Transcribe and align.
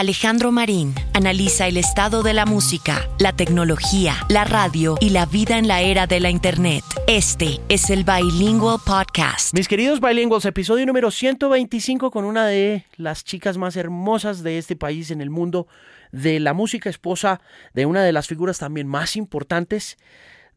Alejandro 0.00 0.50
Marín 0.50 0.94
analiza 1.12 1.66
el 1.66 1.76
estado 1.76 2.22
de 2.22 2.32
la 2.32 2.46
música, 2.46 3.06
la 3.18 3.36
tecnología, 3.36 4.14
la 4.30 4.44
radio 4.44 4.96
y 4.98 5.10
la 5.10 5.26
vida 5.26 5.58
en 5.58 5.68
la 5.68 5.82
era 5.82 6.06
de 6.06 6.20
la 6.20 6.30
Internet. 6.30 6.82
Este 7.06 7.60
es 7.68 7.90
el 7.90 8.04
Bilingual 8.04 8.78
Podcast. 8.86 9.52
Mis 9.52 9.68
queridos 9.68 10.00
Bilinguals, 10.00 10.46
episodio 10.46 10.86
número 10.86 11.10
125 11.10 12.10
con 12.10 12.24
una 12.24 12.46
de 12.46 12.86
las 12.96 13.24
chicas 13.24 13.58
más 13.58 13.76
hermosas 13.76 14.42
de 14.42 14.56
este 14.56 14.74
país 14.74 15.10
en 15.10 15.20
el 15.20 15.28
mundo 15.28 15.66
de 16.12 16.40
la 16.40 16.54
música, 16.54 16.88
esposa 16.88 17.42
de 17.74 17.84
una 17.84 18.02
de 18.02 18.12
las 18.12 18.26
figuras 18.26 18.58
también 18.58 18.86
más 18.86 19.16
importantes 19.16 19.98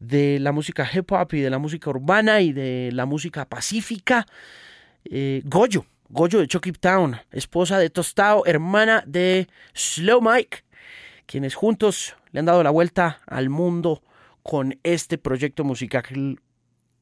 de 0.00 0.38
la 0.40 0.52
música 0.52 0.88
hip 0.90 1.12
hop 1.12 1.34
y 1.34 1.40
de 1.40 1.50
la 1.50 1.58
música 1.58 1.90
urbana 1.90 2.40
y 2.40 2.54
de 2.54 2.92
la 2.94 3.04
música 3.04 3.44
pacífica, 3.44 4.24
eh, 5.04 5.42
Goyo. 5.44 5.84
Goyo 6.14 6.38
de 6.38 6.46
Chucky 6.46 6.70
Town, 6.70 7.16
esposa 7.32 7.76
de 7.76 7.90
Tostao, 7.90 8.46
hermana 8.46 9.02
de 9.04 9.48
Slow 9.74 10.20
Mike, 10.22 10.58
quienes 11.26 11.56
juntos 11.56 12.14
le 12.30 12.38
han 12.38 12.46
dado 12.46 12.62
la 12.62 12.70
vuelta 12.70 13.18
al 13.26 13.50
mundo 13.50 14.00
con 14.44 14.78
este 14.84 15.18
proyecto 15.18 15.64
musical, 15.64 16.38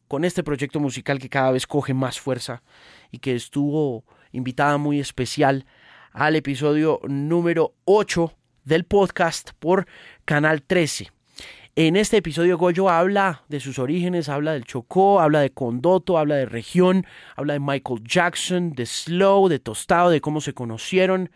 con 0.09 0.25
este 0.25 0.43
proyecto 0.43 0.81
musical 0.81 1.19
que 1.19 1.29
cada 1.29 1.51
vez 1.51 1.67
coge 1.67 1.93
más 1.93 2.19
fuerza 2.19 2.63
y 3.11 3.19
que 3.19 3.35
estuvo 3.35 4.07
invitada 4.31 4.79
muy 4.79 4.99
especial 4.99 5.67
al 6.13 6.35
episodio 6.35 6.99
número 7.07 7.75
8 7.85 8.33
del 8.65 8.85
podcast 8.85 9.51
por 9.59 9.87
Canal 10.25 10.63
13. 10.63 11.11
En 11.75 11.97
este 11.97 12.19
episodio 12.19 12.59
Goyo 12.59 12.91
habla 12.91 13.45
de 13.49 13.59
sus 13.59 13.79
orígenes, 13.79 14.29
habla 14.29 14.53
del 14.53 14.67
Chocó, 14.67 15.23
habla 15.23 15.41
de 15.41 15.55
Condoto, 15.55 16.19
habla 16.19 16.35
de 16.35 16.45
región, 16.45 17.07
habla 17.35 17.55
de 17.55 17.61
Michael 17.61 18.03
Jackson, 18.05 18.75
de 18.75 18.85
Slow, 18.85 19.49
de 19.49 19.59
Tostado, 19.59 20.11
de 20.11 20.21
cómo 20.21 20.43
se 20.43 20.53
conocieron, 20.53 21.31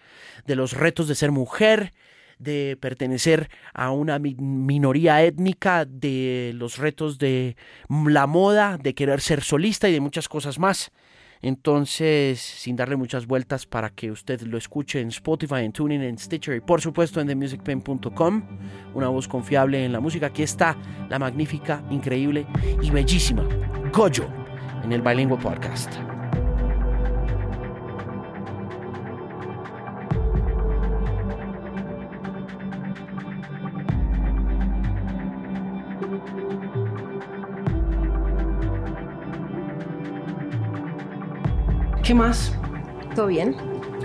de 0.47 0.55
los 0.55 0.75
retos 0.75 1.09
de 1.09 1.15
ser 1.15 1.33
mujer, 1.33 1.95
de 2.39 2.77
pertenecer 2.79 3.49
a 3.73 3.93
una 3.93 4.19
minoría 4.19 5.23
étnica, 5.23 5.87
de 5.87 6.53
los 6.55 6.77
retos 6.77 7.17
de 7.17 7.57
la 7.89 8.27
moda, 8.27 8.77
de 8.77 8.95
querer 8.95 9.23
ser 9.23 9.43
solista 9.43 9.89
y 9.89 9.93
de 9.93 10.01
muchas 10.01 10.29
cosas 10.29 10.59
más. 10.59 10.93
Entonces, 11.43 12.41
sin 12.41 12.77
darle 12.77 12.97
muchas 12.97 13.27
vueltas 13.27 13.67
para 13.67 13.91
que 13.91 14.11
usted 14.11 14.41
lo 14.43 14.59
escuche 14.59 15.01
en 15.01 15.09
Spotify, 15.09 15.61
en 15.65 15.73
Tuning, 15.73 16.03
en 16.03 16.19
Stitcher 16.19 16.57
y 16.57 16.61
por 16.61 16.81
supuesto 16.81 17.21
en 17.21 17.29
TheMusicPen.com, 17.29 18.43
una 18.95 19.09
voz 19.09 19.29
confiable 19.29 19.85
en 19.85 19.93
la 19.93 20.01
música, 20.01 20.27
aquí 20.27 20.43
está 20.43 20.77
la 21.09 21.19
magnífica, 21.19 21.83
increíble 21.91 22.47
y 22.83 22.91
bellísima 22.91 23.47
Goyo 23.93 24.29
en 24.85 24.93
el 24.93 25.03
Bilingual 25.03 25.41
Podcast. 25.41 25.93
¿Qué 42.07 42.15
más? 42.15 42.53
¿Todo 43.17 43.27
bien? 43.27 43.57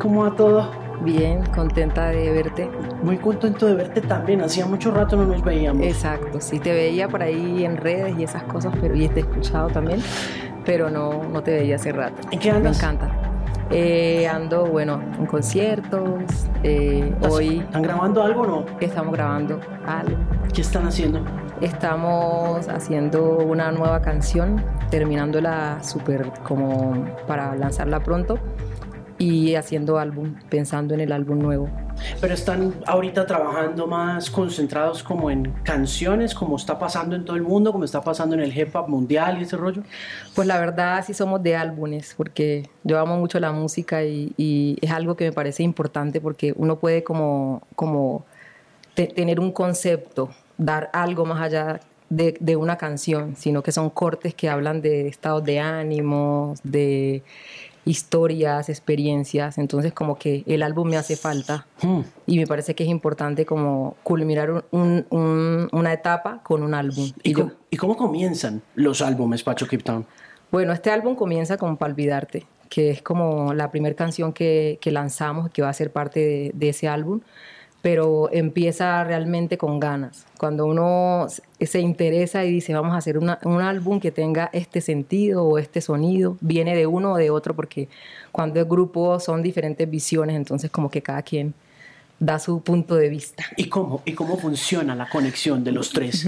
¿Cómo 0.02 0.24
va 0.24 0.36
todo? 0.36 0.72
Bien, 1.04 1.46
contenta 1.54 2.08
de 2.08 2.32
verte. 2.32 2.68
Muy 3.04 3.18
contento 3.18 3.68
de 3.68 3.76
verte 3.76 4.02
también. 4.02 4.42
Hacía 4.42 4.66
mucho 4.66 4.90
rato 4.90 5.16
no 5.16 5.26
nos 5.26 5.44
veíamos. 5.44 5.86
Exacto, 5.86 6.42
sí, 6.42 6.58
te 6.58 6.74
veía 6.74 7.08
por 7.08 7.22
ahí 7.22 7.64
en 7.64 7.78
redes 7.78 8.18
y 8.18 8.24
esas 8.24 8.42
cosas, 8.46 8.74
pero 8.82 8.96
y 8.96 9.08
te 9.08 9.20
he 9.20 9.22
escuchado 9.22 9.68
también, 9.68 10.02
pero 10.66 10.90
no, 10.90 11.26
no 11.32 11.44
te 11.44 11.52
veía 11.52 11.76
hace 11.76 11.92
rato. 11.92 12.28
¿En 12.32 12.40
qué 12.40 12.50
andas? 12.50 12.72
Me 12.72 12.78
encanta. 12.78 13.12
Eh, 13.70 14.28
ando, 14.28 14.66
bueno, 14.66 15.00
en 15.20 15.28
conciertos. 15.28 16.24
Eh, 16.64 17.14
hoy. 17.30 17.60
¿Están 17.60 17.84
grabando 17.84 18.24
algo 18.24 18.42
o 18.42 18.48
no? 18.48 18.66
Estamos 18.80 19.14
grabando 19.14 19.60
algo. 19.86 20.18
¿Qué 20.52 20.62
están 20.62 20.88
haciendo? 20.88 21.24
Estamos 21.62 22.68
haciendo 22.70 23.38
una 23.38 23.72
nueva 23.72 24.02
canción, 24.02 24.66
terminándola 24.90 25.84
súper 25.84 26.32
como 26.42 27.06
para 27.28 27.56
lanzarla 27.56 28.00
pronto 28.00 28.40
y 29.20 29.54
haciendo 29.54 30.00
álbum, 30.00 30.34
pensando 30.50 30.96
en 30.96 31.02
el 31.02 31.12
álbum 31.12 31.38
nuevo. 31.38 31.70
Pero 32.20 32.34
están 32.34 32.74
ahorita 32.88 33.28
trabajando 33.28 33.86
más 33.86 34.32
concentrados 34.32 35.04
como 35.04 35.30
en 35.30 35.52
canciones, 35.64 36.34
como 36.34 36.56
está 36.56 36.80
pasando 36.80 37.16
en 37.16 37.26
todo 37.26 37.36
el 37.36 37.44
mundo, 37.44 37.72
como 37.72 37.84
está 37.84 38.02
pasando 38.02 38.34
en 38.34 38.42
el 38.42 38.58
hip 38.58 38.76
hop 38.76 38.90
mundial 38.90 39.38
y 39.40 39.44
ese 39.44 39.56
rollo. 39.56 39.84
Pues 40.34 40.48
la 40.48 40.60
verdad 40.60 41.04
sí 41.06 41.14
somos 41.14 41.44
de 41.44 41.56
álbumes, 41.56 42.16
porque 42.18 42.68
yo 42.84 42.98
amo 42.98 43.18
mucho 43.18 43.40
la 43.40 43.52
música 43.52 44.04
y, 44.04 44.80
es 44.82 44.90
algo 44.90 45.16
que 45.16 45.26
me 45.26 45.32
parece 45.32 45.62
importante 45.62 46.22
porque 46.22 46.56
uno 46.58 46.80
puede 46.80 47.04
como, 47.04 47.62
como 47.76 48.26
tener 48.96 49.40
un 49.40 49.52
concepto 49.52 50.32
dar 50.62 50.90
algo 50.94 51.26
más 51.26 51.42
allá 51.42 51.80
de, 52.10 52.56
una 52.56 52.78
canción, 52.78 53.36
sino 53.36 53.64
que 53.64 53.72
son 53.72 53.90
cortes 53.90 54.36
que 54.36 54.50
hablan 54.50 54.82
de 54.82 55.08
estados 55.08 55.44
de 55.44 55.60
ánimo, 55.60 56.56
de 56.64 57.24
historias, 57.84 58.70
experiencias, 58.70 59.58
entonces 59.58 59.92
como 59.92 60.20
que 60.20 60.44
el 60.46 60.62
álbum 60.62 60.90
me 60.90 60.98
hace 60.98 61.16
falta 61.16 61.66
hmm. 61.82 62.02
y 62.28 62.38
me 62.38 62.46
parece 62.46 62.76
que 62.76 62.84
es 62.84 62.90
importante 62.90 63.44
como 63.44 63.96
culminar 64.04 64.66
una 64.72 65.94
etapa 65.94 66.42
con 66.44 66.62
un 66.62 66.76
álbum. 66.76 67.12
¿Y, 67.24 67.34
cómo, 67.78 67.98
comienzan 67.98 68.62
los 68.76 69.02
álbumes, 69.02 69.42
Pacho 69.42 69.68
Keep 69.68 69.84
Town? 69.84 70.06
Bueno, 70.52 70.74
este 70.74 70.92
álbum 70.92 71.16
comienza 71.16 71.58
con 71.58 71.78
Palvidarte, 71.78 72.46
que 72.70 72.92
es 72.92 73.02
como 73.02 73.54
la 73.54 73.72
primera 73.72 73.96
canción 73.96 74.32
que, 74.32 74.78
lanzamos, 74.86 75.50
que 75.50 75.64
va 75.64 75.70
a 75.70 75.74
ser 75.74 75.92
parte 75.92 76.20
de, 76.20 76.52
de 76.54 76.70
ese 76.70 76.88
álbum 76.88 77.22
pero 77.82 78.30
empieza 78.32 79.04
realmente 79.04 79.58
con 79.58 79.80
ganas. 79.80 80.26
Cuando 80.38 80.66
uno 80.66 81.28
se 81.60 81.80
interesa 81.80 82.46
y 82.46 82.52
dice, 82.52 82.74
vamos 82.74 82.94
a 82.94 82.98
hacer 82.98 83.18
un 83.18 83.62
álbum 83.62 84.00
que 84.00 84.12
tenga 84.12 84.50
este 84.54 84.82
sentido 84.82 85.44
o 85.46 85.58
este 85.58 85.82
sonido, 85.82 86.38
viene 86.42 86.76
de 86.76 86.86
uno 86.86 87.14
o 87.14 87.18
de 87.18 87.32
otro, 87.32 87.56
porque 87.56 87.90
cuando 88.32 88.60
es 88.60 88.68
grupo 88.68 89.20
son 89.20 89.42
diferentes 89.42 89.90
visiones, 89.90 90.36
entonces 90.36 90.70
como 90.70 90.90
que 90.90 91.02
cada 91.02 91.24
quien 91.24 91.54
da 92.20 92.38
su 92.38 92.62
punto 92.62 92.96
de 92.96 93.10
vista. 93.10 93.44
¿Y 93.58 93.68
cómo, 93.68 94.04
y 94.06 94.14
cómo 94.14 94.38
funciona 94.38 94.96
la 94.96 95.10
conexión 95.10 95.64
de 95.64 95.72
los 95.72 95.90
tres? 95.90 96.28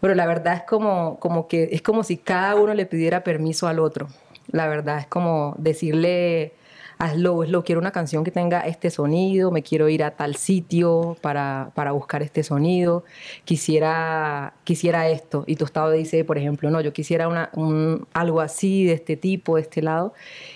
Bueno, 0.00 0.14
la 0.14 0.26
verdad 0.26 0.54
es 0.54 0.62
como, 0.62 1.18
como 1.18 1.48
que 1.48 1.68
es 1.72 1.82
como 1.82 2.02
si 2.02 2.16
cada 2.16 2.54
uno 2.54 2.72
le 2.72 2.86
pidiera 2.86 3.22
permiso 3.24 3.68
al 3.68 3.78
otro. 3.78 4.08
La 4.50 4.68
verdad 4.68 5.00
es 5.00 5.06
como 5.06 5.54
decirle 5.58 6.54
hazlo, 6.98 7.44
lo 7.44 7.62
quiero 7.62 7.80
una 7.80 7.92
canción 7.92 8.24
que 8.24 8.30
tenga 8.30 8.60
este 8.60 8.90
sonido, 8.90 9.50
me 9.50 9.62
quiero 9.62 9.88
ir 9.88 10.02
a 10.02 10.12
tal 10.12 10.34
sitio 10.34 11.16
para, 11.20 11.70
para 11.74 11.92
buscar 11.92 12.22
este 12.22 12.42
sonido, 12.42 13.04
quisiera, 13.44 14.54
quisiera 14.64 15.08
esto. 15.08 15.44
Y 15.46 15.56
Tostado 15.56 15.92
dice, 15.92 16.24
por 16.24 16.38
ejemplo, 16.38 16.70
no, 16.70 16.80
yo 16.80 16.92
quisiera 16.92 17.28
una, 17.28 17.50
un, 17.54 18.06
algo 18.12 18.40
así, 18.40 18.84
de 18.84 18.94
este 18.94 19.16
tipo, 19.16 19.56
de 19.56 19.62
este 19.62 19.80
lado. 19.80 20.12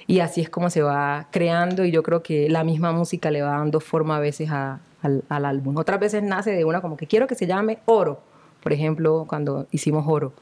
Y 0.07 0.19
así 0.21 0.41
es 0.41 0.51
como 0.51 0.69
se 0.69 0.83
va 0.83 1.29
creando 1.31 1.85
y 1.85 1.93
yo 1.93 2.03
creo 2.03 2.23
que 2.23 2.49
la 2.49 2.65
misma 2.65 2.93
música 2.93 3.31
le 3.31 3.43
va 3.43 3.53
dando 3.53 3.81
forma 3.81 4.17
a 4.17 4.21
veces 4.21 4.51
al, 4.51 4.81
al 5.29 5.45
álbum. 5.45 5.77
Otras 5.77 6.01
veces 6.01 6.23
nace 6.23 6.51
de 6.51 6.65
una 6.65 6.81
como 6.81 6.97
que 6.97 7.07
quiero 7.07 7.27
que 7.27 7.37
se 7.37 7.47
llame 7.47 7.79
Oro, 7.87 8.21
por 8.63 8.73
ejemplo, 8.73 9.27
cuando 9.29 9.67
hicimos 9.71 10.05
Oro 10.09 10.33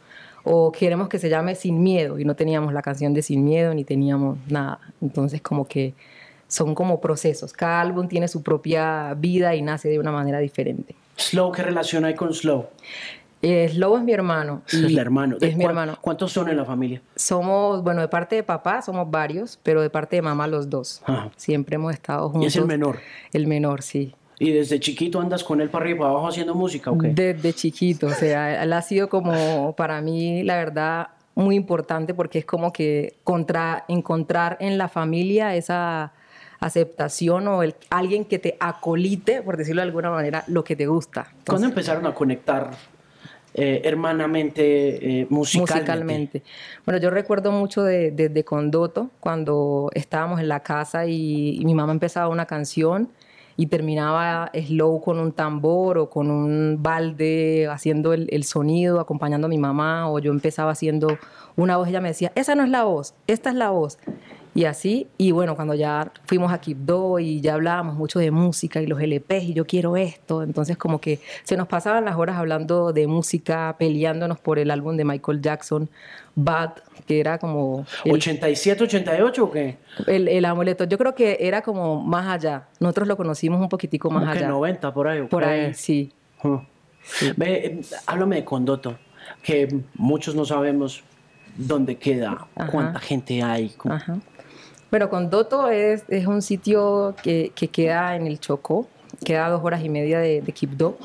o 0.45 0.73
queremos 0.73 1.09
que 1.09 1.19
se 1.19 1.29
llame 1.29 1.55
Sin 1.55 1.83
Miedo 1.83 2.19
y 2.19 2.25
no 2.25 2.35
teníamos 2.37 2.73
la 2.73 2.83
canción 2.83 3.15
de 3.15 3.23
Sin 3.23 3.45
Miedo 3.45 3.75
ni 3.75 3.85
teníamos 3.85 4.39
nada. 4.49 4.81
Entonces 5.01 5.41
como 5.43 5.67
que 5.67 5.95
son 6.49 6.75
como 6.75 7.01
procesos. 7.01 7.53
Cada 7.53 7.81
álbum 7.81 8.09
tiene 8.09 8.29
su 8.29 8.43
propia 8.43 9.15
vida 9.15 9.55
y 9.55 9.63
nace 9.63 9.89
de 9.89 9.99
una 9.99 10.13
manera 10.13 10.39
diferente. 10.39 10.95
Slow, 11.17 11.53
¿qué 11.53 11.63
relación 11.63 12.05
hay 12.05 12.15
con 12.15 12.35
Slow? 12.35 12.67
Eh, 13.43 13.69
Slow 13.73 13.97
es 13.97 14.03
mi 14.03 14.13
hermano. 14.13 14.63
es 14.67 14.75
el 14.75 14.99
hermano. 14.99 15.37
Es 15.41 15.57
mi 15.57 15.65
hermano. 15.65 15.97
¿Cuántos 16.01 16.33
son 16.33 16.49
en 16.49 16.57
la 16.57 16.65
familia? 16.65 17.01
Somos, 17.17 17.83
bueno, 17.83 18.01
de 18.01 18.09
parte 18.09 18.37
de 18.37 18.43
papá 18.43 18.83
somos 18.83 19.11
varios, 19.11 19.59
pero 19.63 19.81
de 19.81 19.91
parte 19.91 20.17
de 20.17 20.23
mamá 20.23 20.47
los 20.47 20.69
dos. 20.69 21.03
Siempre 21.37 21.77
hemos 21.77 21.93
estado 21.93 22.29
juntos. 22.29 22.45
¿Y 22.45 22.47
es 22.49 22.57
el 22.57 22.67
menor? 22.67 22.99
El 23.33 23.47
menor, 23.47 23.83
sí. 23.83 24.15
¿Y 24.41 24.53
desde 24.53 24.81
chiquito 24.81 25.21
andas 25.21 25.45
con 25.45 25.61
él 25.61 25.69
para 25.69 25.85
arriba 25.85 25.97
y 25.97 25.99
para 25.99 26.11
abajo 26.13 26.29
haciendo 26.29 26.55
música 26.55 26.91
o 26.91 26.97
qué? 26.97 27.09
Desde 27.09 27.53
chiquito, 27.53 28.07
o 28.07 28.11
sea, 28.11 28.63
él 28.63 28.73
ha 28.73 28.81
sido 28.81 29.11
como 29.11 29.77
para 29.77 30.01
mí, 30.01 30.43
la 30.45 30.57
verdad, 30.57 31.09
muy 31.35 31.57
importante 31.57 32.15
porque 32.15 32.39
es 32.39 32.47
como 32.47 32.73
que 32.73 33.19
contra, 33.23 33.85
encontrar 33.87 34.57
en 34.59 34.79
la 34.79 34.89
familia 34.89 35.55
esa 35.55 36.15
aceptación 36.59 37.49
o 37.49 37.63
el, 37.63 37.75
alguien 37.91 38.25
que 38.25 38.39
te 38.39 38.57
acolite, 38.61 39.43
por 39.43 39.59
decirlo 39.59 39.83
de 39.83 39.89
alguna 39.89 40.11
manera, 40.11 40.43
lo 40.47 40.65
que 40.65 40.75
te 40.75 40.87
gusta. 40.87 41.29
¿Cuándo 41.47 41.67
empezaron 41.67 42.07
a 42.07 42.15
conectar 42.15 42.71
eh, 43.53 43.83
hermanamente, 43.85 45.21
eh, 45.21 45.27
musicalmente. 45.29 45.75
musicalmente. 45.75 46.43
Bueno, 46.87 46.99
yo 46.99 47.11
recuerdo 47.11 47.53
mucho 47.53 47.83
desde 47.83 48.13
de, 48.13 48.29
de 48.31 48.45
Condoto, 48.45 49.11
cuando 49.21 49.91
estábamos 49.93 50.41
en 50.41 50.49
la 50.49 50.61
casa 50.61 51.05
y, 51.05 51.61
y, 51.61 51.65
mi 51.67 51.75
mamá 51.75 51.93
empezaba 51.93 52.29
una 52.29 52.47
canción 52.47 53.11
y 53.57 53.67
terminaba 53.67 54.51
slow 54.55 55.01
con 55.01 55.19
un 55.19 55.33
tambor 55.33 55.99
o 55.99 56.11
con 56.11 56.31
un 56.31 56.79
balde 56.83 57.69
haciendo 57.69 58.13
el, 58.13 58.45
sonido, 58.45 59.01
acompañando 59.01 59.47
a 59.47 59.51
mi 59.51 59.59
mamá, 59.59 60.11
o 60.11 60.19
yo 60.19 60.31
empezaba 60.31 60.73
haciendo 60.73 61.19
una 61.57 61.77
voz, 61.77 61.89
ella 61.89 62.01
me 62.01 62.09
decía, 62.09 62.33
esa 62.35 62.55
no 62.55 62.65
es 62.65 62.71
la 62.71 62.85
voz, 62.85 63.15
esta 63.27 63.51
es 63.51 63.57
la 63.57 63.71
voz. 63.71 63.99
Y 64.61 64.67
así. 64.67 65.09
Y 65.17 65.33
bueno, 65.33 65.57
cuando 65.57 65.75
ya 65.75 66.13
fuimos 66.27 66.53
a 66.53 66.61
Kipdo 66.61 67.19
y 67.19 67.41
ya 67.41 67.55
hablábamos 67.55 67.97
mucho 67.97 68.19
de 68.19 68.31
música 68.31 68.83
y 68.83 68.87
los 68.87 69.01
LPs 69.01 69.45
y 69.45 69.55
yo 69.55 69.67
quiero 69.67 69.97
esto, 69.97 70.43
entonces 70.43 70.77
como 70.77 71.01
que 71.01 71.19
se 71.45 71.57
nos 71.57 71.67
pasaban 71.67 72.05
las 72.05 72.17
horas 72.17 72.37
hablando 72.37 72.93
de 72.93 73.07
música, 73.07 73.75
peleándonos 73.79 74.39
por 74.39 74.59
el 74.59 74.71
álbum 74.71 74.99
de 74.99 75.05
Michael 75.07 75.41
Jackson, 75.41 75.89
Bad, 76.35 76.73
que 77.07 77.21
era 77.21 77.39
como... 77.39 77.87
El, 78.05 78.13
¿87, 78.13 78.83
88 78.83 79.45
o 79.45 79.51
qué? 79.51 79.79
El, 80.07 80.29
el, 80.29 80.45
amuleto, 80.45 80.85
yo 80.85 80.99
creo 80.99 81.15
que 81.15 81.39
era 81.41 81.63
como 81.63 82.03
más 82.03 82.27
allá. 82.27 82.69
Nosotros 82.81 83.09
lo 83.09 83.17
conocimos 83.17 83.63
un 83.63 83.69
poquitico 83.71 84.11
más 84.11 84.21
como 84.21 84.33
allá. 84.33 84.41
Que 84.43 84.47
90 84.47 84.93
por 84.93 85.09
ahí. 85.09 85.23
Por 85.23 85.43
ahí, 85.43 85.73
sí. 85.73 86.13
sí. 87.03 87.33
Ve, 87.37 87.67
eh, 87.67 87.81
háblame 88.07 88.37
de 88.37 88.45
Condoto, 88.45 88.99
que 89.43 89.83
muchos 89.95 90.35
no 90.35 90.45
sabemos 90.45 91.03
dónde 91.57 91.97
queda, 91.97 92.47
Ajá. 92.55 92.71
cuánta 92.71 93.01
gente 93.01 93.43
hay. 93.43 93.75
Bueno, 94.91 95.09
Condoto 95.09 95.69
es, 95.69 96.05
es 96.09 96.27
un 96.27 96.43
sitio 96.43 97.15
que, 97.23 97.53
que, 97.55 97.69
queda 97.69 98.17
en 98.17 98.27
el 98.27 98.41
Chocó, 98.41 98.89
queda 99.25 99.47
a 99.47 99.51
dos 99.51 99.63
horas 99.65 99.85
y 99.85 99.89
media 99.89 100.19
de, 100.19 100.43
de 100.43 100.53
Quibdó. 100.53 100.99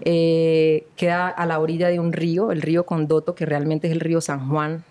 Eh, 0.00 0.86
queda 0.96 1.28
a 1.28 1.46
la 1.46 1.58
orilla 1.58 1.88
de 1.88 2.00
un 2.00 2.12
río, 2.12 2.50
el 2.50 2.62
río 2.62 2.84
Condoto, 2.84 3.34
que 3.34 3.46
realmente 3.46 3.86
es 3.86 3.92
el 3.92 4.00
río 4.00 4.20
San 4.20 4.48
Juan, 4.48 4.84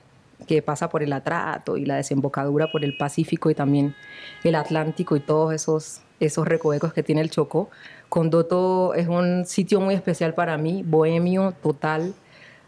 que 0.47 0.61
pasa 0.61 0.89
por 0.89 1.03
el 1.03 1.11
Atrato 1.13 1.77
y 1.77 1.85
la 1.85 1.95
desembocadura 1.95 2.71
por 2.71 2.83
el 2.83 2.95
Pacífico 2.95 3.49
y 3.49 3.55
también 3.55 3.95
el 4.43 4.55
Atlántico 4.55 5.15
y 5.15 5.19
todos 5.19 5.53
esos, 5.53 6.01
esos 6.19 6.47
recovecos 6.47 6.93
que 6.93 7.03
tiene 7.03 7.21
el 7.21 7.29
Chocó. 7.29 7.69
Condoto 8.07 8.93
es 8.93 9.07
un 9.07 9.45
sitio 9.45 9.81
muy 9.81 9.93
especial 9.93 10.33
para 10.33 10.57
mí, 10.57 10.83
bohemio 10.85 11.53
total, 11.61 12.13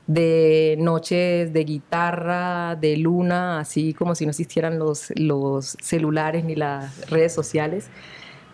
de 0.09 0.75
noches 0.79 1.53
de 1.53 1.63
guitarra, 1.65 2.75
de 2.75 2.97
luna, 2.97 3.59
así 3.59 3.93
como 3.93 4.15
si 4.15 4.25
no 4.25 4.31
existieran 4.31 4.79
los, 4.79 5.13
los 5.15 5.77
celulares 5.83 6.43
ni 6.43 6.55
las 6.55 7.07
redes 7.11 7.31
sociales 7.31 7.91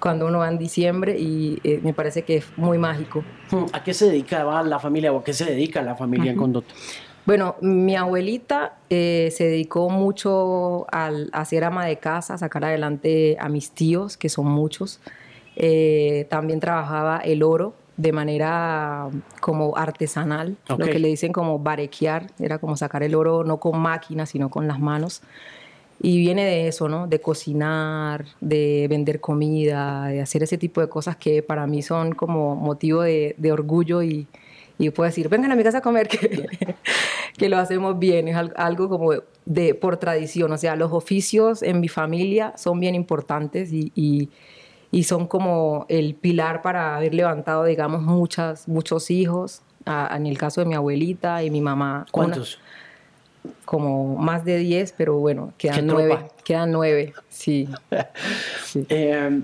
cuando 0.02 0.28
uno 0.28 0.40
va 0.40 0.50
en 0.50 0.58
diciembre 0.58 1.18
y 1.18 1.62
eh, 1.64 1.80
me 1.82 1.94
parece 1.94 2.24
que 2.24 2.38
es 2.38 2.46
muy 2.58 2.78
mágico. 2.78 3.24
¿A 3.72 3.86
qué 3.86 3.94
se 3.94 4.08
dedicaba 4.08 4.62
la 4.64 4.80
familia 4.80 5.14
o 5.14 5.20
a 5.20 5.24
qué 5.24 5.32
se 5.32 5.46
dedica 5.46 5.82
la 5.82 5.96
familia 5.96 6.32
en 6.32 6.38
Condoto? 6.38 6.76
Bueno, 7.26 7.56
mi 7.62 7.96
abuelita 7.96 8.76
eh, 8.90 9.30
se 9.32 9.46
dedicó 9.46 9.90
mucho 9.90 10.86
al, 10.92 11.30
a 11.32 11.46
ser 11.46 11.64
ama 11.64 11.86
de 11.86 11.96
casa, 12.00 12.34
a 12.34 12.38
sacar 12.38 12.66
adelante 12.66 13.38
a 13.40 13.48
mis 13.48 13.72
tíos, 13.72 14.18
que 14.18 14.28
son 14.28 14.48
muchos. 14.48 15.00
Eh, 15.56 16.28
también 16.30 16.60
trabajaba 16.60 17.20
el 17.20 17.44
oro 17.44 17.74
de 17.98 18.12
manera 18.12 19.10
como 19.40 19.78
artesanal, 19.78 20.58
okay. 20.70 20.86
lo 20.86 20.92
que 20.92 21.00
le 21.00 21.08
dicen 21.08 21.32
como 21.32 21.60
barequear, 21.60 22.32
era 22.40 22.60
como 22.60 22.76
sacar 22.76 23.04
el 23.04 23.16
oro 23.16 23.44
no 23.44 23.58
con 23.60 23.80
máquinas, 23.80 24.30
sino 24.30 24.50
con 24.50 24.68
las 24.68 24.80
manos. 24.80 25.22
Y 26.02 26.18
viene 26.18 26.44
de 26.44 26.68
eso, 26.68 26.90
¿no? 26.90 27.08
De 27.08 27.22
cocinar, 27.22 28.26
de 28.42 28.88
vender 28.90 29.22
comida, 29.22 30.08
de 30.08 30.22
hacer 30.22 30.44
ese 30.44 30.58
tipo 30.58 30.82
de 30.82 30.90
cosas 30.90 31.16
que 31.16 31.42
para 31.42 31.68
mí 31.68 31.82
son 31.82 32.14
como 32.14 32.56
motivo 32.56 33.02
de, 33.02 33.34
de 33.38 33.52
orgullo 33.54 34.04
y, 34.04 34.28
y 34.78 34.90
puedo 34.90 35.08
decir, 35.08 35.30
vengan 35.30 35.52
a 35.52 35.56
mi 35.56 35.64
casa 35.64 35.78
a 35.78 35.82
comer, 35.82 36.08
que, 36.10 36.76
que 37.38 37.50
lo 37.50 37.58
hacemos 37.58 37.98
bien, 37.98 38.28
es 38.28 38.36
algo 38.56 38.90
como 38.90 39.14
de, 39.46 39.76
por 39.76 39.98
tradición, 39.98 40.52
o 40.52 40.58
sea, 40.58 40.76
los 40.76 40.92
oficios 40.92 41.64
en 41.64 41.80
mi 41.80 41.88
familia 41.88 42.54
son 42.58 42.80
bien 42.80 42.96
importantes 42.96 43.72
y, 43.72 43.92
y, 43.96 44.30
y 44.96 45.04
son 45.04 45.28
como 45.28 45.86
el 45.90 46.16
pilar 46.16 46.62
para 46.62 46.96
haber 46.96 47.14
levantado, 47.14 47.66
digamos, 47.66 48.02
muchas, 48.02 48.66
muchos 48.70 49.12
hijos, 49.12 49.62
a, 49.86 50.16
en 50.16 50.26
el 50.26 50.38
caso 50.38 50.62
de 50.62 50.68
mi 50.68 50.74
abuelita 50.74 51.44
y 51.44 51.50
mi 51.50 51.60
mamá. 51.60 52.06
¿Cuántos? 52.12 52.60
Una, 53.44 53.54
como 53.66 54.16
más 54.16 54.46
de 54.46 54.58
10, 54.58 54.94
pero 54.96 55.18
bueno, 55.18 55.52
quedan 55.58 55.86
nueve, 55.88 56.20
quedan 56.46 56.72
nueve, 56.72 57.14
sí. 57.28 57.68
sí. 58.64 58.86
Eh, 58.90 59.42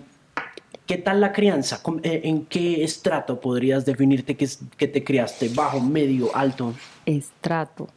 ¿Qué 0.85 0.97
tal 0.97 1.19
la 1.19 1.33
crianza? 1.33 1.81
¿En 2.01 2.45
qué 2.45 2.85
estrato 2.85 3.41
podrías 3.41 3.85
definirte 3.85 4.37
que, 4.37 4.47
que 4.77 4.87
te 4.87 5.03
criaste? 5.03 5.49
¿Bajo, 5.53 5.81
medio, 5.81 6.33
alto? 6.33 6.73
Estrato. 7.05 7.89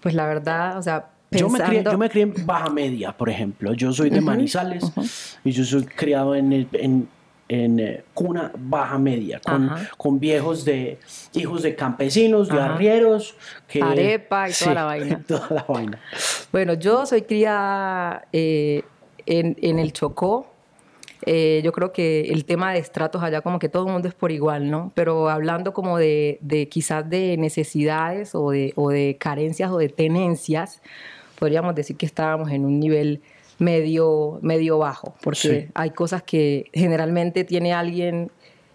Pues 0.00 0.14
la 0.14 0.28
verdad, 0.28 0.78
o 0.78 0.82
sea. 0.82 1.15
Yo, 1.30 1.48
me 1.48 1.58
crié, 1.58 1.82
yo 1.84 1.98
me 1.98 2.08
crié 2.08 2.24
en 2.24 2.46
baja 2.46 2.70
media, 2.70 3.12
por 3.12 3.28
ejemplo. 3.28 3.72
Yo 3.74 3.92
soy 3.92 4.10
de 4.10 4.18
uh 4.18 4.22
-huh, 4.22 4.26
Manizales 4.26 4.84
uh 4.84 4.92
-huh. 4.94 5.38
y 5.44 5.50
yo 5.50 5.64
soy 5.64 5.84
criado 5.84 6.34
en, 6.34 6.52
en, 6.72 7.08
en 7.48 7.80
eh, 7.80 8.04
cuna 8.14 8.52
baja 8.56 8.98
media, 8.98 9.40
con, 9.40 9.70
con, 9.96 10.20
viejos 10.20 10.64
de 10.64 10.98
hijos 11.34 11.62
de 11.62 11.74
campesinos, 11.74 12.48
de 12.48 12.60
arrieros. 12.60 13.34
Que, 13.66 13.82
Arepa 13.82 14.48
y 14.48 14.52
toda 14.52 14.70
sí, 14.70 14.74
la 14.74 14.84
vaina. 14.84 15.22
toda 15.26 15.48
la 15.50 15.64
vaina. 15.68 16.00
Bueno, 16.52 16.74
yo 16.74 17.06
soy 17.06 17.22
criada 17.22 18.26
eh, 18.32 18.82
en, 19.26 19.56
en 19.60 19.78
el 19.78 19.92
Chocó, 19.92 20.56
eh, 21.22 21.60
yo 21.64 21.72
creo 21.72 21.92
que 21.92 22.22
el 22.32 22.44
tema 22.44 22.72
de 22.72 22.78
estratos 22.78 23.22
allá 23.22 23.40
como 23.40 23.58
que 23.58 23.68
todo 23.68 23.86
el 23.86 23.92
mundo 23.92 24.08
es 24.08 24.14
por 24.14 24.30
igual, 24.30 24.70
¿no? 24.70 24.92
Pero 24.94 25.28
hablando 25.28 25.72
como 25.72 25.98
de, 25.98 26.38
de 26.40 26.68
quizás 26.68 27.08
de 27.08 27.36
necesidades 27.36 28.34
o 28.34 28.50
de, 28.50 28.72
o 28.76 28.90
de, 28.90 29.16
carencias 29.18 29.70
o 29.70 29.78
de 29.78 29.88
tenencias, 29.88 30.82
podríamos 31.38 31.74
decir 31.74 31.96
que 31.96 32.06
estábamos 32.06 32.50
en 32.50 32.64
un 32.64 32.80
nivel 32.80 33.20
medio, 33.58 34.38
medio 34.42 34.78
bajo, 34.78 35.14
porque 35.22 35.38
sí. 35.38 35.68
hay 35.74 35.90
cosas 35.90 36.22
que 36.22 36.70
generalmente 36.72 37.44
tiene 37.44 37.72
alguien 37.72 38.30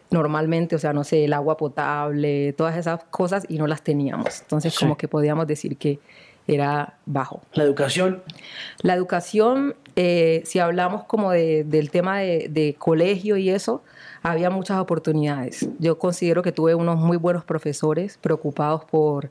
normalmente, 0.10 0.76
o 0.76 0.80
sea, 0.80 0.94
no 0.94 1.04
sé, 1.04 1.26
el 1.26 1.34
agua 1.34 1.58
potable, 1.58 2.54
todas 2.54 2.76
esas 2.78 3.04
cosas 3.06 3.46
y 3.48 3.58
no 3.58 3.68
las 3.68 3.82
teníamos. 3.82 4.42
Entonces, 4.42 4.74
sí. 4.74 4.80
como 4.80 4.98
que 4.98 5.08
podíamos 5.08 5.48
decir 5.48 5.78
que 5.78 6.00
era 6.48 6.98
bajo. 7.06 7.42
¿La 7.54 7.64
educación? 7.64 8.22
La 8.82 8.94
educación, 8.94 9.76
eh, 9.96 10.42
si 10.46 10.60
hablamos 10.60 11.06
como 11.06 11.32
de, 11.32 11.64
del 11.64 11.92
tema 11.92 12.20
de, 12.20 12.48
de, 12.50 12.76
colegio 12.78 13.38
y 13.38 13.50
eso, 13.50 13.84
había 14.22 14.50
muchas 14.50 14.80
oportunidades. 14.80 15.70
Yo 15.80 15.98
considero 15.98 16.42
que 16.42 16.52
tuve 16.52 16.76
unos 16.76 16.98
muy 16.98 17.18
buenos 17.18 17.46
profesores 17.46 18.18
preocupados 18.18 18.84
por, 18.84 19.30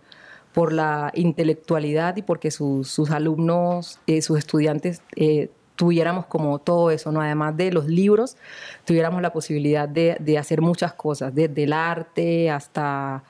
por 0.53 0.73
la 0.73 1.11
intelectualidad 1.15 2.17
y 2.17 2.23
porque 2.23 2.51
sus, 2.51 2.89
sus 2.89 3.11
alumnos, 3.11 3.99
eh, 4.07 4.23
sus 4.23 4.39
estudiantes 4.39 5.03
eh, 5.17 5.51
tuviéramos 5.77 6.27
como 6.27 6.59
todo 6.59 6.91
eso, 6.91 7.13
¿no? 7.13 7.21
Además 7.21 7.57
de 7.57 7.73
los 7.73 7.87
libros, 7.87 8.37
tuviéramos 8.85 9.23
la 9.23 9.33
posibilidad 9.33 9.89
de, 9.89 10.17
de 10.21 10.39
hacer 10.39 10.61
muchas 10.61 10.93
cosas, 10.93 11.35
desde 11.35 11.65
el 11.65 11.73
arte 11.73 12.51
hasta 12.51 13.23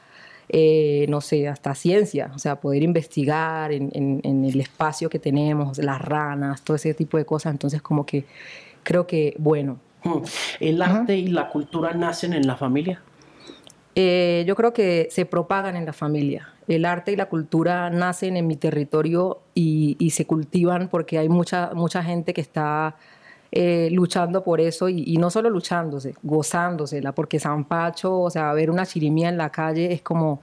eh, 0.53 1.07
no 1.09 1.21
sé, 1.21 1.47
hasta 1.47 1.77
ciencia, 1.77 2.33
o 2.35 2.39
sea, 2.41 2.57
poder 2.57 2.83
investigar 2.83 3.71
en, 3.71 3.89
en, 3.93 4.21
en, 4.25 4.45
el 4.45 4.61
espacio 4.61 5.09
que 5.09 5.21
tenemos, 5.21 5.79
las 5.79 6.01
ranas, 6.01 6.63
todo 6.63 6.75
ese 6.75 6.93
tipo 6.93 7.17
de 7.19 7.25
cosas. 7.25 7.53
Entonces, 7.53 7.81
como 7.81 8.05
que 8.05 8.25
creo 8.83 9.07
que, 9.07 9.37
bueno. 9.39 9.79
¿El 10.59 10.83
arte 10.83 11.17
y 11.17 11.29
la 11.29 11.49
cultura 11.49 11.93
nacen 11.93 12.33
en 12.33 12.49
la 12.49 12.57
familia? 12.57 13.01
Eh, 13.95 14.45
yo 14.47 14.55
creo 14.55 14.73
que 14.73 15.09
se 15.11 15.27
propagan 15.27 15.77
en 15.77 15.85
la 15.85 15.93
familia. 15.93 16.55
El 16.69 16.85
arte 16.85 17.13
y 17.13 17.17
la 17.17 17.27
cultura 17.27 17.91
nacen 17.91 18.37
en 18.37 18.47
mi 18.47 18.57
territorio 18.57 19.41
y, 19.55 20.11
se 20.11 20.27
cultivan 20.27 20.89
porque 20.89 21.19
hay 21.19 21.29
mucha, 21.29 21.73
mucha 21.75 22.03
gente 22.03 22.33
que 22.33 22.41
está 22.41 22.97
eh, 23.51 23.89
luchando 23.91 24.45
por 24.45 24.61
eso 24.61 24.89
y, 24.89 25.03
y, 25.05 25.17
no 25.17 25.31
solo 25.31 25.51
luchándose, 25.51 26.15
gozándosela, 26.23 27.13
porque 27.13 27.41
San 27.41 27.65
Pacho, 27.65 28.21
o 28.21 28.31
sea, 28.31 28.53
ver 28.53 28.71
una 28.71 28.87
chirimía 28.87 29.29
en 29.29 29.37
la 29.37 29.51
calle 29.51 29.93
es 29.93 30.03
como 30.03 30.41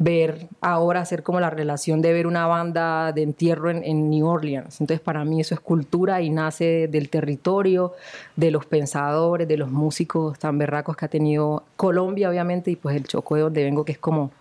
ver 0.00 0.48
ahora 0.62 1.02
hacer 1.02 1.22
como 1.22 1.40
la 1.40 1.50
relación 1.50 2.00
de 2.00 2.14
ver 2.14 2.26
una 2.26 2.46
banda 2.46 3.12
de 3.12 3.22
entierro 3.22 3.70
en, 3.70 3.84
en, 3.84 4.08
New 4.08 4.26
Orleans. 4.26 4.80
Entonces, 4.80 5.02
para 5.04 5.26
mí 5.26 5.42
eso 5.42 5.54
es 5.54 5.60
cultura 5.60 6.22
y 6.22 6.30
nace 6.30 6.88
del 6.88 7.10
territorio, 7.10 7.92
de 8.34 8.50
los 8.50 8.64
pensadores, 8.64 9.46
de 9.46 9.58
los 9.58 9.70
músicos 9.70 10.38
tan 10.38 10.56
berracos 10.56 10.96
que 10.96 11.04
ha 11.04 11.08
tenido 11.08 11.64
Colombia, 11.76 12.30
obviamente, 12.30 12.70
y 12.70 12.76
pues 12.76 12.96
el 12.96 13.04
Chocó 13.04 13.34
de 13.34 13.42
donde 13.42 13.62
vengo, 13.62 13.84
que 13.84 13.92
es 13.92 13.98
como 13.98 14.32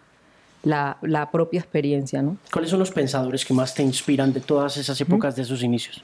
la, 0.64 0.98
la, 1.02 1.30
propia 1.30 1.60
experiencia. 1.60 2.22
¿no? 2.22 2.38
¿Cuáles 2.54 2.72
son 2.72 2.80
los 2.80 2.92
pensadores 2.92 3.44
que 3.44 3.54
más 3.54 3.76
te 3.76 3.84
inspiran 3.84 4.32
de 4.32 4.40
todas 4.40 4.78
esas 4.78 5.00
épocas 5.02 5.36
de 5.36 5.44
sus 5.44 5.62
inicios? 5.62 6.02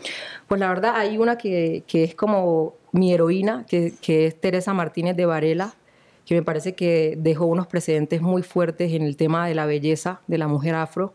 Pues 0.50 0.60
la 0.60 0.68
verdad 0.68 0.96
hay 0.98 1.18
una 1.18 1.38
que, 1.38 1.86
que 1.88 2.04
es 2.04 2.14
como 2.14 2.74
mi 2.92 3.14
heroína, 3.14 3.66
que, 3.70 3.94
que, 4.02 4.28
es 4.28 4.40
Teresa 4.40 4.74
Martínez 4.74 5.16
de 5.16 5.26
Varela, 5.26 5.76
que 6.25 6.36
me 6.36 6.41
parece 6.41 6.74
que 6.74 7.15
dejó 7.17 7.46
unos 7.46 7.67
precedentes 7.67 8.22
muy 8.22 8.41
fuertes 8.41 8.91
en 8.94 9.03
el 9.03 9.15
tema 9.15 9.48
de 9.48 9.55
la 9.55 9.65
belleza 9.65 10.22
de 10.27 10.38
la 10.38 10.48
mujer 10.48 10.75
afro. 10.75 11.13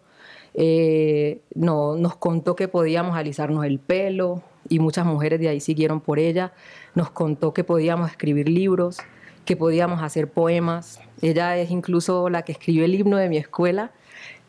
Eh, 0.54 1.40
no, 1.54 1.96
nos 1.96 2.16
contó 2.16 2.56
que 2.56 2.68
podíamos 2.68 3.16
alisarnos 3.16 3.64
el 3.64 3.78
pelo 3.78 4.42
y 4.68 4.78
muchas 4.78 5.06
mujeres 5.06 5.40
de 5.40 5.48
ahí 5.48 5.60
siguieron 5.60 6.00
por 6.00 6.18
ella. 6.18 6.52
Nos 6.94 7.10
contó 7.10 7.52
que 7.52 7.64
podíamos 7.64 8.10
escribir 8.10 8.48
libros, 8.48 8.98
que 9.44 9.56
podíamos 9.56 10.02
hacer 10.02 10.30
poemas. 10.30 11.00
Ella 11.22 11.56
es 11.58 11.70
incluso 11.70 12.30
la 12.30 12.42
que 12.42 12.52
escribió 12.52 12.84
el 12.84 12.94
himno 12.94 13.16
de 13.16 13.28
mi 13.28 13.36
escuela, 13.36 13.90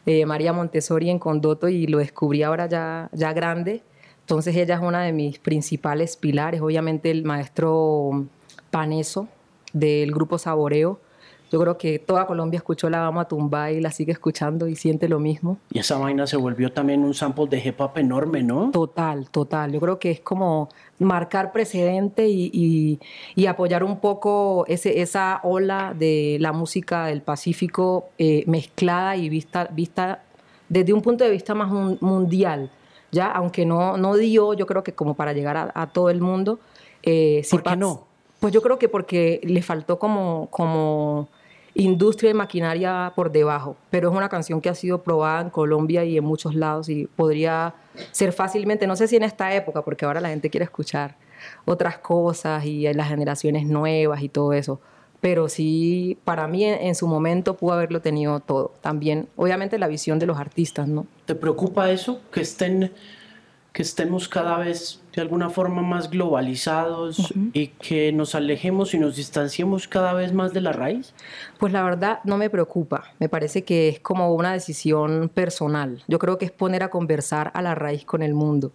eh, 0.05 0.25
María 0.25 0.53
Montessori 0.53 1.09
en 1.09 1.19
Condoto, 1.19 1.69
y 1.69 1.87
lo 1.87 1.97
descubrí 1.97 2.43
ahora 2.43 2.67
ya, 2.67 3.09
ya 3.13 3.33
grande. 3.33 3.81
Entonces 4.21 4.55
ella 4.55 4.75
es 4.75 4.81
una 4.81 5.01
de 5.01 5.11
mis 5.11 5.39
principales 5.39 6.17
pilares. 6.17 6.61
Obviamente 6.61 7.09
el 7.09 7.23
maestro 7.23 8.25
Paneso 8.69 9.27
del 9.73 10.11
grupo 10.11 10.37
Saboreo 10.37 10.99
Yo 11.51 11.59
creo 11.59 11.77
que 11.77 11.99
toda 11.99 12.25
Colombia 12.27 12.57
escuchó 12.57 12.89
la 12.89 13.01
Vamos 13.01 13.23
a 13.23 13.27
Tumba 13.27 13.71
y 13.71 13.81
la 13.81 13.91
sigue 13.91 14.11
escuchando 14.13 14.67
y 14.67 14.75
siente 14.75 15.09
lo 15.09 15.19
mismo. 15.19 15.57
Y 15.71 15.79
esa 15.79 15.97
vaina 15.97 16.25
se 16.25 16.37
volvió 16.37 16.71
también 16.71 17.03
un 17.03 17.13
sample 17.13 17.47
de 17.47 17.59
hip 17.59 17.79
hop 17.81 17.97
enorme, 17.97 18.41
¿no? 18.41 18.71
Total, 18.71 19.29
total. 19.29 19.73
Yo 19.73 19.81
creo 19.81 19.99
que 19.99 20.11
es 20.11 20.21
como 20.21 20.69
marcar 20.99 21.51
precedente 21.51 22.27
y, 22.29 22.99
y, 23.35 23.45
apoyar 23.47 23.83
un 23.83 23.99
poco 23.99 24.65
ese, 24.67 25.01
esa 25.01 25.41
ola 25.43 25.93
de 25.97 26.37
la 26.39 26.53
música 26.53 27.07
del 27.07 27.21
Pacífico 27.21 28.09
eh, 28.17 28.43
mezclada 28.47 29.17
y 29.17 29.27
vista, 29.27 29.67
vista 29.71 30.23
desde 30.69 30.93
un 30.93 31.01
punto 31.01 31.25
de 31.25 31.31
vista 31.31 31.53
más 31.53 31.69
mundial. 32.01 32.71
Ya, 33.11 33.29
aunque 33.29 33.65
no, 33.65 33.97
no 33.97 34.15
dio, 34.15 34.53
yo 34.53 34.65
creo 34.65 34.83
que 34.83 34.93
como 34.93 35.15
para 35.15 35.33
llegar 35.33 35.71
a, 35.75 35.87
todo 35.87 36.09
el 36.09 36.21
mundo. 36.21 36.59
Eh, 37.03 37.45
¿Por 37.51 37.61
qué 37.61 37.75
no? 37.75 38.10
Pues 38.41 38.51
yo 38.55 38.63
creo 38.63 38.79
que 38.79 38.89
porque 38.89 39.39
le 39.43 39.61
faltó 39.61 39.99
como, 39.99 40.47
como 40.49 41.29
industria 41.75 42.31
y 42.31 42.33
maquinaria 42.33 43.13
por 43.15 43.31
debajo, 43.31 43.75
pero 43.91 44.09
es 44.09 44.15
una 44.17 44.29
canción 44.29 44.61
que 44.61 44.69
ha 44.69 44.73
sido 44.73 45.03
probada 45.03 45.41
en 45.41 45.51
Colombia 45.51 46.03
y 46.05 46.17
en 46.17 46.23
muchos 46.23 46.55
lados 46.55 46.89
y 46.89 47.05
podría 47.05 47.75
ser 48.09 48.33
fácilmente, 48.33 48.87
no 48.87 48.95
sé 48.95 49.07
si 49.07 49.15
en 49.15 49.21
esta 49.21 49.53
época, 49.53 49.83
porque 49.83 50.05
ahora 50.05 50.19
la 50.21 50.29
gente 50.29 50.49
quiere 50.49 50.63
escuchar 50.63 51.17
otras 51.65 51.99
cosas 51.99 52.65
y 52.65 52.91
las 52.91 53.09
generaciones 53.09 53.67
nuevas 53.67 54.23
y 54.23 54.29
todo 54.29 54.53
eso, 54.53 54.81
pero 55.21 55.47
sí, 55.47 56.17
para 56.25 56.47
mí 56.47 56.65
en, 56.65 56.95
su 56.95 57.05
momento 57.05 57.57
pudo 57.57 57.73
haberlo 57.73 58.01
tenido 58.01 58.39
todo. 58.39 58.73
También, 58.81 59.27
obviamente, 59.35 59.77
la 59.77 59.87
visión 59.87 60.17
de 60.17 60.25
los 60.25 60.39
artistas, 60.39 60.87
¿no? 60.87 61.05
¿Te 61.25 61.35
preocupa 61.35 61.91
eso? 61.91 62.21
Que 62.31 62.41
estén 62.41 62.91
que 63.73 63.81
estemos 63.81 64.27
cada 64.27 64.57
vez 64.57 65.01
de 65.13 65.21
alguna 65.21 65.49
forma 65.49 65.81
más 65.81 66.09
globalizados 66.09 67.33
y 67.53 67.67
que 67.67 68.11
nos 68.11 68.35
alejemos 68.35 68.93
y 68.93 68.99
nos 68.99 69.15
distanciemos 69.15 69.87
cada 69.87 70.13
vez 70.13 70.33
más 70.33 70.53
de 70.53 70.61
la 70.61 70.73
raíz? 70.73 71.13
Pues 71.57 71.71
la 71.71 71.83
verdad 71.83 72.19
no 72.23 72.37
me 72.37 72.49
preocupa, 72.49 73.05
me 73.19 73.29
parece 73.29 73.63
que 73.63 73.89
es 73.89 73.99
como 73.99 74.33
una 74.33 74.53
decisión 74.53 75.29
personal. 75.33 76.03
Yo 76.07 76.19
creo 76.19 76.37
que 76.37 76.45
es 76.45 76.51
poner 76.51 76.83
a 76.83 76.89
conversar 76.89 77.51
a 77.53 77.61
la 77.61 77.75
raíz 77.75 78.03
con 78.03 78.23
el 78.23 78.33
mundo. 78.33 78.71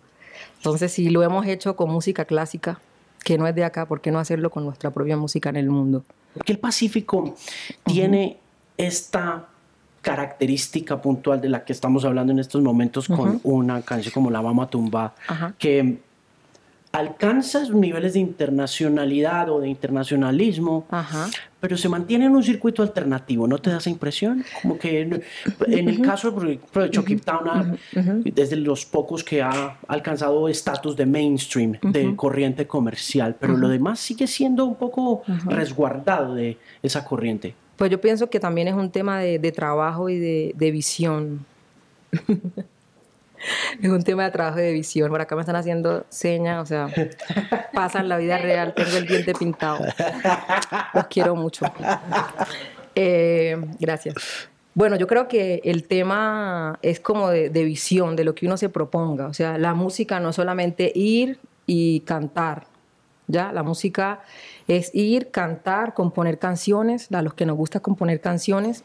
Entonces, 0.58 0.92
si 0.92 1.10
lo 1.10 1.22
hemos 1.22 1.46
hecho 1.46 1.76
con 1.76 1.90
música 1.90 2.24
clásica, 2.24 2.80
que 3.24 3.38
no 3.38 3.46
es 3.46 3.54
de 3.54 3.64
acá, 3.64 3.86
¿por 3.86 4.00
qué 4.00 4.10
no 4.10 4.18
hacerlo 4.18 4.50
con 4.50 4.64
nuestra 4.64 4.90
propia 4.90 5.16
música 5.16 5.48
en 5.48 5.56
el 5.56 5.68
mundo? 5.68 6.04
Porque 6.34 6.52
el 6.52 6.58
Pacífico 6.58 7.34
tiene 7.84 8.38
esta 8.76 9.48
característica 10.06 11.02
puntual 11.02 11.40
de 11.40 11.48
la 11.48 11.64
que 11.64 11.72
estamos 11.72 12.04
hablando 12.04 12.32
en 12.32 12.38
estos 12.38 12.62
momentos 12.62 13.08
con 13.08 13.40
una 13.42 13.82
canción 13.82 14.12
como 14.14 14.30
La 14.30 14.40
Mama 14.40 14.70
Tumba, 14.70 15.16
que 15.58 15.98
alcanza 16.92 17.64
sus 17.64 17.75
niveles 17.75 18.12
de 18.12 18.20
internacionalidad 18.20 19.50
o 19.50 19.58
de 19.58 19.68
internacionalismo, 19.68 20.86
pero 21.58 21.76
se 21.76 21.88
mantiene 21.88 22.26
en 22.26 22.36
un 22.36 22.44
circuito 22.44 22.84
alternativo. 22.84 23.48
¿No 23.48 23.58
te 23.58 23.70
da 23.70 23.78
esa 23.78 23.90
impresión? 23.90 24.44
Como 24.62 24.78
que 24.78 25.00
en, 25.00 25.88
el 25.88 26.00
caso 26.00 26.30
de 26.30 26.60
Chokip 26.88 27.25
Town, 27.25 27.76
desde 28.32 28.54
los 28.54 28.86
pocos 28.86 29.25
que 29.25 29.42
ha 29.42 29.76
alcanzado 29.88 30.48
estatus 30.48 30.94
de 30.94 31.04
mainstream, 31.04 31.72
de 31.82 32.14
corriente 32.14 32.68
comercial, 32.68 33.34
pero 33.40 33.56
lo 33.56 33.68
demás 33.68 33.98
sigue 33.98 34.28
siendo 34.28 34.66
un 34.66 34.76
poco 34.76 35.25
resguardado 35.46 36.36
de 36.36 36.58
esa 36.80 37.04
corriente. 37.04 37.56
Pues 37.76 37.90
yo 37.90 38.00
pienso 38.00 38.30
que 38.30 38.40
también 38.40 38.68
es 38.68 38.75
un 38.75 38.90
tema 38.90 39.18
de, 39.21 39.52
trabajo 39.52 40.09
y 40.09 40.18
de, 40.18 40.71
visión. 40.71 41.45
es 43.83 43.90
un 43.90 44.02
tema 44.02 44.25
de 44.25 44.30
trabajo 44.30 44.59
y 44.59 44.62
de 44.62 44.73
visión. 44.73 45.11
Por 45.11 45.21
acá 45.21 45.37
me 45.37 45.42
están 45.42 45.56
haciendo 45.56 46.06
señas, 46.09 46.62
o 46.62 46.66
sea, 46.66 46.88
pasan 47.75 48.09
la 48.09 48.16
vida 48.16 48.38
real, 48.38 48.75
tengo 48.75 48.97
el 48.97 49.06
diente 49.06 49.35
pintado. 49.35 49.85
Los 50.95 51.06
quiero 51.06 51.37
mucho. 51.37 51.66
Eh, 52.95 53.56
gracias. 53.78 54.14
Bueno, 54.73 54.97
yo 54.97 55.06
creo 55.06 55.28
que 55.28 55.61
el 55.64 55.85
tema 55.87 56.78
es 56.80 56.99
como 57.00 57.28
de, 57.28 57.50
de, 57.50 57.64
visión, 57.64 58.16
de 58.16 58.25
lo 58.25 58.35
que 58.35 58.47
uno 58.47 58.56
se 58.56 58.71
proponga. 58.71 59.26
O 59.26 59.35
sea, 59.35 59.59
la 59.59 59.75
música 59.75 60.18
no 60.18 60.30
es 60.30 60.37
solamente 60.37 60.92
ir 60.95 61.38
y 61.66 62.00
cantar, 62.00 62.66
¿ya? 63.26 63.52
La 63.52 63.62
música 63.62 64.21
es 64.68 64.90
ir, 64.94 65.30
cantar, 65.30 65.94
componer 65.94 66.38
canciones, 66.38 67.11
a 67.12 67.23
los 67.23 67.35
que 67.35 67.46
nos 67.46 67.56
gusta 67.56 67.80
componer 67.80 68.20
canciones. 68.20 68.85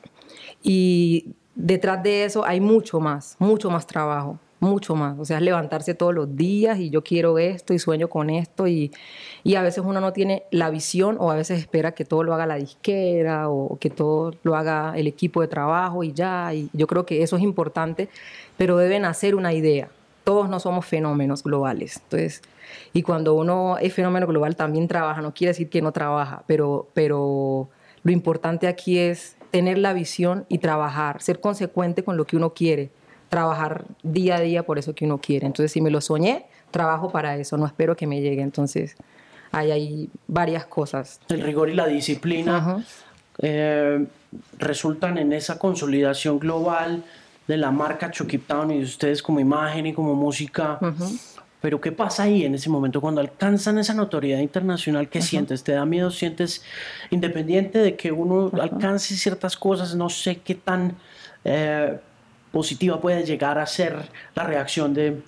Y 0.61 1.33
detrás 1.55 2.03
de 2.03 2.25
eso 2.25 2.45
hay 2.45 2.59
mucho 2.59 2.99
más, 2.99 3.35
mucho 3.39 3.69
más 3.69 3.87
trabajo, 3.87 4.37
mucho 4.59 4.95
más. 4.95 5.17
O 5.19 5.25
sea, 5.25 5.37
es 5.37 5.43
levantarse 5.43 5.95
todos 5.95 6.13
los 6.13 6.35
días 6.35 6.79
y 6.79 6.89
yo 6.91 7.03
quiero 7.03 7.39
esto 7.39 7.73
y 7.73 7.79
sueño 7.79 8.09
con 8.09 8.29
esto 8.29 8.67
y, 8.67 8.91
y, 9.43 9.55
a 9.55 9.63
veces 9.63 9.83
uno 9.85 9.99
no 9.99 10.13
tiene 10.13 10.43
la 10.51 10.69
visión 10.69 11.17
o 11.19 11.31
a 11.31 11.35
veces 11.35 11.59
espera 11.59 11.93
que 11.93 12.05
todo 12.05 12.23
lo 12.23 12.33
haga 12.33 12.45
la 12.45 12.55
disquera 12.55 13.49
o 13.49 13.77
que 13.79 13.89
todo 13.89 14.33
lo 14.43 14.55
haga 14.55 14.93
el 14.95 15.07
equipo 15.07 15.41
de 15.41 15.47
trabajo 15.47 16.03
y 16.03 16.13
ya. 16.13 16.53
Y 16.53 16.69
yo 16.73 16.85
creo 16.85 17.05
que 17.05 17.23
eso 17.23 17.37
es 17.37 17.43
importante, 17.43 18.07
pero 18.57 18.77
deben 18.77 19.05
hacer 19.05 19.35
una 19.35 19.53
idea. 19.53 19.89
Todos 20.23 20.47
no 20.47 20.59
somos 20.59 20.85
fenómenos 20.85 21.41
globales. 21.41 21.99
Entonces, 22.03 22.43
y 22.93 23.01
cuando 23.01 23.33
uno 23.33 23.77
es 23.77 23.93
fenómeno 23.93 24.27
global 24.27 24.55
también 24.55 24.87
trabaja, 24.87 25.21
no 25.21 25.33
quiere 25.33 25.51
decir 25.51 25.69
que 25.69 25.81
no 25.81 25.91
trabaja, 25.91 26.43
pero, 26.47 26.89
pero 26.93 27.69
lo 28.03 28.11
importante 28.11 28.67
aquí 28.67 28.97
es 28.97 29.37
tener 29.51 29.77
la 29.77 29.93
visión 29.93 30.45
y 30.49 30.57
trabajar, 30.59 31.21
ser 31.21 31.39
consecuente 31.39 32.03
con 32.03 32.17
lo 32.17 32.25
que 32.25 32.37
uno 32.37 32.53
quiere, 32.53 32.89
trabajar 33.29 33.85
día 34.03 34.37
a 34.37 34.39
día 34.41 34.63
por 34.63 34.79
eso 34.79 34.95
que 34.95 35.05
uno 35.05 35.19
quiere. 35.19 35.45
Entonces, 35.45 35.71
si 35.71 35.81
me 35.81 35.89
lo 35.89 36.01
soñé, 36.01 36.45
trabajo 36.71 37.11
para 37.11 37.37
eso, 37.37 37.57
no 37.57 37.65
espero 37.65 37.95
que 37.95 38.07
me 38.07 38.21
llegue. 38.21 38.41
Entonces, 38.41 38.95
hay, 39.51 39.71
hay 39.71 40.09
varias 40.27 40.65
cosas. 40.65 41.19
El 41.29 41.41
rigor 41.41 41.69
y 41.69 41.75
la 41.75 41.87
disciplina 41.87 42.83
eh, 43.39 44.05
resultan 44.57 45.17
en 45.17 45.33
esa 45.33 45.59
consolidación 45.59 46.39
global 46.39 47.03
de 47.47 47.57
la 47.57 47.71
marca 47.71 48.11
Chucky 48.11 48.37
Town 48.37 48.71
y 48.71 48.79
de 48.79 48.83
ustedes 48.85 49.21
como 49.21 49.39
imagen 49.39 49.85
y 49.87 49.93
como 49.93 50.15
música. 50.15 50.79
Pero 51.61 51.79
¿qué 51.79 51.91
pasa 51.91 52.23
ahí 52.23 52.43
en 52.43 52.55
ese 52.55 52.69
momento 52.69 52.99
cuando 52.99 53.21
alcanzan 53.21 53.77
esa 53.77 53.93
notoriedad 53.93 54.39
internacional? 54.39 55.09
¿Qué 55.09 55.21
sientes? 55.21 55.63
¿Te 55.63 55.73
da 55.73 55.85
miedo? 55.85 56.09
¿Sientes 56.09 56.63
independiente 57.11 57.77
de 57.77 57.95
que 57.95 58.11
uno 58.11 58.51
alcance 58.59 59.15
ciertas 59.15 59.55
cosas? 59.55 59.93
No 59.93 60.09
sé 60.09 60.37
qué 60.37 60.55
tan 60.55 60.95
eh, 61.45 61.99
positiva 62.51 62.99
puede 62.99 63.23
llegar 63.23 63.59
a 63.59 63.67
ser 63.67 63.95
la 64.35 64.43
reacción 64.43 64.93
de 64.93 65.21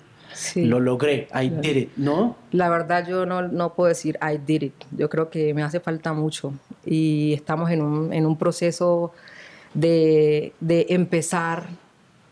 lo 0.56 0.80
logré, 0.80 1.28
I 1.32 1.48
did 1.48 1.76
it, 1.76 1.90
¿no? 1.96 2.36
La 2.50 2.68
verdad 2.68 3.06
yo 3.06 3.24
no, 3.24 3.42
no, 3.42 3.74
puedo 3.74 3.88
decir 3.88 4.18
I 4.20 4.38
did 4.44 4.62
it. 4.62 4.74
Yo 4.90 5.08
creo 5.08 5.30
que 5.30 5.54
me 5.54 5.62
hace 5.62 5.78
falta 5.78 6.12
mucho 6.12 6.54
y 6.84 7.32
estamos 7.34 7.70
en 7.70 7.82
un, 7.82 8.12
en 8.12 8.26
un 8.26 8.36
proceso 8.36 9.12
de, 9.74 10.52
de 10.58 10.86
empezar 10.88 11.68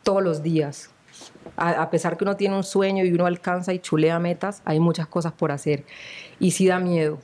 todos 0.02 0.22
los 0.22 0.42
días 0.42 0.91
a, 1.56 1.90
pesar 1.90 2.16
que 2.16 2.24
uno 2.24 2.36
tiene 2.36 2.56
un 2.56 2.64
sueño 2.64 3.04
y 3.04 3.12
uno 3.12 3.26
alcanza 3.26 3.72
y 3.72 3.78
chulea 3.78 4.18
metas, 4.18 4.62
hay 4.64 4.80
muchas 4.80 5.06
cosas 5.06 5.32
por 5.32 5.52
hacer. 5.52 5.84
Y 6.38 6.52
sí 6.52 6.66
da 6.66 6.78
miedo. 6.78 7.18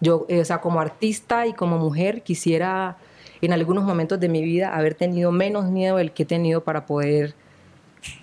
Yo, 0.00 0.26
eh, 0.28 0.40
o 0.40 0.44
sea, 0.44 0.60
como 0.60 0.80
artista 0.80 1.46
y 1.46 1.52
como 1.52 1.78
mujer, 1.78 2.22
quisiera 2.22 2.96
en 3.40 3.52
algunos 3.52 3.84
momentos 3.84 4.18
de 4.20 4.28
mi 4.28 4.42
vida 4.42 4.74
haber 4.74 4.94
tenido 4.94 5.32
menos 5.32 5.70
miedo 5.70 5.96
del 5.96 6.12
que 6.12 6.24
he 6.24 6.26
tenido 6.26 6.64
para 6.64 6.86
poder 6.86 7.34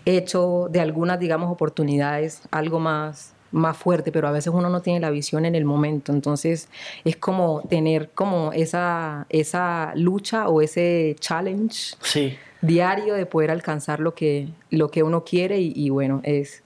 hecho 0.05 0.67
de 0.69 0.81
algunas, 0.81 1.19
digamos, 1.19 1.51
oportunidades 1.51 2.41
algo 2.51 2.79
más, 2.79 3.33
más 3.51 3.77
fuerte, 3.77 4.11
pero 4.11 4.27
a 4.27 4.31
veces 4.31 4.53
uno 4.53 4.69
no 4.69 4.81
tiene 4.81 4.99
la 4.99 5.09
visión 5.09 5.45
en 5.45 5.55
el 5.55 5.63
momento. 5.65 6.11
Entonces 6.11 6.69
es 7.05 7.15
como 7.15 7.61
tener 7.69 8.09
como 8.11 8.51
esa, 8.51 9.25
esa 9.29 9.93
lucha 9.95 10.49
o 10.49 10.61
ese 10.61 11.15
challenge. 11.19 11.95
Sí 12.01 12.37
diario 12.61 13.13
de 13.15 13.25
poder 13.25 13.51
alcanzar 13.51 13.99
lo 13.99 14.13
que, 14.13 14.49
lo 14.69 14.89
que 14.89 15.03
uno 15.03 15.23
quiere 15.23 15.59
y, 15.59 15.89
bueno, 15.89 16.21
es, 16.23 16.63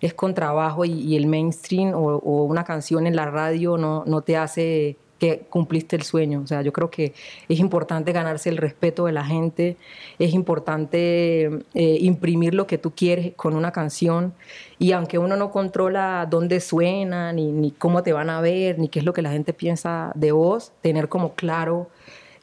es 0.00 0.14
con 0.14 0.34
trabajo 0.34 0.84
y, 0.84 1.16
el 1.16 1.26
mainstream 1.26 1.92
o, 1.94 2.44
una 2.44 2.64
canción 2.64 3.06
en 3.06 3.16
la 3.16 3.26
radio 3.26 3.76
no, 3.76 4.04
no 4.06 4.22
te 4.22 4.36
hace 4.36 4.96
que 5.18 5.46
cumpliste 5.48 5.96
el 5.96 6.02
sueño. 6.02 6.42
O 6.42 6.46
sea, 6.46 6.62
yo 6.62 6.72
creo 6.72 6.90
que 6.90 7.14
es 7.48 7.58
importante 7.58 8.12
ganarse 8.12 8.48
el 8.48 8.56
respeto 8.56 9.06
de 9.06 9.12
la 9.12 9.24
gente, 9.24 9.76
es 10.18 10.34
importante 10.34 11.46
eh, 11.74 11.98
imprimir 12.00 12.54
lo 12.54 12.66
que 12.66 12.78
tú 12.78 12.92
quieres 12.94 13.32
con 13.34 13.54
una 13.54 13.72
canción 13.72 14.34
y 14.78 14.92
aunque 14.92 15.18
uno 15.18 15.36
no 15.36 15.50
controla 15.50 16.26
dónde 16.28 16.60
suena, 16.60 17.32
ni, 17.32 17.50
ni 17.50 17.70
cómo 17.70 18.02
te 18.02 18.12
van 18.12 18.30
a 18.30 18.40
ver, 18.40 18.78
ni 18.78 18.88
qué 18.88 18.98
es 18.98 19.04
lo 19.04 19.12
que 19.12 19.22
la 19.22 19.30
gente 19.30 19.52
piensa 19.52 20.12
de 20.14 20.32
vos, 20.32 20.72
tener 20.82 21.08
como 21.08 21.34
claro 21.34 21.88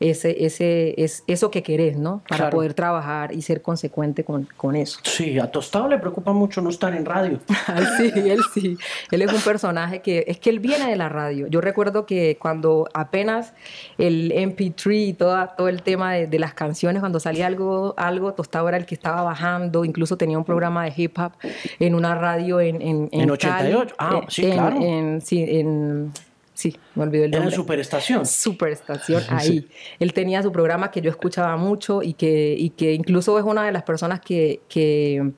ese, 0.10 0.46
ese, 0.46 1.02
es 1.02 1.24
eso 1.28 1.50
que 1.50 1.64
querés, 1.64 1.98
¿no? 1.98 2.22
Para 2.28 2.50
poder 2.50 2.74
trabajar 2.74 3.34
y 3.34 3.42
ser 3.42 3.62
consecuente 3.62 4.26
con, 4.26 4.48
con, 4.58 4.76
eso. 4.76 5.00
Sí, 5.04 5.40
a 5.40 5.50
Tostado 5.50 5.88
le 5.88 5.98
preocupa 5.98 6.34
mucho 6.34 6.62
no 6.62 6.70
estar 6.70 6.94
en 6.94 7.06
radio. 7.06 7.40
sí, 7.98 8.12
él 8.16 8.42
sí. 8.54 8.78
Él 9.12 9.22
es 9.22 9.32
un 9.32 9.40
personaje 9.42 10.02
que, 10.02 10.26
es 10.28 10.40
que 10.40 10.50
él 10.50 10.60
viene 10.60 10.90
de 10.90 10.98
la 10.98 11.08
radio. 11.08 11.48
Yo 11.48 11.62
recuerdo 11.62 12.06
que 12.06 12.38
cuando 12.40 12.90
apenas 12.94 13.54
el 13.98 14.32
MP3 14.32 15.08
y 15.08 15.14
toda, 15.14 15.56
todo 15.56 15.70
el 15.70 15.84
tema 15.84 16.14
de, 16.14 16.40
las 16.40 16.54
canciones, 16.54 17.00
cuando 17.00 17.22
salía 17.22 17.48
algo, 17.48 17.94
algo, 17.96 18.34
Tostado 18.34 18.68
era 18.68 18.78
el 18.78 18.86
que 18.86 18.96
estaba 18.96 19.22
bajando, 19.22 19.86
incluso 19.86 20.18
tenía 20.18 20.38
un 20.38 20.44
programa 20.44 20.84
de 20.84 20.94
hip 20.96 21.18
hop 21.18 21.32
en 21.80 21.96
una 21.96 22.16
radio 22.16 22.60
en... 22.60 22.82
En, 22.82 23.10
en, 23.12 23.32
88, 23.32 23.96
ah, 23.98 24.22
sí, 24.28 24.52
claro. 24.52 24.78
sí, 25.22 25.46
en 25.48 26.12
Sí, 26.54 26.78
me 26.96 27.04
olvidé 27.04 27.26
el 27.26 27.32
Era 27.32 27.40
nombre. 27.40 27.56
en 27.56 27.62
Superestación. 27.62 28.26
Superestación, 28.26 29.24
ahí. 29.30 29.68
Él 30.00 30.14
tenía 30.14 30.44
su 30.44 30.52
programa 30.52 30.92
que 30.92 31.02
yo 31.02 31.10
escuchaba 31.10 31.58
mucho 31.58 32.04
y 32.04 32.14
que, 32.14 32.56
y 32.58 32.70
que 32.72 32.94
incluso 32.94 33.38
es 33.40 33.46
una 33.46 33.66
de 33.66 33.72
las 33.72 33.84
personas 33.84 34.20
que, 34.22 34.62
que, 34.70 35.32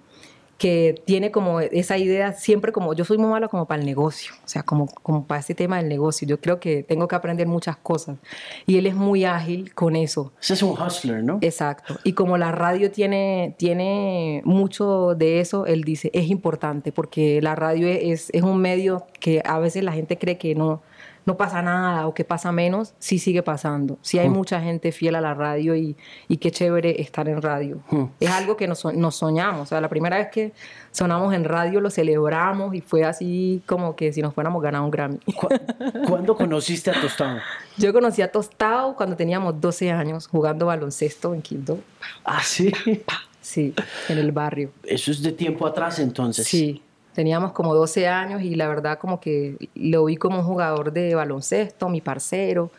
que 0.57 1.01
tiene 1.05 1.31
como 1.31 1.60
esa 1.62 1.98
idea 1.98 2.34
siempre 2.34 2.72
como, 2.72 2.93
yo 2.93 3.05
soy 3.05 3.17
muy 3.17 3.29
mala 3.29 3.48
como 3.48 3.65
para 3.65 3.79
el 3.79 3.86
negocio, 3.86 4.34
o 4.43 4.48
sea, 4.48 4.63
como, 4.63 4.88
como 4.88 5.25
para 5.25 5.39
ese 5.39 5.55
tema 5.55 5.77
del 5.77 5.88
negocio. 5.88 6.27
Yo 6.27 6.39
creo 6.39 6.60
que 6.60 6.84
tengo 6.84 7.07
que 7.07 7.15
aprender 7.15 7.48
muchas 7.48 7.77
cosas. 7.77 8.17
Y 8.65 8.77
él 8.77 8.86
es 8.86 8.95
muy 8.95 9.24
ágil 9.24 9.74
con 9.74 9.95
eso. 9.95 10.34
Ese 10.41 10.53
es 10.55 10.63
un 10.63 10.72
hustler, 10.72 11.24
¿no? 11.24 11.39
Exacto. 11.41 11.98
Y 12.03 12.12
como 12.13 12.38
la 12.38 12.51
radio 12.51 12.91
tiene, 12.91 13.55
tiene 13.57 14.41
mucho 14.43 15.15
de 15.15 15.39
eso, 15.39 15.65
él 15.65 15.84
dice, 15.84 16.10
es 16.13 16.29
importante 16.29 16.91
porque 16.91 17.41
la 17.41 17.55
radio 17.55 17.88
es, 17.88 18.29
es 18.34 18.43
un 18.43 18.60
medio 18.60 19.05
que 19.19 19.41
a 19.45 19.60
veces 19.60 19.84
la 19.84 19.93
gente 19.93 20.17
cree 20.17 20.38
que 20.38 20.55
no, 20.55 20.81
no 21.25 21.38
pasa 21.38 21.62
nada 21.62 22.08
o 22.08 22.13
que 22.13 22.24
pasa 22.24 22.51
menos, 22.51 22.94
sí 23.00 23.17
sigue 23.20 23.41
pasando. 23.41 23.98
Sí 24.01 24.20
hay 24.20 24.29
mucha 24.29 24.62
gente 24.62 24.91
fiel 24.91 25.15
a 25.15 25.22
la 25.22 25.34
radio 25.34 25.75
y, 25.75 25.98
y 26.27 26.38
qué 26.38 26.51
chévere 26.51 27.01
estar 27.01 27.27
en 27.27 27.41
radio. 27.41 27.79
Es 28.20 28.29
algo 28.29 28.55
que 28.55 28.67
nos, 28.67 28.86
nos 28.94 29.15
soñamos. 29.15 29.62
O 29.62 29.65
sea, 29.65 29.82
la 29.82 29.89
primera 29.89 30.17
vez 30.17 30.27
que 30.32 30.53
sonamos 30.91 31.34
en 31.34 31.44
radio 31.44 31.82
lo 31.82 31.89
celebramos 31.89 32.75
y 32.75 32.82
fue 32.82 33.03
así 33.03 33.62
como 33.65 33.96
que 33.96 34.13
si 34.13 34.22
nos 34.22 34.34
fuéramos 34.34 34.62
ganado 34.62 34.86
un 34.86 34.91
Grammy. 34.91 35.17
¿Cu- 35.36 35.48
¿Cuándo 36.08 36.36
conociste 36.36 36.91
a 36.91 37.01
Tostado? 37.01 37.39
Yo 37.77 37.91
conocí 37.91 38.22
a 38.22 38.32
Tostado 38.32 38.96
cuando 38.96 39.15
teníamos 39.15 39.60
12 39.60 39.91
años 39.91 40.27
jugando 40.27 40.67
baloncesto 40.67 41.34
en 41.34 41.41
Quito. 41.41 41.79
Ah, 42.24 42.41
sí. 42.44 42.72
Sí, 43.41 43.75
en 44.10 44.17
el 44.17 44.32
barrio. 44.32 44.72
Eso 44.84 45.12
es 45.12 45.22
de 45.22 45.32
tiempo 45.32 45.67
atrás 45.67 46.00
entonces. 46.00 46.48
Sí, 46.48 46.82
teníamos 47.15 47.53
como 47.53 47.74
12 47.74 48.07
años 48.07 48.41
y 48.43 48.53
la 48.55 48.67
verdad 48.67 49.00
como 49.00 49.19
que 49.19 49.69
lo 49.74 50.05
vi 50.05 50.17
como 50.17 50.39
un 50.39 50.45
jugador 50.45 50.91
de 50.91 51.15
baloncesto, 51.15 51.89
mi 51.89 52.01
parcero, 52.01 52.69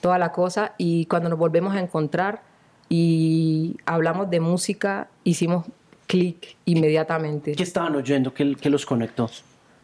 toda 0.00 0.18
la 0.18 0.32
cosa. 0.32 0.74
Y 0.76 1.06
cuando 1.06 1.30
nos 1.30 1.38
volvemos 1.38 1.74
a 1.74 1.80
encontrar 1.80 2.42
y 2.88 3.76
hablamos 3.86 4.28
de 4.28 4.40
música, 4.40 5.08
hicimos 5.24 5.66
clic 6.06 6.56
inmediatamente. 6.66 7.52
¿Qué 7.52 7.62
estaban 7.62 7.94
oyendo? 7.94 8.34
¿Qué, 8.34 8.56
qué 8.60 8.68
los 8.68 8.84
conectó? 8.84 9.30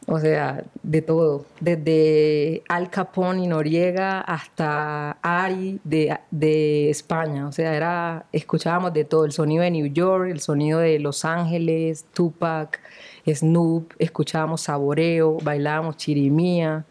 O 0.07 0.19
sea, 0.19 0.65
de 0.83 1.01
todo. 1.01 1.47
Desde 1.61 2.63
Al 2.69 2.91
Capone 2.91 3.45
y 3.45 3.47
Noriega 3.47 4.21
hasta 4.21 5.13
Ari 5.23 5.81
de, 5.85 6.19
de 6.31 6.91
España. 6.91 7.47
O 7.47 7.53
sea, 7.53 7.75
era, 7.75 8.27
escuchábamos 8.33 8.93
de 8.93 9.05
todo. 9.05 9.25
El 9.25 9.33
sonido 9.33 9.63
de 9.63 9.71
New 9.71 9.87
York, 9.87 10.29
el 10.29 10.41
sonido 10.41 10.81
de 10.81 10.99
Los 10.99 11.25
Ángeles, 11.25 12.05
Tupac, 12.13 12.81
Snoop. 13.27 13.93
Escuchábamos 13.99 14.63
Saboreo, 14.63 15.39
bailábamos 15.43 15.97
Chirimía. 15.97 16.85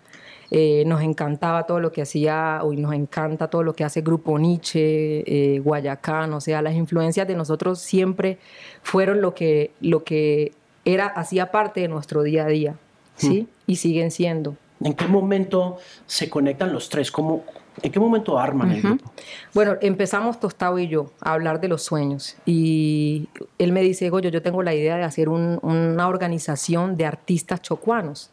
Eh, 0.53 0.83
nos 0.85 1.01
encantaba 1.01 1.65
todo 1.65 1.79
lo 1.79 1.93
que 1.93 2.01
hacía, 2.01 2.59
hoy 2.61 2.75
nos 2.75 2.93
encanta 2.93 3.49
todo 3.49 3.63
lo 3.63 3.73
que 3.73 3.85
hace 3.85 4.01
Grupo 4.01 4.37
Nietzsche, 4.37 5.23
eh, 5.25 5.59
Guayacán, 5.59 6.33
o 6.33 6.41
sea, 6.41 6.61
las 6.61 6.75
influencias 6.75 7.25
de 7.25 7.35
nosotros 7.35 7.79
siempre 7.79 8.37
fueron 8.83 9.21
lo 9.21 9.33
que, 9.33 9.71
lo 9.79 10.03
que 10.03 10.51
era, 10.83 11.05
hacía 11.07 11.51
parte 11.51 11.79
de 11.79 11.87
nuestro 11.87 12.21
día 12.21 12.43
a 12.43 12.47
día, 12.47 12.75
¿sí? 13.15 13.47
Y 13.65 13.77
siguen 13.77 14.11
siendo. 14.11 14.57
¿En 14.83 14.93
qué 14.93 15.07
momento 15.07 15.77
se 16.05 16.29
conectan 16.29 16.73
los 16.73 16.89
tres? 16.89 17.11
¿Cómo, 17.11 17.45
¿En 17.81 17.91
qué 17.91 17.99
momento 17.99 18.37
arman 18.37 18.71
el 18.71 18.81
grupo? 18.81 19.11
Bueno, 19.53 19.75
empezamos 19.81 20.39
Tostado 20.39 20.77
y 20.77 20.87
yo 20.87 21.11
a 21.21 21.33
hablar 21.33 21.59
de 21.61 21.67
los 21.67 21.81
sueños 21.83 22.35
y 22.45 23.29
él 23.57 23.71
me 23.71 23.81
dice, 23.81 24.09
Goyo, 24.09 24.29
yo 24.29 24.41
tengo 24.41 24.61
la 24.61 24.73
idea 24.75 24.97
de 24.97 25.03
hacer 25.03 25.29
un- 25.29 25.57
una 25.63 26.07
organización 26.07 26.97
de 26.97 27.05
artistas 27.05 27.61
chocuanos, 27.61 28.29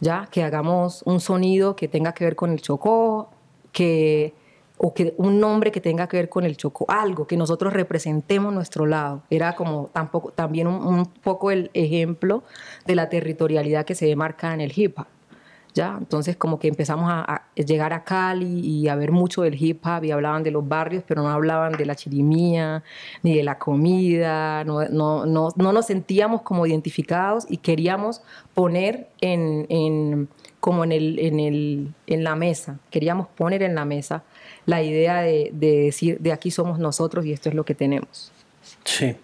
ya 0.00 0.28
que 0.30 0.42
hagamos 0.44 1.02
un 1.04 1.20
sonido 1.20 1.74
que 1.76 1.88
tenga 1.88 2.12
que 2.12 2.24
ver 2.24 2.36
con 2.36 2.50
el 2.52 2.60
Chocó, 2.62 3.30
que 3.72 4.32
o 4.80 4.94
que 4.94 5.12
un 5.16 5.40
nombre 5.40 5.72
que 5.72 5.80
tenga 5.80 6.06
que 6.06 6.16
ver 6.18 6.28
con 6.28 6.44
el 6.44 6.56
Chocó, 6.56 6.86
algo 6.88 7.26
que 7.26 7.36
nosotros 7.36 7.72
representemos 7.72 8.54
nuestro 8.54 8.86
lado. 8.86 9.22
Era 9.28 9.56
como 9.56 9.90
tampoco, 9.92 10.30
también 10.30 10.68
un, 10.68 10.86
un 10.86 11.04
poco 11.06 11.50
el 11.50 11.70
ejemplo 11.74 12.44
de 12.86 12.94
la 12.94 13.08
territorialidad 13.08 13.84
que 13.84 13.96
se 13.96 14.06
demarca 14.06 14.54
en 14.54 14.60
el 14.60 14.72
hip 14.74 14.96
hop. 15.00 15.06
¿Ya? 15.78 15.96
Entonces 15.96 16.36
como 16.36 16.58
que 16.58 16.66
empezamos 16.66 17.08
a, 17.08 17.20
a 17.20 17.42
llegar 17.54 17.92
a 17.92 18.02
Cali 18.02 18.58
y 18.60 18.88
a 18.88 18.96
ver 18.96 19.12
mucho 19.12 19.42
del 19.42 19.54
hip 19.62 19.86
hop 19.86 20.02
y 20.04 20.10
hablaban 20.10 20.42
de 20.42 20.50
los 20.50 20.66
barrios, 20.66 21.04
pero 21.06 21.22
no 21.22 21.28
hablaban 21.30 21.72
de 21.72 21.86
la 21.86 21.94
chirimía, 21.94 22.82
ni 23.22 23.36
de 23.36 23.44
la 23.44 23.58
comida, 23.58 24.64
no, 24.64 24.84
no, 24.88 25.24
no, 25.24 25.50
no 25.54 25.72
nos 25.72 25.86
sentíamos 25.86 26.42
como 26.42 26.66
identificados 26.66 27.46
y 27.48 27.58
queríamos 27.58 28.22
poner 28.54 29.06
en, 29.20 29.66
en- 29.68 30.28
como 30.60 30.82
en, 30.82 30.90
el, 30.90 31.18
en, 31.20 31.38
el, 31.38 31.94
en 32.08 32.24
la 32.24 32.34
mesa, 32.34 32.80
queríamos 32.90 33.28
poner 33.28 33.62
en 33.62 33.76
la 33.76 33.84
mesa 33.84 34.24
la 34.66 34.82
idea 34.82 35.20
de, 35.22 35.50
de 35.52 35.82
decir, 35.84 36.18
de 36.18 36.32
aquí 36.32 36.50
somos 36.50 36.80
nosotros 36.80 37.24
y 37.24 37.32
esto 37.32 37.48
es 37.48 37.54
lo 37.54 37.64
que 37.64 37.76
tenemos. 37.76 38.32
Sí. 38.82 39.14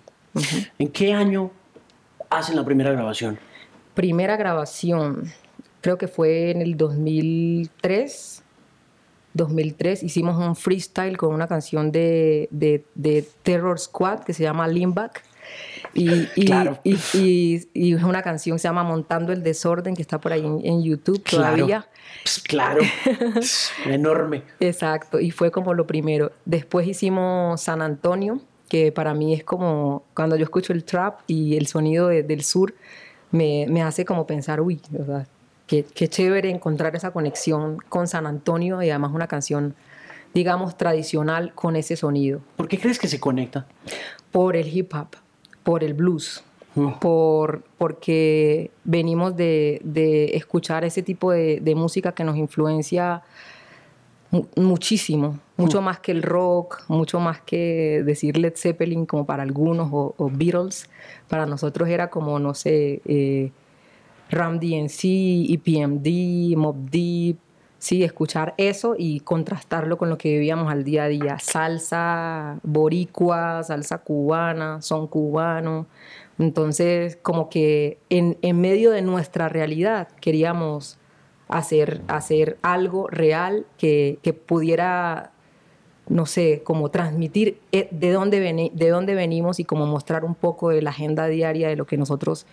¿En 0.78 0.88
qué 0.88 1.12
año 1.12 1.50
hacen 2.30 2.54
la 2.54 2.64
primera 2.64 2.92
grabación? 2.92 3.38
Primera 3.94 4.36
grabación, 4.36 5.32
creo 5.84 5.98
que 5.98 6.08
fue 6.08 6.50
en 6.50 6.62
el 6.62 6.78
2003. 6.78 8.42
2003 9.34 10.02
hicimos 10.02 10.38
un 10.38 10.54
freestyle 10.56 11.16
con 11.18 11.34
una 11.34 11.46
canción 11.46 11.90
de, 11.92 12.48
de, 12.50 12.84
de 12.94 13.28
Terror 13.42 13.78
Squad 13.78 14.20
que 14.20 14.32
se 14.32 14.42
llama 14.44 14.66
Limback. 14.66 15.22
Y, 15.92 16.26
y, 16.36 16.46
Claro. 16.46 16.78
y, 16.84 16.96
y- 17.74 17.92
es 17.94 18.02
una 18.02 18.22
canción 18.22 18.56
que 18.56 18.60
se 18.60 18.68
llama 18.68 18.82
Montando 18.82 19.32
el 19.32 19.42
Desorden 19.42 19.94
que 19.94 20.00
está 20.02 20.18
por 20.20 20.32
ahí 20.32 20.40
en, 20.46 20.60
en 20.64 20.82
YouTube 20.82 21.22
todavía. 21.22 21.86
Pues, 22.22 22.38
claro. 22.40 22.80
Enorme. 23.86 24.42
Exacto, 24.60 25.20
y 25.20 25.30
fue 25.32 25.50
como 25.50 25.74
lo 25.74 25.86
primero. 25.86 26.32
Después 26.46 26.86
hicimos 26.86 27.60
San 27.60 27.82
Antonio, 27.82 28.40
que 28.70 28.90
para 28.92 29.12
mí 29.14 29.34
es 29.34 29.44
como 29.44 30.04
cuando 30.14 30.36
yo 30.36 30.44
escucho 30.44 30.72
el 30.72 30.84
trap 30.84 31.20
y 31.26 31.56
el 31.58 31.66
sonido 31.66 32.08
de- 32.08 32.22
del 32.22 32.42
sur, 32.42 32.74
me, 33.32 33.66
me 33.68 33.82
hace 33.82 34.04
como 34.04 34.26
pensar, 34.26 34.60
uy, 34.60 34.80
¿verdad? 34.90 35.26
Qué, 35.66 35.84
qué 35.84 36.08
chévere 36.08 36.50
encontrar 36.50 36.94
esa 36.94 37.10
conexión 37.12 37.78
con 37.88 38.06
San 38.06 38.26
Antonio 38.26 38.82
y 38.82 38.90
además 38.90 39.12
una 39.14 39.26
canción, 39.28 39.74
digamos, 40.34 40.76
tradicional 40.76 41.54
con 41.54 41.74
ese 41.76 41.96
sonido. 41.96 42.40
¿Por 42.56 42.68
qué 42.68 42.78
crees 42.78 42.98
que 42.98 43.08
se 43.08 43.18
conecta? 43.18 43.66
Por 44.30 44.56
el 44.56 44.68
hip 44.68 44.92
hop, 44.94 45.16
por 45.62 45.82
el 45.84 45.94
blues, 45.94 46.42
Mm. 46.76 46.94
por, 46.98 47.62
porque 47.78 48.72
venimos 48.82 49.36
de, 49.36 49.80
de 49.84 50.34
escuchar 50.36 50.84
ese 50.84 51.02
tipo 51.04 51.30
de, 51.30 51.60
de 51.60 51.74
música 51.76 52.10
que 52.10 52.24
nos 52.24 52.36
influencia 52.36 53.22
mu- 54.32 54.46
muchísimo, 54.56 55.38
mucho 55.56 55.80
más 55.80 56.00
que 56.00 56.10
el 56.10 56.24
rock, 56.24 56.82
mucho 56.88 57.20
más 57.20 57.40
que 57.40 58.02
decir 58.04 58.36
Led 58.38 58.54
Zeppelin 58.56 59.06
como 59.06 59.24
para 59.24 59.44
algunos 59.44 59.88
o, 59.92 60.14
o 60.18 60.28
Beatles, 60.28 60.90
para 61.28 61.46
nosotros 61.46 61.88
era 61.88 62.10
como, 62.10 62.40
no 62.40 62.54
sé, 62.54 63.00
eh, 63.04 63.52
Ram 64.30 64.58
DNC, 64.58 65.52
EPMD, 65.52 66.56
Mob 66.56 66.76
Deep, 66.90 67.38
sí, 67.84 68.02
escuchar 68.02 68.54
eso 68.56 68.94
y 68.96 69.20
contrastarlo 69.20 69.98
con 69.98 70.08
lo 70.08 70.16
que 70.16 70.32
vivíamos 70.32 70.72
al 70.72 70.84
día 70.84 71.04
a 71.04 71.08
día, 71.08 71.38
salsa 71.38 72.58
boricua, 72.62 73.62
salsa 73.62 73.98
cubana, 73.98 74.80
son 74.80 75.06
cubano, 75.06 75.86
entonces 76.38 77.16
como 77.20 77.50
que 77.50 77.98
en, 78.08 78.38
medio 78.58 78.90
de 78.90 79.02
nuestra 79.02 79.50
realidad 79.50 80.08
queríamos 80.20 80.98
hacer, 81.48 82.00
hacer 82.08 82.56
algo 82.62 83.06
real 83.08 83.66
que, 83.76 84.18
que 84.22 84.32
pudiera, 84.32 85.32
no 86.08 86.24
sé, 86.24 86.62
como 86.64 86.90
transmitir 86.90 87.60
eh, 87.70 87.88
de 87.90 88.12
dónde, 88.12 88.70
de 88.72 88.88
dónde 88.88 89.14
venimos 89.14 89.60
y 89.60 89.64
como 89.64 89.84
mostrar 89.86 90.24
un 90.24 90.34
poco 90.34 90.70
de 90.70 90.80
la 90.80 90.88
agenda 90.88 91.26
diaria 91.26 91.68
de 91.68 91.76
lo 91.76 91.86
que 91.86 91.98
nosotros 91.98 92.46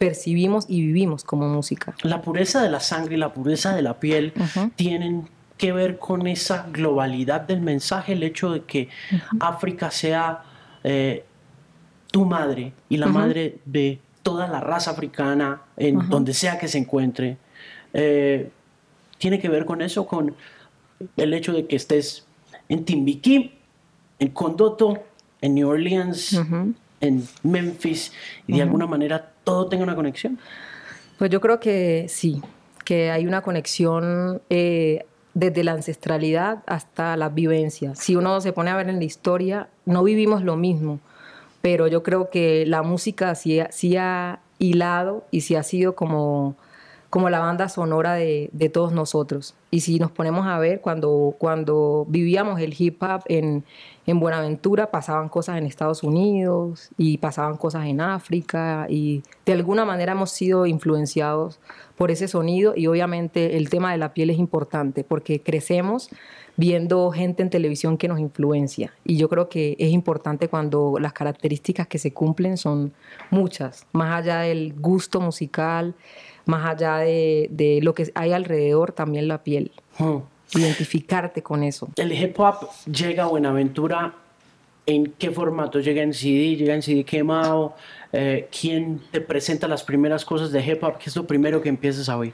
percibimos 0.00 0.64
y 0.66 0.80
vivimos 0.80 1.24
como 1.24 1.46
música. 1.46 1.94
La 2.04 2.22
pureza 2.22 2.62
de 2.62 2.70
la 2.70 2.80
sangre 2.80 3.16
y 3.16 3.18
la 3.18 3.34
pureza 3.34 3.76
de 3.76 3.82
la 3.82 4.00
piel 4.00 4.32
Ujú. 4.34 4.70
tienen 4.74 5.28
que 5.58 5.72
ver 5.72 5.98
con 5.98 6.26
esa 6.26 6.66
globalidad 6.72 7.42
del 7.42 7.60
mensaje, 7.60 8.14
el 8.14 8.22
hecho 8.22 8.50
de 8.50 8.62
que 8.62 8.88
África 9.40 9.90
sea 9.90 10.42
eh, 10.84 11.22
tu 12.10 12.24
madre 12.24 12.72
y 12.88 12.96
la 12.96 13.08
Ujú. 13.08 13.18
madre 13.18 13.58
de 13.66 14.00
toda 14.22 14.48
la 14.48 14.60
raza 14.60 14.92
africana, 14.92 15.60
en 15.76 16.08
donde 16.08 16.32
sea 16.32 16.58
que 16.58 16.66
se 16.66 16.78
encuentre. 16.78 17.36
Eh, 17.92 18.48
tiene 19.18 19.38
que 19.38 19.50
ver 19.50 19.66
con 19.66 19.82
eso, 19.82 20.06
con 20.06 20.34
el 21.18 21.34
hecho 21.34 21.52
de 21.52 21.66
que 21.66 21.76
estés 21.76 22.26
en 22.70 22.86
Timbiquí, 22.86 23.52
en 24.18 24.28
Condoto, 24.28 24.98
en 25.42 25.56
New 25.56 25.68
Orleans, 25.68 26.40
en 27.02 27.28
Memphis, 27.42 28.12
y 28.46 28.54
de 28.56 28.62
alguna 28.62 28.86
manera 28.86 29.29
todo 29.44 29.68
tenga 29.68 29.84
una 29.84 29.94
conexión. 29.94 30.38
Pues 31.18 31.30
yo 31.30 31.40
creo 31.40 31.60
que 31.60 32.06
sí, 32.08 32.42
que 32.84 33.10
hay 33.10 33.26
una 33.26 33.42
conexión 33.42 34.40
eh, 34.50 35.04
desde 35.34 35.64
la 35.64 35.72
ancestralidad 35.72 36.62
hasta 36.66 37.16
las 37.16 37.34
vivencias. 37.34 37.98
Si 37.98 38.16
uno 38.16 38.40
se 38.40 38.52
pone 38.52 38.70
a 38.70 38.76
ver 38.76 38.88
en 38.88 38.98
la 38.98 39.04
historia, 39.04 39.68
no 39.84 40.02
vivimos 40.02 40.42
lo 40.42 40.56
mismo, 40.56 41.00
pero 41.62 41.86
yo 41.86 42.02
creo 42.02 42.30
que 42.30 42.64
la 42.66 42.82
música 42.82 43.34
sí, 43.34 43.60
sí 43.70 43.96
ha 43.96 44.40
hilado 44.58 45.24
y 45.30 45.42
sí 45.42 45.56
ha 45.56 45.62
sido 45.62 45.94
como, 45.94 46.56
como 47.10 47.28
la 47.28 47.40
banda 47.40 47.68
sonora 47.68 48.14
de, 48.14 48.50
de, 48.52 48.68
todos 48.68 48.92
nosotros. 48.92 49.54
Y 49.72 49.80
si 49.80 49.98
nos 49.98 50.12
ponemos 50.12 50.46
a 50.46 50.58
ver, 50.60 50.80
cuando, 50.80 51.34
cuando 51.38 52.06
vivíamos 52.08 52.60
el 52.60 52.72
hip 52.78 53.02
hop 53.02 53.22
en, 53.26 53.64
en 54.06 54.20
Buenaventura, 54.20 54.92
pasaban 54.92 55.28
cosas 55.28 55.58
en 55.58 55.66
Estados 55.66 56.04
Unidos 56.04 56.90
y 56.96 57.18
pasaban 57.18 57.56
cosas 57.56 57.86
en 57.86 58.00
África 58.00 58.86
y 58.88 59.24
de 59.44 59.52
alguna 59.52 59.84
manera 59.84 60.12
hemos 60.12 60.30
sido 60.30 60.66
influenciados 60.66 61.58
por 61.96 62.12
ese 62.12 62.28
sonido 62.28 62.74
y 62.76 62.86
obviamente 62.86 63.56
el 63.56 63.68
tema 63.70 63.90
de 63.90 63.98
la 63.98 64.14
piel 64.14 64.30
es 64.30 64.38
importante 64.38 65.02
porque 65.02 65.42
crecemos 65.42 66.10
viendo 66.56 67.10
gente 67.10 67.42
en 67.42 67.50
televisión 67.50 67.96
que 67.96 68.06
nos 68.06 68.20
influencia. 68.20 68.92
Y 69.04 69.16
yo 69.16 69.28
creo 69.28 69.48
que 69.48 69.76
es 69.78 69.90
importante 69.92 70.48
cuando 70.48 70.96
las 71.00 71.12
características 71.12 71.86
que 71.86 71.98
se 71.98 72.12
cumplen 72.12 72.56
son 72.56 72.92
muchas, 73.30 73.86
más 73.92 74.12
allá 74.12 74.40
del 74.40 74.74
gusto 74.74 75.20
musical, 75.20 75.94
más 76.46 76.68
allá 76.68 76.98
de, 76.98 77.80
lo 77.82 77.94
que 77.94 78.10
hay 78.14 78.32
alrededor, 78.32 78.92
también 78.92 79.28
la 79.28 79.42
piel. 79.42 79.72
Hmm. 79.98 80.18
Identificarte 80.54 81.42
con 81.42 81.62
eso. 81.62 81.88
El 81.96 82.12
hip 82.12 82.38
hop 82.38 82.68
llega 82.90 83.24
a 83.24 83.26
Buenaventura. 83.26 84.14
¿En 84.86 85.12
qué 85.18 85.30
formato? 85.30 85.78
¿Llega 85.78 86.02
en 86.02 86.12
CD? 86.12 86.56
¿Llega 86.56 86.74
en 86.74 86.82
CD 86.82 87.04
quemado? 87.04 87.74
Eh, 88.12 88.48
¿Quién 88.50 89.00
te 89.12 89.20
presenta 89.20 89.68
las 89.68 89.84
primeras 89.84 90.24
cosas 90.24 90.50
de 90.50 90.64
hip 90.64 90.82
hop? 90.82 90.98
¿Qué 90.98 91.10
es 91.10 91.16
lo 91.16 91.26
primero 91.26 91.62
que 91.62 91.68
empiezas 91.68 92.08
a 92.08 92.16
oír? 92.16 92.32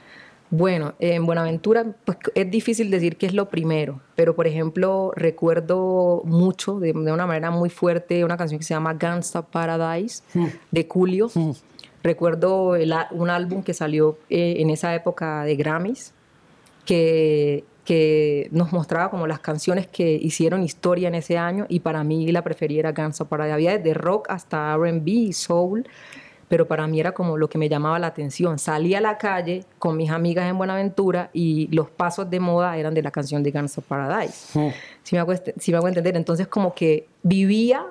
Bueno, 0.49 0.93
en 0.99 1.25
Buenaventura 1.25 1.85
pues, 2.05 2.17
es 2.33 2.49
difícil 2.49 2.89
decir 2.89 3.17
qué 3.17 3.25
es 3.25 3.33
lo 3.33 3.49
primero, 3.49 3.99
pero 4.15 4.35
por 4.35 4.47
ejemplo 4.47 5.11
recuerdo 5.15 6.21
mucho, 6.23 6.79
de, 6.79 6.93
una 6.93 7.27
manera 7.27 7.51
muy 7.51 7.69
fuerte, 7.69 8.23
una 8.23 8.37
canción 8.37 8.59
que 8.59 8.65
se 8.65 8.73
llama 8.73 8.93
Gangsta 8.93 9.41
Paradise 9.41 10.23
hmm. 10.33 10.45
de 10.71 10.87
Julio. 10.89 11.29
Hmm. 11.33 11.51
Recuerdo 12.03 12.75
un 13.11 13.29
álbum 13.29 13.63
que 13.63 13.73
salió 13.73 14.17
eh, 14.29 14.55
en 14.59 14.69
esa 14.69 14.93
época 14.95 15.43
de 15.43 15.55
Grammys, 15.55 16.13
que, 16.85 17.63
que 17.83 18.47
nos 18.51 18.71
mostraba 18.71 19.09
como 19.09 19.27
las 19.27 19.39
canciones 19.39 19.87
que 19.87 20.13
hicieron 20.13 20.63
historia 20.63 21.07
en 21.07 21.15
ese 21.15 21.37
año 21.37 21.65
y 21.69 21.81
para 21.81 22.03
mí 22.03 22.31
la 22.31 22.43
preferida 22.43 22.79
era 22.79 22.91
Gangsta 22.91 23.25
Paradise. 23.25 23.53
Había 23.53 23.77
desde 23.77 23.93
rock 23.93 24.27
hasta 24.29 24.75
RB, 24.77 25.33
soul 25.33 25.85
pero 26.47 26.67
para 26.67 26.87
mí 26.87 26.99
era 26.99 27.11
como 27.11 27.37
lo 27.37 27.49
que 27.49 27.57
me 27.57 27.67
llamaba 27.67 27.99
la 27.99 28.07
atención. 28.07 28.57
Salí 28.57 28.95
a 28.95 29.01
la 29.01 29.17
calle 29.17 29.65
con 29.79 29.97
mis 29.97 30.09
amigas 30.09 30.49
en 30.49 30.57
Buenaventura 30.57 31.29
y 31.33 31.67
los 31.75 31.89
pasos 31.89 32.29
de 32.29 32.39
moda 32.39 32.77
eran 32.77 32.93
de 32.93 33.01
la 33.01 33.11
canción 33.11 33.43
de 33.43 33.51
Guns 33.51 33.77
of 33.77 33.85
Paradise. 33.85 34.57
Mm. 34.57 34.69
Si, 35.03 35.15
me 35.15 35.19
hago, 35.19 35.33
si 35.57 35.71
me 35.71 35.77
hago 35.77 35.87
entender, 35.87 36.15
entonces 36.15 36.47
como 36.47 36.73
que 36.73 37.07
vivía, 37.21 37.85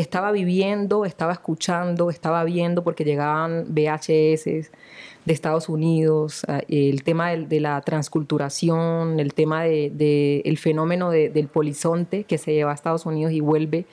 estaba 0.00 0.32
viviendo, 0.32 1.04
estaba 1.04 1.32
escuchando, 1.32 2.10
estaba 2.10 2.44
viendo 2.44 2.82
porque 2.84 3.04
llegaban 3.04 3.66
VHS 3.68 4.44
de 4.44 5.34
Estados 5.34 5.68
Unidos, 5.68 6.44
eh, 6.48 6.90
el 6.90 7.02
tema 7.02 7.30
de, 7.30 7.60
la 7.60 7.80
transculturación, 7.82 9.20
el 9.20 9.34
tema 9.34 9.64
del 9.64 9.96
de, 9.96 10.42
el 10.44 10.58
fenómeno 10.58 11.10
del 11.10 11.48
polizonte 11.48 12.24
que 12.24 12.38
se 12.38 12.54
lleva 12.54 12.72
a 12.72 12.74
Estados 12.74 13.06
Unidos 13.06 13.32
y 13.32 13.40
vuelve 13.40 13.86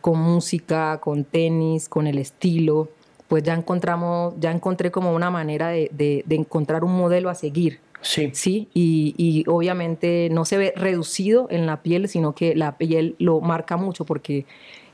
con 0.00 0.18
música, 0.18 0.98
con 1.00 1.24
tenis, 1.24 1.88
con 1.88 2.06
el 2.06 2.18
estilo 2.18 2.88
pues 3.32 3.42
ya 3.44 3.54
encontramos, 3.54 4.34
ya 4.38 4.50
encontré 4.50 4.90
como 4.90 5.14
una 5.14 5.30
manera 5.30 5.68
de, 5.68 6.22
encontrar 6.28 6.84
un 6.84 6.94
modelo 6.94 7.30
a 7.30 7.34
seguir. 7.34 7.78
Sí. 8.02 8.30
Sí, 8.34 8.68
y, 8.74 9.44
obviamente 9.48 10.28
no 10.30 10.44
se 10.44 10.58
ve 10.58 10.74
reducido 10.76 11.46
en 11.48 11.64
la 11.64 11.80
piel, 11.80 12.08
sino 12.08 12.34
que 12.34 12.54
la 12.54 12.76
piel 12.76 13.16
lo 13.18 13.40
marca 13.40 13.78
mucho 13.78 14.04
porque 14.04 14.44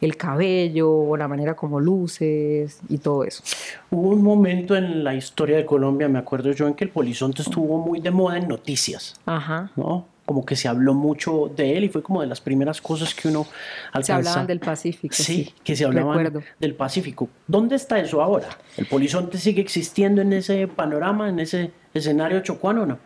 el 0.00 0.16
cabello, 0.16 1.16
la 1.16 1.28
manera 1.28 1.54
como 1.54 1.80
luces 1.80 2.80
y 2.88 2.98
todo 2.98 3.24
eso. 3.24 3.42
Hubo 3.90 4.10
un 4.10 4.22
momento 4.22 4.76
en 4.76 5.02
la 5.04 5.14
historia 5.14 5.56
de 5.56 5.66
Colombia, 5.66 6.08
me 6.08 6.18
acuerdo 6.18 6.52
yo, 6.52 6.66
en 6.66 6.74
que 6.74 6.84
el 6.84 6.90
polizonte 6.90 7.42
estuvo 7.42 7.78
muy 7.78 8.00
de 8.00 8.10
moda 8.10 8.38
en 8.38 8.48
noticias. 8.48 9.14
Ajá. 9.26 9.70
¿No? 9.76 10.06
como 10.28 10.44
que 10.44 10.56
se 10.56 10.68
habló 10.68 10.92
mucho 10.92 11.50
de 11.56 11.78
él 11.78 11.84
y 11.84 11.88
fue 11.88 12.02
como 12.02 12.20
de 12.20 12.26
las 12.26 12.42
primeras 12.42 12.82
cosas 12.82 13.14
que 13.14 13.28
uno 13.28 13.46
alcanza. 13.86 14.04
Se 14.04 14.12
hablaban 14.12 14.46
del 14.46 14.60
Pacífico. 14.60 15.14
Sí, 15.14 15.54
que 15.64 15.74
se 15.74 15.86
hablaban 15.86 16.44
del 16.60 16.74
Pacífico. 16.74 17.30
¿Dónde 17.46 17.76
está 17.76 17.98
eso 17.98 18.20
ahora? 18.20 18.46
¿El 18.76 18.84
polizonte 18.84 19.38
sigue 19.38 19.62
existiendo 19.62 20.20
en 20.20 20.34
ese 20.34 20.68
panorama, 20.68 21.30
en 21.30 21.40
ese 21.40 21.70
escenario 21.94 22.40
chocuano 22.40 22.82
o 22.82 22.86
no? 22.86 22.98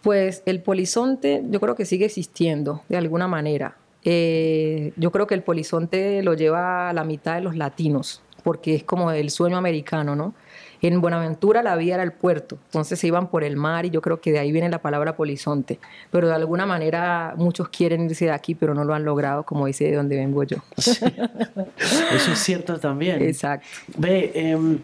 Pues 0.00 0.42
el 0.46 0.62
polizonte 0.62 1.44
yo 1.50 1.60
creo 1.60 1.74
que 1.74 1.84
sigue 1.84 2.06
existiendo 2.06 2.82
de 2.88 2.96
alguna 2.96 3.28
manera. 3.28 3.76
Eh, 4.04 4.92
yo 4.96 5.10
creo 5.10 5.26
que 5.26 5.34
el 5.34 5.42
polizonte 5.42 6.22
lo 6.22 6.34
lleva 6.34 6.92
la 6.92 7.04
mitad 7.04 7.34
de 7.34 7.42
los 7.42 7.56
latinos, 7.56 8.22
porque 8.42 8.74
es 8.74 8.84
como 8.84 9.10
el 9.10 9.30
sueño 9.30 9.56
americano, 9.56 10.16
¿no? 10.16 10.34
En 10.82 11.00
Buenaventura 11.02 11.62
la 11.62 11.76
vía 11.76 11.94
era 11.94 12.02
el 12.02 12.12
puerto, 12.12 12.58
entonces 12.66 12.98
se 12.98 13.06
iban 13.06 13.28
por 13.28 13.44
el 13.44 13.56
mar 13.56 13.84
y 13.84 13.90
yo 13.90 14.00
creo 14.00 14.20
que 14.22 14.32
de 14.32 14.38
ahí 14.38 14.50
viene 14.50 14.70
la 14.70 14.80
palabra 14.80 15.14
polizonte. 15.14 15.78
Pero 16.10 16.28
de 16.28 16.34
alguna 16.34 16.64
manera 16.64 17.34
muchos 17.36 17.68
quieren 17.68 18.06
irse 18.06 18.26
de 18.26 18.30
aquí, 18.30 18.54
pero 18.54 18.74
no 18.74 18.84
lo 18.84 18.94
han 18.94 19.04
logrado, 19.04 19.42
como 19.42 19.66
dice 19.66 19.84
de 19.84 19.96
donde 19.96 20.16
vengo 20.16 20.42
yo. 20.44 20.56
Eso 20.76 22.32
es 22.32 22.38
cierto 22.38 22.80
también. 22.80 23.20
Exacto. 23.20 23.66
Ve, 23.98 24.32
em, 24.34 24.78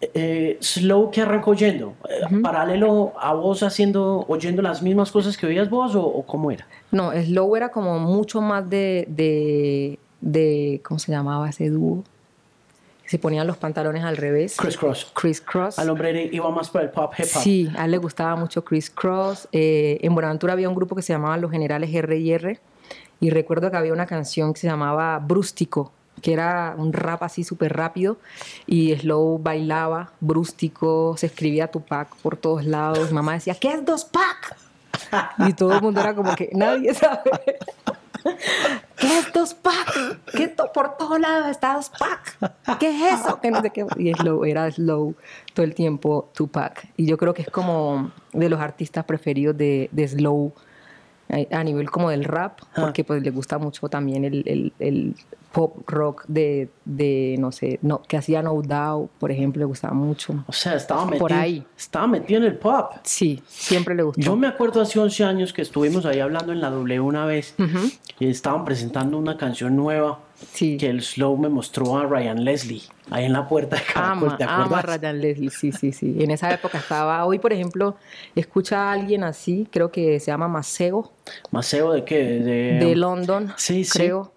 eh, 0.00 0.58
Slow 0.60 1.10
que 1.10 1.20
arrancó 1.20 1.50
oyendo, 1.50 1.94
eh, 2.08 2.40
paralelo 2.42 3.12
a 3.18 3.34
vos 3.34 3.62
haciendo, 3.62 4.24
oyendo 4.28 4.62
las 4.62 4.82
mismas 4.82 5.10
cosas 5.10 5.36
que 5.36 5.46
oías 5.46 5.68
vos 5.68 5.94
o, 5.94 6.22
cómo 6.26 6.50
era? 6.50 6.66
No, 6.90 7.12
Slow 7.12 7.56
era 7.56 7.70
como 7.70 7.98
mucho 7.98 8.40
más 8.40 8.68
de, 8.68 9.06
de, 9.08 9.98
de 10.20 10.80
¿cómo 10.84 10.98
se 10.98 11.12
llamaba 11.12 11.48
ese 11.48 11.68
dúo? 11.68 12.02
se 13.10 13.18
ponían 13.18 13.44
los 13.44 13.56
pantalones 13.56 14.04
al 14.04 14.16
revés. 14.16 14.54
Chris 14.56 14.76
Cross. 14.76 15.10
Chris 15.20 15.40
Cross. 15.40 15.80
Al 15.80 15.90
hombre 15.90 16.30
iba 16.30 16.48
más 16.52 16.70
por 16.70 16.80
el 16.80 16.90
pop 16.90 17.12
hip 17.18 17.24
hop. 17.24 17.42
Sí, 17.42 17.68
a 17.76 17.86
él 17.86 17.90
le 17.90 17.98
gustaba 17.98 18.36
mucho 18.36 18.62
Chris 18.64 18.88
Cross. 18.88 19.48
Eh, 19.50 19.98
en 20.00 20.14
Buenaventura 20.14 20.52
había 20.52 20.68
un 20.68 20.76
grupo 20.76 20.94
que 20.94 21.02
se 21.02 21.12
llamaba 21.12 21.36
Los 21.36 21.50
Generales 21.50 21.92
R 21.92 22.16
y 22.16 22.30
R. 22.30 22.60
Y 23.18 23.30
recuerdo 23.30 23.68
que 23.68 23.76
había 23.76 23.92
una 23.92 24.06
canción 24.06 24.54
que 24.54 24.60
se 24.60 24.68
llamaba 24.68 25.18
Brústico, 25.18 25.90
que 26.20 26.32
era 26.32 26.74
un 26.76 26.92
rap 26.92 27.22
así 27.22 27.44
súper 27.44 27.76
rápido. 27.76 28.18
Y 28.66 28.94
Slow 28.96 29.38
bailaba, 29.38 30.12
Brústico, 30.20 31.16
se 31.16 31.26
escribía 31.26 31.70
Tupac 31.70 32.14
por 32.16 32.36
todos 32.36 32.64
lados. 32.64 33.12
Mamá 33.12 33.34
decía, 33.34 33.54
¿qué 33.54 33.72
es 33.72 33.84
dos 33.84 34.04
pack? 34.04 34.56
Y 35.48 35.52
todo 35.54 35.74
el 35.74 35.82
mundo 35.82 36.00
era 36.00 36.14
como 36.14 36.34
que 36.34 36.50
nadie 36.52 36.94
sabe. 36.94 37.30
¿Qué 38.96 39.18
es 39.18 39.32
dos 39.32 39.54
pack? 39.54 40.18
¿Qué 40.32 40.54
por 40.74 40.96
todos 40.96 41.18
lados 41.18 41.48
está 41.48 41.74
dos 41.74 41.90
pack? 41.90 42.78
¿Qué 42.78 42.90
es 42.90 43.20
eso? 43.20 43.40
Y 43.96 44.12
slow, 44.12 44.44
era 44.44 44.70
slow 44.70 45.14
todo 45.54 45.64
el 45.64 45.74
tiempo 45.74 46.30
Tupac. 46.34 46.86
Y 46.96 47.06
yo 47.06 47.16
creo 47.16 47.32
que 47.32 47.42
es 47.42 47.50
como 47.50 48.12
de 48.32 48.48
los 48.48 48.60
artistas 48.60 49.04
preferidos 49.04 49.56
de, 49.56 49.88
de 49.92 50.08
slow 50.08 50.52
a 51.50 51.64
nivel 51.64 51.90
como 51.90 52.10
del 52.10 52.24
rap, 52.24 52.60
ah. 52.62 52.66
porque 52.80 53.04
pues 53.04 53.22
le 53.22 53.30
gusta 53.30 53.58
mucho 53.58 53.88
también 53.88 54.24
el, 54.24 54.72
el, 54.78 55.14
pop 55.52 55.76
rock 55.88 56.24
de, 56.28 56.68
de, 56.84 57.36
no 57.38 57.52
sé, 57.52 57.78
no, 57.82 58.02
que 58.02 58.16
hacía 58.16 58.42
No 58.42 58.60
Doubt, 58.62 59.10
por 59.18 59.30
ejemplo, 59.30 59.60
le 59.60 59.64
gustaba 59.66 59.94
mucho. 59.94 60.44
O 60.46 60.52
sea, 60.52 60.74
estaba 60.74 61.04
metido, 61.04 61.20
por 61.20 61.32
ahí. 61.32 61.64
estaba 61.76 62.06
metido 62.06 62.40
en 62.40 62.46
el 62.46 62.56
pop. 62.56 62.92
Sí, 63.02 63.42
siempre 63.48 63.94
le 63.94 64.02
gustó. 64.02 64.20
Yo 64.20 64.36
me 64.36 64.46
acuerdo 64.46 64.80
hace 64.80 64.98
11 64.98 65.24
años 65.24 65.52
que 65.52 65.62
estuvimos 65.62 66.06
ahí 66.06 66.20
hablando 66.20 66.52
en 66.52 66.60
la 66.60 66.70
W 66.70 67.00
una 67.00 67.26
vez 67.26 67.54
y 68.18 68.28
estaban 68.28 68.64
presentando 68.64 69.18
una 69.18 69.36
canción 69.36 69.76
nueva 69.76 70.20
que 70.56 70.88
el 70.88 71.02
Slow 71.02 71.36
me 71.36 71.48
mostró 71.48 71.98
a 71.98 72.06
Ryan 72.06 72.44
Leslie 72.44 72.82
ahí 73.10 73.24
en 73.26 73.32
la 73.32 73.46
puerta 73.46 73.76
de 73.76 73.82
Caracol, 73.82 74.36
¿te 74.38 74.44
acuerdas? 74.44 74.66
Ama 74.66 74.78
a 74.78 74.82
Ryan 74.82 75.20
Leslie, 75.20 75.50
sí, 75.50 75.72
sí, 75.72 75.92
sí. 75.92 76.16
En 76.18 76.30
esa 76.30 76.50
época 76.52 76.78
estaba, 76.78 77.24
hoy 77.26 77.38
por 77.38 77.52
ejemplo, 77.52 77.96
escucha 78.34 78.88
a 78.88 78.92
alguien 78.92 79.24
así, 79.24 79.68
creo 79.70 79.90
que 79.90 80.18
se 80.20 80.30
llama 80.30 80.48
Maceo. 80.48 81.12
¿Maceo 81.50 81.92
de 81.92 82.04
qué? 82.04 82.24
De, 82.24 82.86
de 82.86 82.96
London, 82.96 83.52
sí, 83.56 83.86
creo 83.90 84.32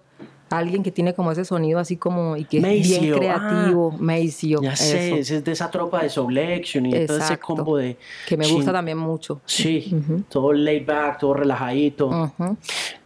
alguien 0.58 0.84
que 0.84 0.92
tiene 0.92 1.14
como 1.14 1.32
ese 1.32 1.46
sonido 1.46 1.80
así 1.80 1.98
como 1.98 2.38
y 2.38 2.46
que 2.46 2.58
es 2.58 2.64
bien 2.64 3.14
creativo, 3.14 3.92
ah, 3.94 3.98
Maceo. 4.00 4.62
Ya 4.62 4.76
sé, 4.76 5.20
es 5.20 5.44
de 5.44 5.52
esa 5.52 5.70
tropa 5.72 6.04
de 6.04 6.10
Soul 6.10 6.38
Action 6.38 6.86
y 6.86 7.06
todo 7.06 7.18
ese 7.18 7.38
combo 7.38 7.78
de 7.78 7.98
que 8.28 8.38
me 8.38 8.48
gusta 8.48 8.72
también 8.72 8.98
mucho. 8.98 9.42
Sí, 9.46 9.96
todo 10.30 10.54
laid 10.54 10.86
back, 10.86 11.20
todo 11.20 11.34
relajadito. 11.34 12.34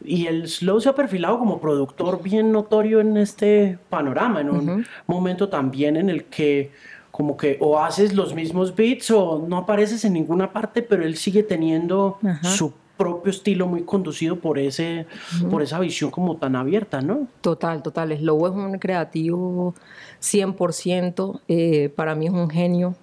Y 0.04 0.28
el 0.28 0.48
Slow 0.48 0.80
se 0.80 0.90
ha 0.90 0.96
perfilado 0.96 1.40
como 1.40 1.60
productor 1.60 2.22
bien 2.22 2.52
notorio 2.52 3.00
en 3.00 3.18
este 3.18 3.78
panorama, 3.90 4.42
en 4.42 4.50
un 4.50 4.86
momento 5.06 5.50
también 5.50 5.98
en 5.98 6.10
el 6.10 6.26
que 6.26 6.72
como 7.12 7.36
que 7.36 7.58
o 7.62 7.80
haces 7.80 8.14
los 8.14 8.36
mismos 8.36 8.76
beats 8.76 9.10
o 9.10 9.44
no 9.48 9.58
apareces 9.58 10.06
en 10.06 10.14
ninguna 10.14 10.54
parte, 10.54 10.84
pero 10.84 11.04
él 11.04 11.18
sigue 11.18 11.42
teniendo 11.42 12.20
su 12.44 12.74
propio 12.98 13.30
estilo 13.30 13.68
muy 13.68 13.84
conducido 13.84 14.38
por, 14.38 14.60
ese, 14.60 15.06
por 15.50 15.62
esa 15.62 15.80
visión 15.80 16.12
como 16.12 16.38
tan 16.38 16.56
abierta, 16.56 17.02
¿no? 17.02 17.28
Total, 17.42 17.82
total. 17.84 18.18
Slow 18.18 18.48
es 18.48 18.54
un 18.54 18.80
creativo 18.80 19.76
100%, 20.22 21.42
eh, 21.48 21.90
para 21.96 22.16
mí 22.16 22.28
es 22.28 22.34
un 22.34 22.50
genio, 22.50 22.96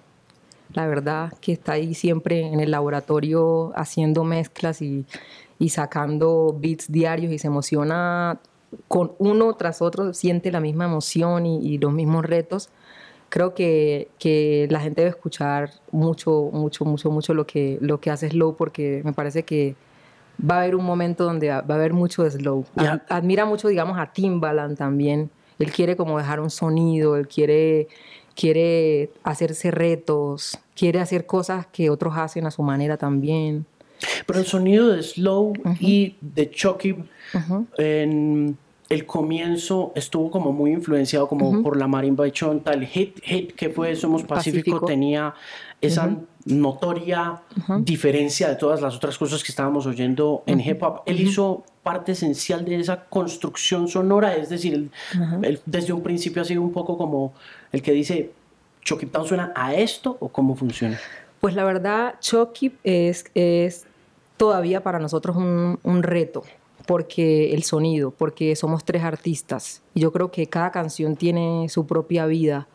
la 0.73 0.85
verdad, 0.87 1.33
que 1.39 1.53
está 1.53 1.73
ahí 1.73 1.93
siempre 1.93 2.41
en 2.41 2.59
el 2.59 2.71
laboratorio 2.71 3.71
haciendo 3.75 4.23
mezclas 4.23 4.81
y, 4.81 5.05
sacando 5.69 6.55
beats 6.59 6.91
diarios 6.91 7.31
y 7.31 7.39
se 7.39 7.47
emociona 7.47 8.39
con 8.87 9.13
uno 9.19 9.53
tras 9.53 9.81
otro, 9.81 10.13
siente 10.13 10.51
la 10.51 10.59
misma 10.59 10.85
emoción 10.85 11.45
y, 11.45 11.65
y 11.65 11.77
los 11.77 11.93
mismos 11.93 12.25
retos 12.25 12.69
Creo 13.35 13.53
que, 13.53 14.07
que, 14.17 14.65
la 14.71 14.79
gente 14.79 15.01
debe 15.01 15.09
escuchar 15.09 15.69
mucho, 15.91 16.49
mucho, 16.53 16.85
mucho, 16.85 17.11
mucho 17.11 17.33
lo 17.33 17.45
que, 17.45 17.77
lo 17.81 17.99
que 17.99 18.09
hace 18.09 18.29
Slow 18.29 18.55
porque 18.55 19.01
me 19.03 19.11
parece 19.11 19.43
que 19.43 19.75
va 20.39 20.55
a 20.55 20.61
haber 20.61 20.73
un 20.73 20.85
momento 20.85 21.25
donde 21.25 21.49
va 21.49 21.57
a 21.57 21.73
haber 21.73 21.91
mucho 21.91 22.23
de 22.23 22.31
Slow. 22.31 22.65
Admira 23.09 23.43
mucho, 23.43 23.67
digamos, 23.67 23.99
a 23.99 24.13
Timbaland 24.13 24.77
también. 24.77 25.29
Él 25.59 25.69
quiere 25.73 25.97
como 25.97 26.17
dejar 26.17 26.39
un 26.39 26.49
sonido, 26.49 27.17
él 27.17 27.27
quiere, 27.27 27.89
quiere 28.37 29.11
hacerse 29.23 29.69
retos, 29.69 30.57
quiere 30.73 31.01
hacer 31.01 31.25
cosas 31.25 31.67
que 31.67 31.89
otros 31.89 32.13
hacen 32.15 32.45
a 32.45 32.51
su 32.51 32.63
manera 32.63 32.95
también. 32.95 33.65
Pero 34.25 34.39
el 34.39 34.45
sonido 34.45 34.87
de 34.87 35.03
Slow 35.03 35.51
y 35.81 36.15
de 36.21 36.49
Chucky 36.49 36.95
en 37.77 38.57
el 38.89 39.05
comienzo 39.05 39.91
estuvo 39.95 40.29
como 40.29 40.51
muy 40.51 40.71
influenciado 40.71 41.27
como 41.27 41.63
por 41.63 41.77
la 41.77 41.87
marimba 41.87 42.27
y 42.27 42.31
chonta, 42.31 42.71
el 42.71 42.85
hit, 42.85 43.19
hit 43.23 43.53
que 43.53 43.69
fue 43.69 43.95
Somos 43.95 44.23
Pacífico, 44.23 44.81
tenía 44.81 45.33
esa 45.81 46.15
notoria 46.45 47.41
diferencia 47.79 48.49
de 48.49 48.55
todas 48.55 48.81
las 48.81 48.95
otras 48.95 49.17
cosas 49.17 49.43
que 49.43 49.51
estábamos 49.51 49.87
oyendo 49.87 50.43
en 50.45 50.59
hip 50.59 50.83
hop. 50.83 51.01
Él 51.05 51.19
hizo 51.19 51.63
parte 51.81 52.11
esencial 52.11 52.63
de 52.65 52.79
esa 52.79 53.05
construcción 53.05 53.87
sonora, 53.87 54.35
es 54.35 54.49
decir, 54.49 54.91
desde 55.65 55.93
un 55.93 56.03
principio 56.03 56.41
ha 56.41 56.45
sido 56.45 56.61
un 56.61 56.71
poco 56.71 56.97
como 56.97 57.33
el 57.71 57.81
que 57.81 57.91
dice, 57.91 58.31
Chucky 58.81 59.07
Town 59.07 59.25
suena 59.25 59.51
a 59.55 59.73
esto 59.73 60.15
o 60.19 60.29
cómo 60.29 60.55
funciona. 60.55 60.99
Pues 61.39 61.55
la 61.55 61.63
verdad, 61.63 62.15
Chucky 62.19 62.73
es, 62.83 63.25
es 63.33 63.85
todavía 64.37 64.83
para 64.83 64.99
nosotros 64.99 65.35
un, 65.35 65.79
un 65.83 66.03
reto 66.03 66.43
porque 66.87 67.53
el 67.53 67.63
sonido, 67.63 68.11
porque 68.11 68.55
somos 68.55 68.83
tres 68.83 69.03
artistas 69.03 69.81
y 69.93 70.01
yo 70.01 70.11
creo 70.11 70.31
que 70.31 70.47
cada 70.47 70.71
canción 70.71 71.15
tiene 71.15 71.67
su 71.69 71.85
propia 71.85 72.25
vida 72.25 72.67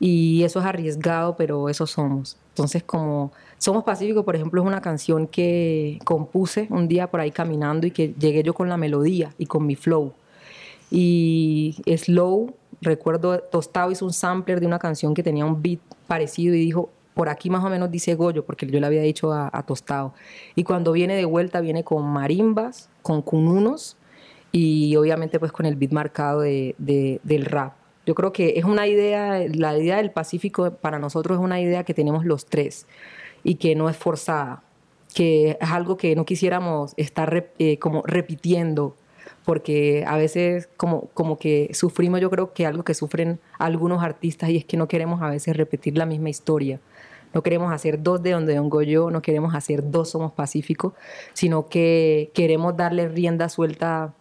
y 0.00 0.42
eso 0.42 0.60
es 0.60 0.66
arriesgado, 0.66 1.36
pero 1.36 1.68
eso 1.68 1.86
somos. 1.86 2.36
Entonces, 2.48 2.82
como 2.84 3.32
Somos 3.58 3.82
Pacífico, 3.84 4.24
por 4.24 4.36
ejemplo, 4.36 4.60
es 4.60 4.66
una 4.66 4.80
canción 4.80 5.26
que 5.26 5.98
compuse 6.04 6.68
un 6.70 6.86
día 6.86 7.10
por 7.10 7.20
ahí 7.20 7.30
caminando 7.30 7.86
y 7.86 7.90
que 7.90 8.14
llegué 8.18 8.42
yo 8.42 8.52
con 8.52 8.68
la 8.68 8.76
melodía 8.76 9.32
y 9.38 9.46
con 9.46 9.66
mi 9.66 9.74
flow. 9.74 10.12
Y 10.90 11.74
Slow, 11.96 12.54
recuerdo, 12.80 13.38
Tostado 13.40 13.90
hizo 13.90 14.04
un 14.04 14.12
sampler 14.12 14.60
de 14.60 14.66
una 14.66 14.78
canción 14.78 15.14
que 15.14 15.22
tenía 15.22 15.44
un 15.46 15.62
beat 15.62 15.80
parecido 16.06 16.54
y 16.54 16.58
dijo, 16.58 16.90
por 17.14 17.28
aquí 17.28 17.48
más 17.48 17.64
o 17.64 17.70
menos 17.70 17.90
dice 17.90 18.14
Goyo, 18.14 18.44
porque 18.44 18.66
yo 18.66 18.78
le 18.78 18.86
había 18.86 19.02
dicho 19.02 19.32
a, 19.32 19.64
Tostado. 19.66 20.14
Y 20.54 20.64
cuando 20.64 20.92
viene 20.92 21.16
de 21.16 21.24
vuelta, 21.24 21.60
viene 21.60 21.82
con 21.84 22.04
marimbas, 22.04 22.90
con 23.04 23.20
cununos 23.20 23.98
y 24.50 24.96
obviamente 24.96 25.38
pues 25.38 25.52
con 25.52 25.66
el 25.66 25.76
beat 25.76 25.92
marcado 25.92 26.40
de, 26.40 26.74
del 27.22 27.44
rap. 27.44 27.74
Yo 28.06 28.14
creo 28.14 28.32
que 28.32 28.54
es 28.56 28.64
una 28.64 28.86
idea, 28.86 29.44
la 29.52 29.78
idea 29.78 29.98
del 29.98 30.10
Pacífico 30.10 30.70
para 30.72 30.98
nosotros 30.98 31.38
es 31.38 31.44
una 31.44 31.60
idea 31.60 31.84
que 31.84 31.92
tenemos 31.92 32.24
los 32.24 32.46
tres 32.46 32.86
y 33.42 33.56
que 33.56 33.74
no 33.74 33.90
es 33.90 33.96
forzada, 33.96 34.62
que 35.14 35.58
es 35.60 35.70
algo 35.70 35.98
que 35.98 36.16
no 36.16 36.24
quisiéramos 36.24 36.94
estar 36.96 37.52
eh, 37.58 37.78
como 37.78 38.02
repitiendo 38.06 38.96
porque 39.44 40.04
a 40.06 40.16
veces 40.16 40.70
como, 40.78 41.08
como 41.12 41.38
que 41.38 41.70
sufrimos, 41.74 42.20
yo 42.22 42.30
creo 42.30 42.54
que 42.54 42.64
algo 42.64 42.84
que 42.84 42.94
sufren 42.94 43.40
algunos 43.58 44.02
artistas 44.02 44.48
y 44.48 44.56
es 44.56 44.64
que 44.64 44.78
no 44.78 44.88
queremos 44.88 45.20
a 45.20 45.28
veces 45.28 45.56
repetir 45.56 45.98
la 45.98 46.06
misma 46.06 46.30
historia. 46.30 46.80
No 47.34 47.42
queremos 47.42 47.72
hacer 47.72 48.02
dos 48.02 48.22
de 48.22 48.30
donde 48.30 48.54
vengo 48.54 48.80
yo, 48.82 49.10
no 49.10 49.20
queremos 49.20 49.54
hacer 49.54 49.90
dos 49.90 50.10
Somos 50.10 50.32
Pacíficos, 50.32 50.92
sino 51.32 51.66
que 51.66 52.30
queremos 52.32 52.76
darle 52.76 53.08
rienda 53.08 53.48
suelta 53.48 54.14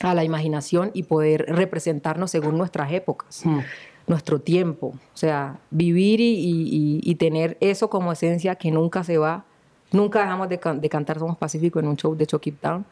a 0.00 0.14
la 0.14 0.24
imaginación 0.24 0.90
y 0.92 1.04
poder 1.04 1.46
representarnos 1.48 2.30
según 2.30 2.58
nuestras 2.58 2.92
épocas. 2.92 3.42
Hmm. 3.44 3.60
nuestro 4.06 4.38
tiempo, 4.38 4.88
o 4.88 5.16
sea, 5.16 5.58
vivir 5.70 6.20
y, 6.20 7.14
tener 7.14 7.56
eso 7.60 7.88
como 7.88 8.12
esencia 8.12 8.54
que 8.56 8.70
nunca 8.70 9.02
se 9.02 9.16
va, 9.16 9.46
nunca 9.92 10.20
dejamos 10.20 10.50
de, 10.50 10.60
de 10.76 10.88
cantar 10.90 11.18
Somos 11.18 11.38
Pacíficos 11.38 11.82
en 11.82 11.88
un 11.88 11.96
show 11.96 12.14
de 12.14 12.26
Chucky 12.26 12.52
Town, 12.52 12.84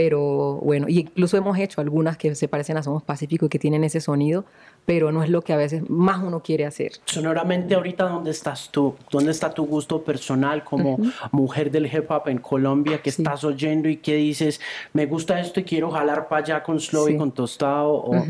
pero 0.00 0.54
bueno, 0.62 0.86
incluso 0.88 1.36
hemos 1.36 1.58
hecho 1.58 1.82
algunas 1.82 2.16
que 2.16 2.34
se 2.34 2.48
parecen 2.48 2.78
a 2.78 2.82
Somos 2.82 3.02
Pacífico 3.02 3.44
y 3.44 3.48
que 3.50 3.58
tienen 3.58 3.84
ese 3.84 4.00
sonido, 4.00 4.46
pero 4.86 5.12
no 5.12 5.22
es 5.22 5.28
lo 5.28 5.42
que 5.42 5.52
a 5.52 5.58
veces 5.58 5.90
más 5.90 6.22
uno 6.22 6.40
quiere 6.42 6.64
hacer. 6.64 6.92
Sonoramente 7.04 7.74
ahorita, 7.74 8.08
¿dónde 8.08 8.30
estás 8.30 8.70
tú? 8.70 8.94
¿Dónde 9.10 9.30
está 9.30 9.52
tu 9.52 9.66
gusto 9.66 10.02
personal 10.02 10.64
como 10.64 10.96
mujer 11.32 11.70
del 11.70 11.84
hip 11.84 12.10
hop 12.10 12.28
en 12.28 12.38
Colombia 12.38 13.02
que 13.02 13.10
estás 13.10 13.44
oyendo 13.44 13.90
y 13.90 13.98
que 13.98 14.14
dices, 14.14 14.58
me 14.94 15.04
gusta 15.04 15.38
esto 15.38 15.60
y 15.60 15.64
quiero 15.64 15.90
jalar 15.90 16.28
para 16.28 16.44
allá 16.44 16.62
con 16.62 16.80
slow 16.80 17.10
y 17.10 17.18
con 17.18 17.32
tostado? 17.32 17.92
O... 17.92 18.24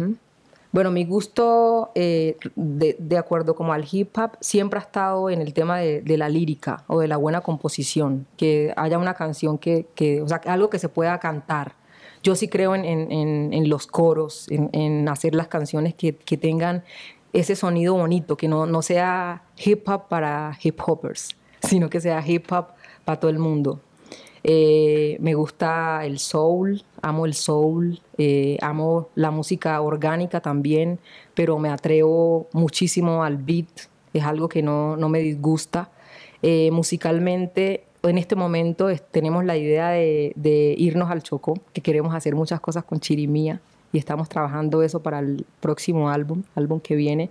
Bueno, 0.72 0.92
mi 0.92 1.04
gusto, 1.04 1.90
eh, 1.96 2.36
de, 2.54 3.18
acuerdo 3.18 3.56
como 3.56 3.72
al 3.72 3.84
hip 3.90 4.16
hop, 4.16 4.36
siempre 4.40 4.78
ha 4.78 4.82
estado 4.82 5.28
en 5.28 5.40
el 5.40 5.52
tema 5.52 5.78
de, 5.78 6.16
la 6.16 6.28
lírica 6.28 6.84
o 6.86 7.00
de 7.00 7.08
la 7.08 7.16
buena 7.16 7.40
composición, 7.40 8.28
que 8.36 8.72
haya 8.76 8.98
una 8.98 9.14
canción 9.14 9.58
que, 9.58 9.86
o 10.22 10.28
sea, 10.28 10.40
algo 10.46 10.70
que 10.70 10.78
se 10.78 10.88
pueda 10.88 11.18
cantar. 11.18 11.74
Yo 12.22 12.36
sí 12.36 12.48
creo 12.48 12.76
en 12.76 13.68
los 13.68 13.88
coros, 13.88 14.46
en, 14.48 15.08
hacer 15.08 15.34
las 15.34 15.48
canciones 15.48 15.94
que, 15.94 16.14
que, 16.14 16.36
tengan 16.36 16.84
ese 17.32 17.56
sonido 17.56 17.94
bonito, 17.94 18.36
que 18.36 18.46
no, 18.46 18.66
no 18.66 18.82
sea 18.82 19.42
hip 19.64 19.88
hop 19.88 20.06
para 20.08 20.56
hip 20.62 20.78
hoppers, 20.86 21.36
sino 21.62 21.90
que 21.90 22.00
sea 22.00 22.24
hip 22.24 22.50
hop 22.52 22.68
para 23.04 23.18
todo 23.18 23.30
el 23.30 23.40
mundo. 23.40 23.80
Eh, 24.42 25.18
me 25.20 25.34
gusta 25.34 26.04
el 26.04 26.18
soul, 26.18 26.82
amo 27.02 27.26
el 27.26 27.34
soul, 27.34 28.00
eh, 28.16 28.56
amo 28.62 29.08
la 29.14 29.30
música 29.30 29.80
orgánica 29.80 30.40
también, 30.40 30.98
pero 31.34 31.58
me 31.58 31.68
atrevo 31.68 32.48
muchísimo 32.52 33.22
al 33.22 33.36
beat, 33.36 33.68
es 34.14 34.24
algo 34.24 34.48
que 34.48 34.62
no, 34.62 34.96
no 34.96 35.08
me 35.08 35.20
disgusta. 35.20 35.90
Eh, 36.42 36.70
musicalmente, 36.70 37.84
en 38.02 38.16
este 38.16 38.34
momento 38.34 38.88
tenemos 39.10 39.44
la 39.44 39.56
idea 39.56 39.90
de, 39.90 40.74
irnos 40.78 41.10
al 41.10 41.22
Chocó, 41.22 41.54
que 41.72 41.82
queremos 41.82 42.14
hacer 42.14 42.34
muchas 42.34 42.60
cosas 42.60 42.84
con 42.84 42.98
Chirimía 43.00 43.60
y 43.92 43.98
estamos 43.98 44.28
trabajando 44.28 44.82
eso 44.82 45.02
para 45.02 45.18
el 45.18 45.44
próximo 45.60 46.08
álbum, 46.08 46.42
álbum 46.54 46.80
que 46.80 46.96
viene. 46.96 47.30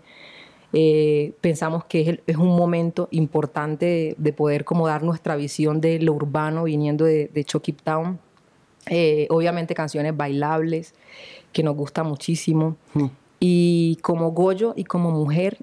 Eh, 0.71 1.33
pensamos 1.41 1.85
que 1.85 2.21
es, 2.27 2.37
un 2.37 2.55
momento 2.55 3.07
importante 3.11 4.15
de, 4.17 4.33
poder 4.33 4.65
como 4.65 4.87
dar 4.87 5.03
nuestra 5.03 5.35
visión 5.35 5.81
de 5.81 5.99
lo 5.99 6.13
urbano 6.13 6.63
viniendo 6.63 7.05
de, 7.05 7.27
de 7.27 7.45
Town. 7.83 8.19
Eh, 8.85 9.27
obviamente 9.29 9.75
canciones 9.75 10.15
bailables 10.15 10.93
que 11.53 11.63
nos 11.63 11.75
gusta 11.75 12.03
muchísimo. 12.03 12.75
Hmm. 12.93 13.07
Y 13.39 13.97
como 14.01 14.31
Goyo 14.31 14.73
y 14.75 14.83
como 14.83 15.11
mujer, 15.11 15.57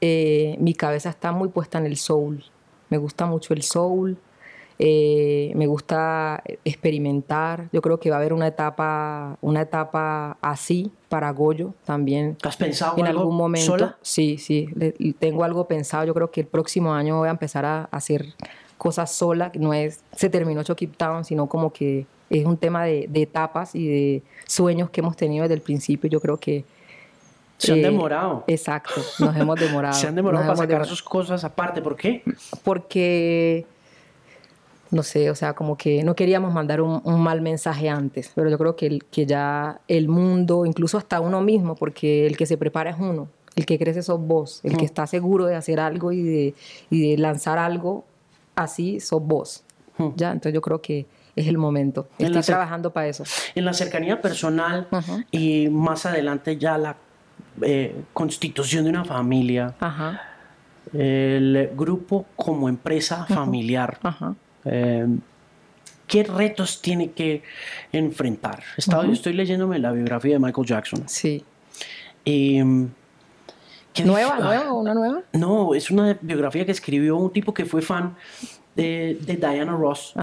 eh, 0.00 0.56
mi 0.60 0.74
cabeza 0.74 1.10
está 1.10 1.32
muy 1.32 1.48
puesta 1.48 1.78
en 1.78 1.86
el 1.86 1.96
soul. 1.96 2.44
Me 2.88 2.98
gusta 2.98 3.26
mucho 3.26 3.54
el 3.54 3.62
soul. 3.62 4.16
Eh, 4.80 5.52
me 5.56 5.66
gusta 5.66 6.42
experimentar. 6.64 7.68
Yo 7.72 7.82
creo 7.82 7.98
que 7.98 8.10
va 8.10 8.16
a 8.16 8.18
haber 8.20 8.32
una 8.32 8.46
etapa, 8.46 9.36
una 9.40 9.62
etapa 9.62 10.38
así 10.40 10.92
para 11.08 11.30
Goyo 11.32 11.74
también. 11.84 12.36
¿Has 12.44 12.56
pensado 12.56 12.96
en 12.98 13.06
algún 13.06 13.36
momento? 13.36 13.94
Sí, 14.02 14.38
sí. 14.38 14.68
tengo 15.18 15.42
algo 15.42 15.66
pensado. 15.66 16.04
Yo 16.04 16.14
creo 16.14 16.30
que 16.30 16.42
el 16.42 16.46
próximo 16.46 16.94
año 16.94 17.18
voy 17.18 17.28
a 17.28 17.32
empezar 17.32 17.64
a 17.64 17.84
hacer 17.90 18.26
cosas 18.76 19.12
sola. 19.12 19.50
No 19.54 19.74
es 19.74 20.04
se 20.14 20.30
terminó 20.30 20.62
Chucky 20.62 20.86
Town, 20.86 21.24
sino 21.24 21.48
como 21.48 21.72
que 21.72 22.06
es 22.30 22.46
un 22.46 22.56
tema 22.56 22.84
de, 22.84 23.08
etapas 23.14 23.74
y 23.74 23.88
de 23.88 24.22
sueños 24.46 24.90
que 24.90 25.00
hemos 25.00 25.16
tenido 25.16 25.42
desde 25.42 25.54
el 25.54 25.60
principio. 25.60 26.08
Yo 26.08 26.20
creo 26.20 26.36
que 26.36 26.64
se 27.56 27.72
han 27.72 27.78
eh, 27.78 27.82
demorado. 27.82 28.44
Exacto, 28.46 29.00
nos 29.18 29.36
hemos 29.36 29.56
demorado. 29.60 29.94
se 29.94 30.06
han 30.06 30.14
demorado 30.14 30.46
para 30.46 30.56
sacar 30.56 30.86
sus 30.86 31.02
cosas 31.02 31.42
aparte. 31.42 31.82
¿Por 31.82 31.96
qué? 31.96 32.22
Porque 32.62 33.66
no 34.90 35.02
sé, 35.02 35.30
o 35.30 35.34
sea, 35.34 35.54
como 35.54 35.76
que 35.76 36.02
no 36.02 36.14
queríamos 36.14 36.52
mandar 36.52 36.80
un, 36.80 37.02
mal 37.20 37.40
mensaje 37.40 37.88
antes, 37.88 38.32
pero 38.34 38.50
yo 38.50 38.58
creo 38.58 38.76
que, 38.76 38.98
que 39.10 39.26
ya 39.26 39.80
el 39.88 40.08
mundo, 40.08 40.64
incluso 40.66 40.98
hasta 40.98 41.20
uno 41.20 41.40
mismo, 41.40 41.74
porque 41.74 42.26
el 42.26 42.36
que 42.36 42.46
se 42.46 42.56
prepara 42.56 42.90
es 42.90 42.96
uno, 42.98 43.28
el 43.56 43.66
que 43.66 43.78
crece 43.78 44.02
sos 44.02 44.20
vos, 44.20 44.60
el 44.62 44.76
que 44.76 44.84
está 44.84 45.06
seguro 45.06 45.46
de 45.46 45.56
hacer 45.56 45.80
algo 45.80 46.12
y 46.12 46.22
de, 46.22 46.54
y 46.90 47.10
de 47.10 47.18
lanzar 47.18 47.58
algo 47.58 48.04
así 48.54 49.00
sos 49.00 49.22
vos. 49.22 49.64
Ya, 50.14 50.30
entonces 50.30 50.54
yo 50.54 50.60
creo 50.60 50.80
que 50.80 51.06
es 51.34 51.48
el 51.48 51.58
momento. 51.58 52.08
Estoy 52.18 52.42
trabajando 52.42 52.92
para 52.92 53.08
eso. 53.08 53.24
En 53.56 53.64
la 53.64 53.72
cercanía 53.72 54.20
personal 54.20 54.86
y 55.32 55.68
más 55.70 56.06
adelante 56.06 56.56
ya 56.56 56.78
la 56.78 56.96
eh, 57.62 58.02
constitución 58.12 58.84
de 58.84 58.90
una 58.90 59.04
familia, 59.04 59.74
el 60.92 61.70
grupo 61.74 62.26
como 62.36 62.68
empresa 62.68 63.26
familiar. 63.26 63.98
Em, 64.64 65.20
¿Qué 66.06 66.24
retos 66.24 66.80
tiene 66.80 67.10
que 67.10 67.42
enfrentar? 67.92 68.62
Estoy 68.76 69.34
leyéndome 69.34 69.78
la 69.78 69.92
biografía 69.92 70.34
de 70.34 70.38
Michael 70.38 70.66
Jackson. 70.66 71.04
Sí. 71.06 71.44
Em, 72.24 72.88
¿Nueva, 74.04 74.38
nueva, 74.38 74.72
una 74.72 74.94
nueva? 74.94 75.22
No, 75.32 75.74
es 75.74 75.90
una 75.90 76.16
biografía 76.20 76.64
que 76.64 76.72
escribió 76.72 77.16
un 77.16 77.32
tipo 77.32 77.52
que 77.52 77.64
fue 77.66 77.82
fan 77.82 78.14
de, 78.74 79.18
Diana 79.20 79.72
Ross. 79.72 80.14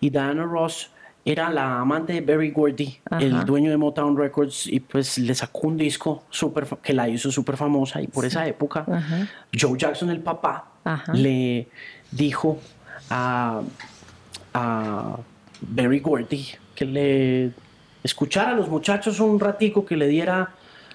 Y 0.00 0.10
Diana 0.10 0.44
Ross 0.44 0.90
era 1.24 1.50
la 1.50 1.80
amante 1.80 2.14
de 2.14 2.20
Berry 2.22 2.50
Gordy, 2.50 2.98
el 3.20 3.44
dueño 3.44 3.70
de 3.70 3.76
Motown 3.76 4.16
Records, 4.16 4.66
y 4.66 4.80
pues 4.80 5.18
le 5.18 5.34
sacó 5.34 5.68
un 5.68 5.76
disco 5.76 6.24
super, 6.30 6.66
que 6.82 6.92
la 6.92 7.08
hizo 7.08 7.30
súper 7.30 7.56
famosa. 7.56 8.00
Y 8.02 8.08
por 8.08 8.24
esa 8.24 8.46
época, 8.46 8.84
Joe 9.58 9.78
Jackson, 9.78 10.10
el 10.10 10.20
papá, 10.20 10.72
le 11.12 11.68
dijo 12.10 12.58
a, 13.08 13.62
a 14.54 15.16
Berry 15.60 16.00
Gordy 16.00 16.46
que 16.74 16.84
le 16.84 17.52
escuchara 18.02 18.52
a 18.52 18.54
los 18.54 18.68
muchachos 18.68 19.20
un 19.20 19.38
ratico, 19.38 19.84
que 19.84 19.96
le 19.96 20.08
diera 20.08 20.54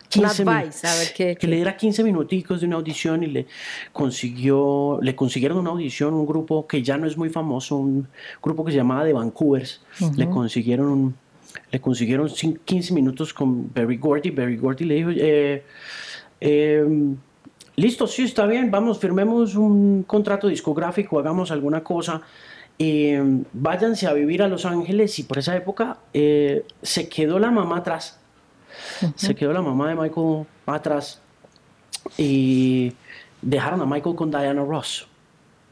15 0.10 1.36
que 1.38 1.48
le 1.48 1.56
diera 1.56 1.76
15 1.76 2.04
minuticos 2.04 2.62
de 2.62 2.68
una 2.68 2.76
audición 2.78 3.24
y 3.24 3.28
le 3.28 3.48
consiguió 3.92 5.00
le 5.02 5.16
consiguieron 5.16 5.58
una 5.58 5.72
audición 5.72 6.14
un 6.14 6.26
grupo 6.26 6.68
que 6.68 6.82
ya 6.82 6.98
no 6.98 7.08
es 7.08 7.18
muy 7.18 7.30
famoso 7.30 7.78
un 7.78 8.08
grupo 8.42 8.64
que 8.64 8.72
se 8.72 8.78
llamaba 8.78 9.04
The 9.06 9.14
Vancouvers. 9.14 9.82
Le 10.16 10.30
consiguieron 10.30 11.16
le 11.72 11.80
consiguieron 11.82 12.30
15 12.30 12.94
minutos 12.94 13.34
con 13.34 13.74
Barry 13.74 13.98
Gordy. 13.98 14.32
Barry 14.32 14.58
Gordy 14.58 14.86
le 14.86 14.96
dijo 14.96 15.10
eh, 15.12 15.64
em, 16.40 17.16
listo 17.76 18.08
sí 18.08 18.24
está 18.24 18.46
bien 18.46 18.72
vamos 18.72 19.00
firmemos 19.00 19.56
un 19.56 20.04
contrato 20.04 20.48
discográfico 20.48 21.20
hagamos 21.20 21.52
alguna 21.52 21.84
cosa. 21.84 22.22
Em, 22.78 23.46
váyanse 23.54 24.06
a 24.06 24.12
vivir 24.12 24.42
a 24.44 24.50
Los 24.50 24.66
Ángeles 24.66 25.18
y 25.20 25.24
por 25.24 25.38
esa 25.38 25.56
época 25.56 25.98
eh, 26.14 26.66
se 26.82 27.08
quedó 27.08 27.40
la 27.40 27.50
mamá 27.50 27.78
atrás. 27.78 28.20
Se 29.16 29.34
quedó 29.34 29.54
la 29.54 29.62
mamá 29.62 29.88
de 29.88 29.96
Michael 29.96 30.46
atrás 30.66 31.22
y 32.18 32.92
dejaron 33.42 33.82
a 33.82 33.86
Michael 33.86 34.16
con 34.16 34.30
Diana 34.30 34.64
Ross. 34.64 35.08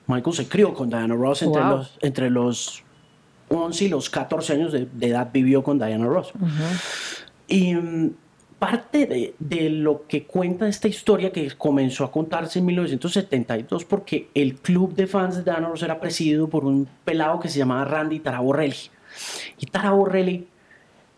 Michael 0.07 0.35
se 0.35 0.47
crió 0.47 0.73
con 0.73 0.89
Diana 0.89 1.15
Ross 1.15 1.41
entre, 1.41 1.63
los, 1.63 1.97
entre 2.01 2.29
los 2.29 2.83
11 3.49 3.85
y 3.85 3.89
los 3.89 4.09
14 4.09 4.53
años 4.53 4.71
de, 4.71 4.87
edad 5.01 5.29
vivió 5.33 5.63
con 5.63 5.77
Diana 5.77 6.05
Ross. 6.05 6.31
Y 7.47 7.75
mm, 7.75 8.11
parte 8.63 9.05
de, 9.05 9.35
de, 9.39 9.69
lo 9.69 10.07
que 10.07 10.23
cuenta 10.23 10.69
esta 10.69 10.87
historia 10.87 11.33
que 11.33 11.51
comenzó 11.57 12.05
a 12.05 12.11
contarse 12.13 12.59
en 12.59 12.65
1972 12.67 13.83
porque 13.83 14.29
el 14.33 14.55
club 14.55 14.95
de 14.95 15.05
fans 15.05 15.35
de 15.35 15.43
Diana 15.43 15.67
Ross 15.67 15.83
era 15.83 15.99
presidido 15.99 16.47
por 16.47 16.63
un 16.63 16.87
pelado 17.03 17.41
que 17.41 17.49
se 17.49 17.59
llamaba 17.59 17.83
Randy 17.83 18.21
Taraborrelli. 18.21 18.77
Y 19.59 19.65
Taraborrelli 19.65 20.47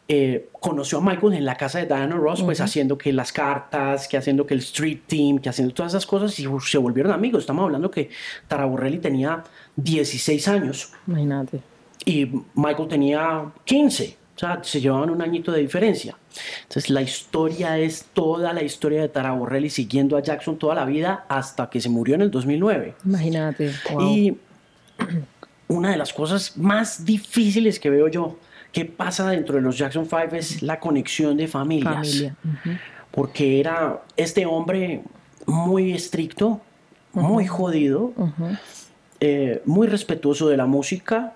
eh, 0.07 0.49
conoció 0.59 0.97
a 0.97 1.01
Michael 1.01 1.33
en 1.33 1.45
la 1.45 1.55
casa 1.55 1.77
de 1.77 1.85
Diana 1.85 2.15
Ross, 2.15 2.41
pues 2.41 2.61
haciendo 2.61 2.97
que 2.97 3.13
las 3.13 3.31
cartas, 3.31 4.07
que 4.07 4.17
haciendo 4.17 4.47
que 4.47 4.55
el 4.55 4.61
street 4.61 5.01
team, 5.05 5.37
que 5.37 5.49
haciendo 5.49 5.71
todas 5.71 5.91
esas 5.91 6.07
cosas 6.07 6.39
y 6.39 6.47
se 6.61 6.77
volvieron 6.79 7.11
amigos. 7.11 7.41
Estamos 7.41 7.63
hablando 7.65 7.91
que 7.91 8.09
Taraborrelli 8.47 8.97
tenía 8.97 9.43
16 9.75 10.47
años. 10.47 10.93
Imagínate. 11.05 11.59
Y 12.05 12.27
Michael 12.55 12.87
tenía 12.87 13.51
15. 13.65 14.17
O 14.35 14.39
sea, 14.39 14.59
se 14.63 14.81
llevaban 14.81 15.11
un 15.11 15.21
añito 15.21 15.51
de 15.51 15.61
diferencia. 15.61 16.17
Entonces, 16.63 16.89
la 16.89 17.01
historia 17.01 17.77
es 17.77 18.05
toda 18.13 18.53
la 18.53 18.63
historia 18.63 19.01
de 19.01 19.09
Taraborrelli 19.09 19.69
siguiendo 19.69 20.17
a 20.17 20.21
Jackson 20.21 20.57
toda 20.57 20.75
la 20.75 20.85
vida 20.85 21.25
hasta 21.29 21.69
que 21.69 21.81
se 21.81 21.89
murió 21.89 22.15
en 22.15 22.21
el 22.21 22.31
2009. 22.31 22.95
Imagínate. 23.05 23.71
Y 24.01 24.37
una 25.67 25.91
de 25.91 25.97
las 25.97 26.13
cosas 26.13 26.57
más 26.57 27.05
difíciles 27.05 27.79
que 27.79 27.89
veo 27.89 28.07
yo 28.07 28.37
¿Qué 28.75 28.83
pasa 28.83 29.29
dentro 29.29 29.55
de 29.55 29.61
los 29.61 29.77
Jackson 29.77 30.05
Five? 30.05 30.37
Es 30.37 30.61
la 30.61 30.81
conexión 30.81 31.37
de 31.37 31.47
familias. 31.47 32.25
Porque 33.09 33.61
era 33.61 34.01
este 34.17 34.45
hombre 34.45 35.01
muy 35.45 35.93
estricto, 35.93 36.59
muy 37.13 37.47
jodido, 37.47 38.11
eh, 39.21 39.61
muy 39.63 39.87
respetuoso 39.87 40.49
de 40.49 40.57
la 40.57 40.65
música, 40.65 41.35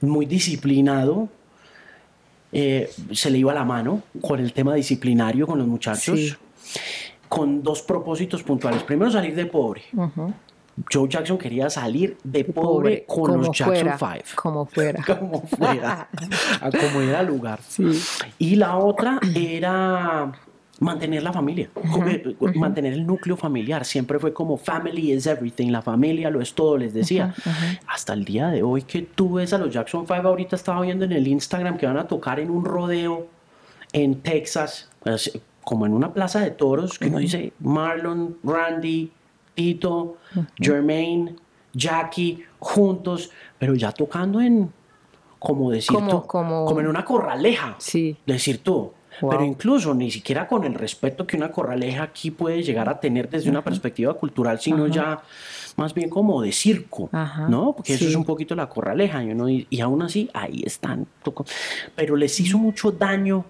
muy 0.00 0.24
disciplinado. 0.24 1.28
Eh, 2.52 2.90
se 3.12 3.30
le 3.30 3.38
iba 3.38 3.54
la 3.54 3.64
mano 3.64 4.02
con 4.20 4.40
el 4.40 4.52
tema 4.52 4.74
disciplinario 4.74 5.46
con 5.46 5.58
los 5.58 5.68
muchachos, 5.68 6.38
con 7.28 7.62
dos 7.62 7.82
propósitos 7.82 8.42
puntuales. 8.42 8.82
Primero, 8.82 9.10
salir 9.10 9.34
de 9.34 9.46
pobre. 9.46 9.82
Joe 10.90 11.08
Jackson 11.08 11.36
quería 11.36 11.68
salir 11.68 12.16
de 12.24 12.44
pobre, 12.44 13.04
con 13.06 13.36
los 13.36 13.56
Jackson 13.56 13.98
Five. 13.98 14.24
Como 14.34 14.66
fuera. 14.66 15.04
como 15.18 15.42
fuera. 15.42 16.08
a 16.60 16.70
como 16.70 17.00
era 17.00 17.22
lugar. 17.22 17.60
Y 18.38 18.56
la 18.56 18.78
otra 18.78 19.20
era 19.34 20.32
mantener 20.80 21.22
la 21.22 21.32
familia, 21.32 21.70
mantener 22.54 22.94
el 22.94 23.06
núcleo 23.06 23.36
familiar. 23.36 23.84
Siempre 23.84 24.18
fue 24.18 24.32
como 24.32 24.56
family 24.56 25.12
is 25.12 25.26
everything, 25.26 25.70
la 25.70 25.82
familia 25.82 26.30
lo 26.30 26.40
es 26.40 26.54
todo, 26.54 26.76
les 26.76 26.92
decía. 26.92 27.34
Hasta 27.86 28.14
el 28.14 28.24
día 28.24 28.48
de 28.48 28.62
hoy 28.62 28.82
que 28.82 29.02
tú 29.02 29.34
ves 29.34 29.52
a 29.52 29.58
los 29.58 29.72
Jackson 29.72 30.06
Five, 30.06 30.22
ahorita 30.22 30.56
estaba 30.56 30.80
viendo 30.80 31.04
en 31.04 31.12
el 31.12 31.28
Instagram 31.28 31.76
que 31.76 31.86
van 31.86 31.98
a 31.98 32.08
tocar 32.08 32.40
en 32.40 32.50
un 32.50 32.64
rodeo 32.64 33.28
en 33.92 34.22
Texas, 34.22 34.90
pues, 35.00 35.38
como 35.62 35.84
en 35.84 35.92
una 35.92 36.12
plaza 36.14 36.40
de 36.40 36.50
toros, 36.50 36.98
que 36.98 37.08
uno 37.08 37.18
dice 37.18 37.52
Marlon, 37.60 38.38
Randy, 38.42 39.12
Tito, 39.54 40.16
Jermaine, 40.56 41.36
Jackie, 41.74 42.42
juntos, 42.58 43.30
pero 43.58 43.74
ya 43.74 43.92
tocando 43.92 44.40
en, 44.40 44.72
como 45.38 45.70
decir 45.70 45.98
tú, 46.08 46.26
como, 46.26 46.80
en 46.80 46.86
una 46.86 47.04
corraleja, 47.04 47.76
sí. 47.78 48.16
decir 48.24 48.62
tú. 48.62 48.92
Pero 49.20 49.44
incluso 49.44 49.94
ni 49.94 50.10
siquiera 50.10 50.46
con 50.46 50.64
el 50.64 50.74
respeto 50.74 51.26
que 51.26 51.36
una 51.36 51.50
corraleja 51.50 52.04
aquí 52.04 52.30
puede 52.30 52.62
llegar 52.62 52.88
a 52.88 53.00
tener 53.00 53.28
desde 53.28 53.50
una 53.50 53.62
perspectiva 53.62 54.14
cultural, 54.14 54.60
sino 54.60 54.86
ya 54.86 55.22
más 55.76 55.94
bien 55.94 56.10
como 56.10 56.42
de 56.42 56.52
circo, 56.52 57.08
¿no? 57.48 57.74
Porque 57.76 57.94
eso 57.94 58.06
es 58.06 58.14
un 58.14 58.24
poquito 58.24 58.54
la 58.54 58.68
corraleja, 58.68 59.22
y, 59.22 59.66
y 59.68 59.80
aún 59.80 60.02
así 60.02 60.30
ahí 60.32 60.62
están. 60.64 61.06
Pero 61.96 62.16
les 62.16 62.38
hizo 62.40 62.58
mucho 62.58 62.92
daño 62.92 63.44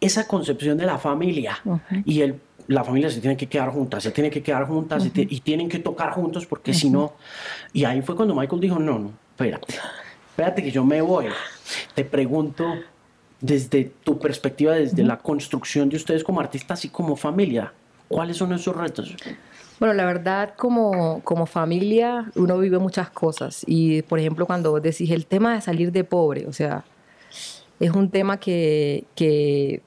esa 0.00 0.26
concepción 0.26 0.76
de 0.76 0.86
la 0.86 0.98
familia 0.98 1.58
y 2.04 2.20
el 2.20 2.40
la 2.68 2.84
familia 2.84 3.10
se 3.10 3.20
tiene 3.20 3.36
que 3.36 3.46
quedar 3.46 3.70
juntas, 3.70 4.02
se 4.02 4.10
tiene 4.10 4.30
que 4.30 4.42
quedar 4.42 4.66
juntas 4.66 5.06
y, 5.14 5.40
tienen 5.40 5.68
que 5.68 5.78
tocar 5.78 6.10
juntos 6.10 6.46
porque 6.46 6.74
si 6.74 6.90
no... 6.90 7.12
Y 7.72 7.84
ahí 7.84 8.02
fue 8.02 8.16
cuando 8.16 8.34
Michael 8.34 8.60
dijo, 8.60 8.78
no, 8.78 8.98
no, 8.98 9.12
espérate, 9.30 9.74
espérate 10.30 10.62
que 10.62 10.70
yo 10.70 10.84
me 10.84 11.00
voy. 11.00 11.26
Te 11.94 12.04
pregunto 12.04 12.64
desde 13.40 13.92
tu 14.02 14.18
perspectiva, 14.18 14.74
desde 14.74 15.02
la 15.02 15.18
construcción 15.18 15.88
de 15.88 15.96
ustedes 15.96 16.24
como 16.24 16.40
artistas 16.40 16.84
y 16.84 16.88
como 16.88 17.16
familia, 17.16 17.72
¿cuáles 18.08 18.36
son 18.36 18.52
esos 18.52 18.76
retos? 18.76 19.14
Bueno, 19.78 19.92
la 19.92 20.06
verdad, 20.06 20.54
como, 20.56 21.20
como 21.22 21.44
familia, 21.44 22.30
uno 22.34 22.58
vive 22.58 22.78
muchas 22.78 23.10
cosas. 23.10 23.62
Y, 23.66 24.02
por 24.02 24.18
ejemplo, 24.18 24.46
cuando 24.46 24.70
vos 24.70 24.82
decís 24.82 25.10
el 25.10 25.26
tema 25.26 25.54
de 25.54 25.60
salir 25.60 25.92
de 25.92 26.02
pobre, 26.02 26.46
o 26.46 26.52
sea, 26.52 26.84
es 27.78 27.90
un 27.90 28.10
tema 28.10 28.38
que, 28.40 29.04
que 29.14 29.82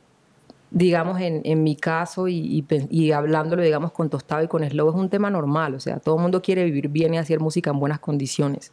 digamos, 0.69 1.19
en, 1.19 1.41
en 1.43 1.63
mi 1.63 1.75
caso 1.75 2.27
y, 2.27 2.63
y, 2.91 3.11
hablándolo, 3.11 3.63
digamos, 3.63 3.91
con 3.91 4.09
Tostado 4.09 4.43
y 4.43 4.47
con 4.47 4.67
Slow, 4.67 4.89
es 4.89 4.95
un 4.95 5.09
tema 5.09 5.31
normal. 5.31 5.73
O 5.73 5.79
sea, 5.79 5.99
todo 5.99 6.15
el 6.17 6.21
mundo 6.21 6.41
quiere 6.41 6.63
vivir 6.65 6.89
bien 6.89 7.15
y 7.15 7.17
hacer 7.17 7.39
música 7.39 7.71
en 7.71 7.79
buenas 7.79 7.99
condiciones. 7.99 8.71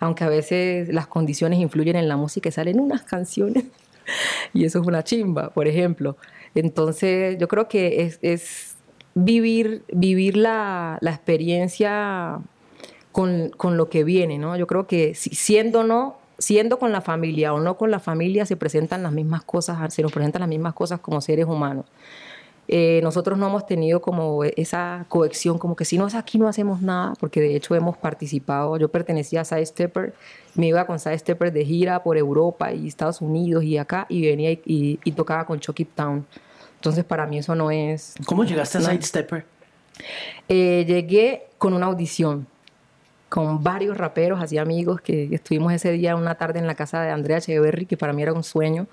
Aunque 0.00 0.24
a 0.24 0.28
veces 0.28 0.92
las 0.92 1.06
condiciones 1.06 1.60
influyen 1.60 1.96
en 1.96 2.08
la 2.08 2.16
música 2.16 2.48
y 2.48 2.52
salen 2.52 2.80
unas 2.80 3.02
canciones. 3.02 3.64
y 4.52 4.64
eso 4.64 4.80
es 4.80 4.86
una 4.86 5.04
chimba, 5.04 5.50
por 5.50 5.68
ejemplo. 5.68 6.16
Entonces, 6.54 7.36
yo 7.38 7.48
creo 7.48 7.68
que 7.68 8.02
es, 8.02 8.18
es 8.22 8.76
vivir, 9.14 9.82
vivir 9.92 10.36
la, 10.36 10.98
la 11.00 11.10
experiencia 11.10 12.40
con, 13.12 13.50
con, 13.50 13.76
lo 13.76 13.88
que 13.88 14.04
viene, 14.04 14.38
¿no? 14.38 14.56
Yo 14.56 14.66
creo 14.66 14.86
que 14.86 15.14
siendo 15.14 15.84
no, 15.84 16.16
siendo 16.38 16.78
con 16.78 16.92
la 16.92 17.00
familia 17.00 17.54
o 17.54 17.60
no 17.60 17.76
con 17.76 17.90
la 17.90 18.00
familia, 18.00 18.46
se 18.46 18.56
presentan 18.56 19.02
las 19.02 19.12
mismas 19.12 19.42
cosas, 19.44 19.92
se 19.92 20.02
nos 20.02 20.12
presentan 20.12 20.40
las 20.40 20.48
mismas 20.48 20.74
cosas 20.74 21.00
como 21.00 21.20
seres 21.20 21.46
humanos. 21.46 21.86
Eh, 22.68 23.00
nosotros 23.02 23.38
no 23.38 23.46
hemos 23.46 23.66
tenido 23.66 24.02
como 24.02 24.42
esa 24.44 25.06
cohesión, 25.08 25.58
como 25.58 25.76
que 25.76 25.84
si 25.84 25.98
no 25.98 26.06
es 26.06 26.14
aquí 26.14 26.38
no 26.38 26.48
hacemos 26.48 26.82
nada, 26.82 27.14
porque 27.20 27.40
de 27.40 27.54
hecho 27.54 27.74
hemos 27.74 27.96
participado, 27.96 28.76
yo 28.76 28.88
pertenecía 28.88 29.42
a 29.42 29.44
Side 29.44 29.66
Stepper, 29.66 30.14
me 30.56 30.68
iba 30.68 30.86
con 30.86 30.98
Side 30.98 31.18
Stepper 31.18 31.52
de 31.52 31.64
gira 31.64 32.02
por 32.02 32.16
Europa 32.16 32.72
y 32.72 32.88
Estados 32.88 33.20
Unidos 33.20 33.64
y 33.64 33.78
acá, 33.78 34.06
y 34.08 34.26
venía 34.26 34.50
y, 34.52 34.96
tocaba 35.12 35.44
con 35.46 35.60
Chucky 35.60 35.84
Town. 35.84 36.26
Entonces 36.76 37.04
para 37.04 37.26
mí 37.26 37.38
eso 37.38 37.54
no 37.54 37.70
es... 37.70 38.14
¿Cómo 38.26 38.44
llegaste 38.44 38.78
a 38.78 38.80
Side 38.82 39.02
Stepper? 39.02 39.44
Eh, 40.48 40.84
llegué 40.86 41.46
con 41.58 41.72
una 41.72 41.86
audición 41.86 42.46
con 43.28 43.62
varios 43.62 43.96
raperos, 43.96 44.40
así 44.40 44.56
amigos, 44.56 45.00
que 45.00 45.28
estuvimos 45.32 45.72
ese 45.72 45.90
día 45.92 46.14
una 46.14 46.36
tarde 46.36 46.58
en 46.58 46.66
la 46.66 46.74
casa 46.74 47.02
de 47.02 47.10
Andrea 47.10 47.38
Echeverry, 47.38 47.86
que 47.86 47.96
para 47.96 48.12
mí 48.12 48.22
era 48.22 48.32
un 48.32 48.44
sueño 48.44 48.86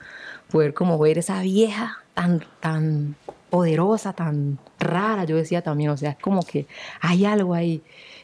poder 0.49 0.73
como 0.73 0.97
ver 0.97 1.17
esa 1.17 1.41
vieja 1.41 1.99
tan, 2.13 2.43
tan 2.59 3.15
poderosa, 3.49 4.13
tan 4.13 4.57
rara, 4.79 5.25
yo 5.25 5.35
decía 5.35 5.61
también, 5.61 5.91
o 5.91 5.97
sea, 5.97 6.11
es 6.11 6.17
como 6.17 6.43
que 6.43 6.67
hay 7.01 7.25
algo 7.25 7.53
ahí. 7.53 7.83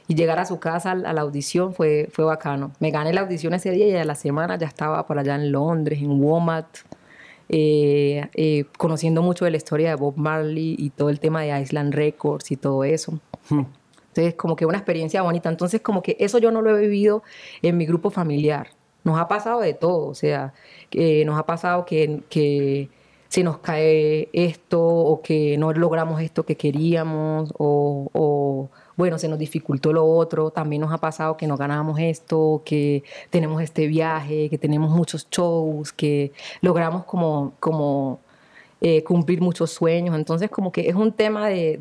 Y 0.09 0.15
llegar 0.15 0.39
a 0.39 0.45
su 0.45 0.59
casa 0.59 0.91
a 0.91 1.13
la 1.13 1.21
audición 1.21 1.71
fue, 1.71 2.09
fue 2.11 2.25
bacano. 2.25 2.71
Me 2.79 2.89
gané 2.89 3.13
la 3.13 3.21
audición 3.21 3.53
ese 3.53 3.69
día 3.69 3.87
y 3.87 3.95
a 3.95 4.03
la 4.05 4.15
semana 4.15 4.57
ya 4.57 4.65
estaba 4.65 5.05
por 5.05 5.19
allá 5.19 5.35
en 5.35 5.51
Londres, 5.51 5.99
en 6.01 6.19
Womat, 6.19 6.65
eh, 7.47 8.27
eh, 8.33 8.65
conociendo 8.79 9.21
mucho 9.21 9.45
de 9.45 9.51
la 9.51 9.57
historia 9.57 9.89
de 9.89 9.95
Bob 9.95 10.17
Marley 10.17 10.75
y 10.79 10.89
todo 10.89 11.11
el 11.11 11.19
tema 11.19 11.43
de 11.43 11.61
Island 11.61 11.93
Records 11.93 12.49
y 12.49 12.57
todo 12.57 12.83
eso. 12.83 13.19
Hmm. 13.49 13.65
Entonces, 14.07 14.33
como 14.33 14.55
que 14.55 14.65
una 14.65 14.79
experiencia 14.79 15.21
bonita. 15.21 15.47
Entonces, 15.47 15.79
como 15.81 16.01
que 16.01 16.17
eso 16.19 16.39
yo 16.39 16.49
no 16.49 16.63
lo 16.63 16.75
he 16.75 16.81
vivido 16.81 17.21
en 17.61 17.77
mi 17.77 17.85
grupo 17.85 18.09
familiar. 18.09 18.69
nos 19.03 19.19
ha 19.19 19.27
pasado 19.27 19.61
de 19.61 19.75
todo, 19.75 20.07
o 20.07 20.15
sea, 20.15 20.53
que 20.89 21.23
nos 21.23 21.39
ha 21.39 21.45
pasado 21.45 21.85
que, 21.85 22.23
que 22.29 22.89
se 23.29 23.43
nos 23.43 23.59
cae 23.59 24.27
esto 24.33 24.83
o 24.83 25.21
que 25.21 25.57
no 25.57 25.71
logramos 25.71 26.21
esto 26.21 26.45
que 26.45 26.57
queríamos 26.57 27.53
o, 27.57 28.69
bueno, 28.99 29.17
se 29.17 29.29
nos 29.29 29.39
dificultó 29.39 29.93
lo 29.93 30.05
otro, 30.05 30.51
también 30.51 30.81
nos 30.81 30.91
ha 30.91 30.97
pasado 30.97 31.37
que 31.37 31.47
no 31.47 31.55
ganábamos 31.55 31.97
esto, 31.99 32.61
que 32.65 33.03
tenemos 33.29 33.61
este 33.63 33.87
viaje, 33.87 34.49
que 34.49 34.57
tenemos 34.57 34.91
muchos 34.91 35.25
shows, 35.29 35.93
que 35.93 36.33
logramos 36.59 37.05
como, 37.05 37.53
como 37.61 38.19
eh, 38.81 39.01
cumplir 39.05 39.39
muchos 39.39 39.71
sueños, 39.71 40.15
entonces 40.17 40.49
como 40.49 40.73
que 40.73 40.89
es 40.89 40.95
un 40.95 41.13
tema 41.13 41.47
de, 41.47 41.79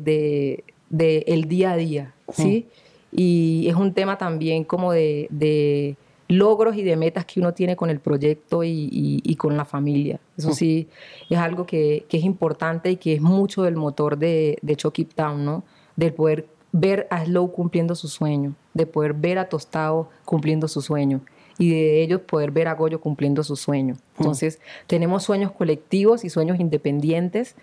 de, 0.89 1.23
el 1.27 1.49
día 1.49 1.73
a 1.73 1.75
día, 1.75 2.13
¿sí? 2.31 2.67
Y 3.11 3.67
es 3.67 3.75
un 3.75 3.93
tema 3.93 4.17
también 4.17 4.63
como 4.63 4.93
de 4.93 5.97
logros 6.29 6.77
y 6.77 6.83
de 6.83 6.95
metas 6.95 7.25
que 7.25 7.41
uno 7.41 7.53
tiene 7.53 7.75
con 7.75 7.89
el 7.89 7.99
proyecto 7.99 8.63
y, 8.63 9.35
con 9.37 9.57
la 9.57 9.65
familia. 9.65 10.21
Eso 10.37 10.53
sí, 10.53 10.87
es 11.29 11.37
algo 11.37 11.65
que, 11.65 12.05
es 12.09 12.23
importante 12.23 12.91
y 12.91 12.95
que 12.95 13.15
es 13.15 13.21
mucho 13.21 13.63
del 13.63 13.75
motor 13.75 14.17
de, 14.17 14.57
de 14.61 14.75
Chucky 14.77 15.03
Town, 15.03 15.43
¿no? 15.43 15.63
Del 15.97 16.13
poder 16.13 16.47
ver 16.71 17.07
a 17.09 17.25
Slow 17.25 17.51
cumpliendo 17.51 17.95
su 17.95 18.07
sueño, 18.07 18.53
de 18.73 18.85
poder 18.85 19.13
ver 19.13 19.39
a 19.39 19.49
Tostado 19.49 20.09
cumpliendo 20.25 20.67
su 20.67 20.81
sueño 20.81 21.21
y 21.57 21.69
de 21.71 22.01
ellos 22.01 22.21
poder 22.21 22.51
ver 22.51 22.67
a 22.67 22.73
Goyo 22.73 23.01
cumpliendo 23.01 23.43
su 23.43 23.55
sueño. 23.55 23.95
Entonces, 24.17 24.59
tenemos 24.87 25.23
sueños 25.23 25.51
colectivos 25.51 26.23
y 26.23 26.29
sueños 26.29 26.59
independientes 26.59 27.55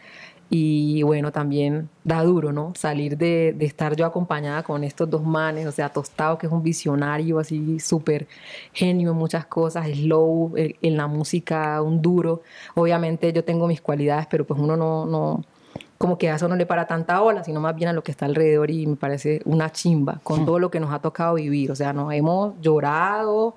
y 0.49 1.03
bueno, 1.03 1.33
también 1.33 1.89
da 2.05 2.23
duro, 2.23 2.53
¿no? 2.53 2.73
Salir 2.77 3.17
de, 3.17 3.53
de, 3.57 3.65
estar 3.65 3.97
yo 3.97 4.07
acompañada 4.07 4.63
con 4.63 4.85
estos 4.85 5.11
dos 5.11 5.25
manes, 5.25 5.67
o 5.67 5.73
sea, 5.73 5.89
Tostado, 5.89 6.39
que 6.39 6.47
es 6.47 6.53
un 6.53 6.63
visionario 6.63 7.39
así 7.41 7.81
súper 7.81 8.29
genio 8.73 9.11
en 9.11 9.17
muchas 9.17 9.47
cosas, 9.47 9.89
Slow, 9.89 10.53
en 10.57 10.97
la 10.97 11.09
música, 11.09 11.83
un 11.83 12.01
duro. 12.01 12.43
Obviamente 12.75 13.33
yo 13.33 13.43
tengo 13.43 13.67
mis 13.67 13.81
cualidades, 13.81 14.27
pero 14.31 14.47
pues 14.47 14.61
uno 14.61 14.77
no, 14.77 15.05
no 15.07 15.43
como 15.99 16.19
que 16.19 16.31
a 16.31 16.37
eso 16.37 16.49
no 16.49 16.57
le 16.57 16.67
para 16.67 16.87
tanta 16.87 17.23
ola, 17.23 17.45
sino 17.45 17.61
más 17.61 17.75
bien 17.75 17.89
a 17.89 17.93
lo 17.93 18.03
que 18.03 18.11
está 18.11 18.27
alrededor 18.27 18.71
y 18.71 18.87
me 18.87 18.97
parece 18.97 19.41
una 19.45 19.73
chimba 19.73 20.21
con 20.23 20.43
hmm. 20.43 20.47
todo 20.47 20.59
lo 20.59 20.71
que 20.71 20.81
nos 20.81 20.93
ha 20.93 20.99
tocado 21.01 21.35
vivir. 21.35 21.71
O 21.71 21.77
sea, 21.77 21.93
nos 21.93 22.13
hemos 22.13 22.55
llorado, 22.61 23.55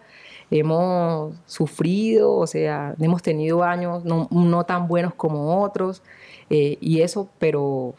hemos 0.51 1.35
sufrido, 1.45 2.33
o 2.33 2.47
sea, 2.47 2.95
hemos 2.99 3.21
tenido 3.21 3.63
años 3.63 4.05
no, 4.05 4.27
no 4.31 4.63
tan 4.63 4.87
buenos 4.87 5.13
como 5.13 5.61
otros 5.61 6.01
eh, 6.49 6.77
y 6.81 7.01
eso, 7.01 7.29
pero 7.39 7.93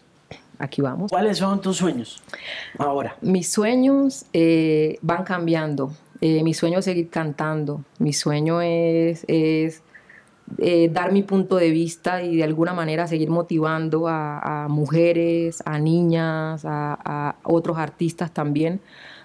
aquí 0.59 0.81
vamos. 0.81 1.11
¿Cuáles 1.11 1.39
son 1.39 1.61
tus 1.61 1.77
sueños 1.77 2.23
ahora? 2.79 3.17
Mis 3.21 3.51
sueños 3.51 4.27
eh, 4.33 4.99
van 5.03 5.25
cambiando. 5.25 5.93
Eh, 6.21 6.43
mi 6.43 6.53
sueño 6.55 6.79
es 6.81 6.85
seguir 6.85 7.09
cantando. 7.09 7.83
Mi 7.99 8.13
sueño 8.13 8.61
es, 8.61 9.25
es 9.29 9.83
dar 10.93 11.13
mi 11.13 11.23
punto 11.23 11.57
de 11.57 11.71
vista 11.71 12.23
y 12.23 12.37
de 12.37 12.45
alguna 12.45 12.73
manera 12.75 13.07
seguir 13.07 13.31
motivando 13.31 14.09
a, 14.09 14.67
mujeres, 14.69 15.63
a 15.65 15.79
niñas, 15.79 16.65
a, 16.65 16.99
a, 17.05 17.37
otros 17.45 17.79
artistas 17.79 18.33
también. 18.33 18.81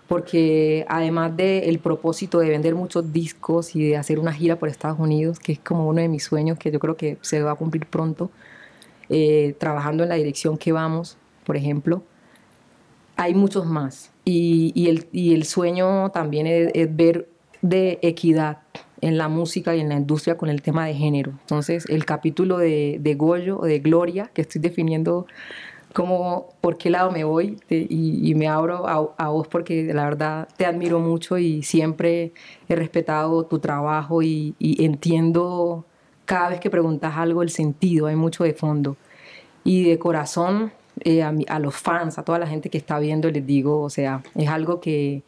Porque 0.08 0.86
además 0.88 1.36
del 1.36 1.80
propósito 1.80 2.40
de 2.40 2.50
vender 2.50 2.76
muchos 2.76 3.12
discos 3.12 3.76
y 3.76 3.90
de 3.90 3.98
hacer 3.98 4.20
una 4.20 4.34
gira 4.34 4.58
por 4.58 4.70
Estados 4.70 5.00
Unidos, 5.00 5.40
que 5.40 5.54
es 5.54 5.60
como 5.60 5.88
uno 5.88 6.02
de 6.02 6.08
mis 6.08 6.24
sueños 6.24 6.60
que 6.60 6.72
yo 6.72 6.80
creo 6.80 6.96
que 6.96 7.18
se 7.22 7.42
va 7.42 7.52
a 7.52 7.56
cumplir 7.56 7.88
pronto, 7.88 8.30
eh, 9.10 9.56
trabajando 9.60 10.04
en 10.04 10.10
la 10.10 10.16
dirección 10.16 10.58
que 10.58 10.72
vamos, 10.72 11.18
por 11.44 11.58
ejemplo, 11.58 12.04
hay 13.16 13.34
muchos 13.34 13.66
más. 13.66 14.12
Y, 14.26 14.90
el, 15.14 15.44
sueño 15.46 16.10
también 16.10 16.48
es, 16.48 16.96
ver 16.96 17.30
de 17.62 18.00
equidad 18.02 18.60
en 19.02 19.18
la 19.18 19.28
música 19.28 19.76
y 19.76 19.82
en 19.82 19.90
la 19.90 19.96
industria 19.96 20.38
con 20.38 20.50
el 20.50 20.62
tema 20.62 20.86
de 20.86 20.94
género. 20.94 21.32
Entonces, 21.42 21.86
el 21.90 22.06
capítulo 22.06 22.58
de, 22.58 23.16
Goyo 23.18 23.60
o 23.60 23.66
de 23.66 23.80
Gloria, 23.80 24.30
que 24.34 24.42
estoy 24.42 24.62
definiendo 24.62 25.28
como 25.94 26.50
por 26.60 26.78
qué 26.78 26.90
lado 26.90 27.10
me 27.12 27.24
voy 27.24 27.58
y, 27.70 28.34
me 28.36 28.50
abro 28.50 28.86
a, 28.88 29.30
vos 29.30 29.48
porque 29.48 29.94
la 29.94 30.04
verdad 30.04 30.48
te 30.58 30.66
admiro 30.66 31.00
mucho 31.00 31.38
y 31.38 31.64
siempre 31.64 32.34
he 32.68 32.76
respetado 32.76 33.46
tu 33.46 33.60
trabajo 33.60 34.22
y 34.22 34.56
entiendo 34.60 35.86
cada 36.26 36.50
vez 36.50 36.60
que 36.60 36.70
preguntas 36.70 37.14
algo 37.16 37.44
el 37.44 37.50
sentido, 37.50 38.08
hay 38.08 38.16
mucho 38.16 38.44
de 38.44 38.54
fondo. 38.54 38.98
Y 39.64 39.90
de 39.90 39.98
corazón, 39.98 40.74
eh, 41.02 41.24
a, 41.24 41.60
los 41.60 41.76
fans, 41.76 42.18
a 42.18 42.24
toda 42.24 42.40
la 42.40 42.48
gente 42.48 42.70
que 42.70 42.78
está 42.78 43.00
viendo, 43.00 43.30
les 43.30 43.46
digo, 43.46 43.82
o 43.82 43.90
sea, 43.90 44.24
es 44.36 44.50
algo 44.50 44.80
que, 44.80 45.24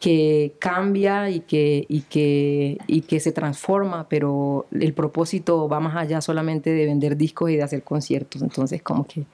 que 0.00 0.54
cambia 0.58 1.30
y 1.30 1.40
que, 1.40 1.86
y, 1.88 2.02
que, 2.02 2.78
y 2.86 3.02
que 3.02 3.20
se 3.20 3.32
transforma, 3.32 4.08
pero 4.08 4.66
el 4.72 4.92
propósito 4.92 5.68
va 5.68 5.80
más 5.80 5.96
allá 5.96 6.20
solamente 6.20 6.70
de 6.70 6.84
vender 6.84 7.16
discos 7.16 7.50
y 7.50 7.56
de 7.56 7.62
hacer 7.62 7.82
conciertos. 7.82 8.42
Entonces, 8.42 8.82
como 8.82 9.06
que 9.06 9.24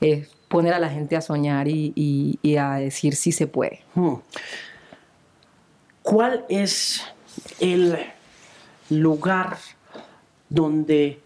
es 0.00 0.28
poner 0.48 0.74
a 0.74 0.78
la 0.78 0.90
gente 0.90 1.16
a 1.16 1.20
soñar 1.20 1.68
y, 1.68 1.92
y, 2.42 2.56
a 2.56 2.74
decir 2.74 3.16
si 3.16 3.32
se 3.32 3.46
puede. 3.46 3.80
Hmm. 3.94 4.16
¿Cuál 6.02 6.44
es 6.48 7.02
el 7.58 7.96
lugar 8.90 9.56
donde 10.48 11.20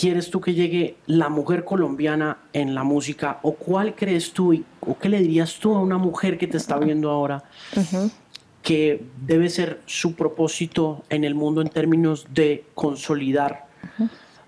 quieres 0.00 0.30
tú 0.30 0.40
que 0.40 0.54
llegue 0.54 0.96
la 1.06 1.28
mujer 1.28 1.64
colombiana 1.64 2.38
en 2.54 2.74
la 2.74 2.84
música? 2.84 3.38
¿O 3.42 3.52
cuál 3.52 3.94
crees 3.94 4.32
tú 4.32 4.64
o 4.80 4.98
qué 4.98 5.10
le 5.10 5.18
dirías 5.18 5.58
tú 5.58 5.74
a 5.74 5.80
una 5.80 5.98
mujer 5.98 6.38
que 6.38 6.46
te 6.46 6.56
está 6.56 6.78
viendo 6.78 7.10
ahora 7.10 7.44
que 8.62 9.04
debe 9.26 9.50
ser 9.50 9.82
su 9.84 10.14
propósito 10.14 11.04
en 11.10 11.24
el 11.24 11.34
mundo 11.34 11.60
en 11.60 11.68
términos 11.68 12.26
de 12.32 12.64
consolidar 12.74 13.66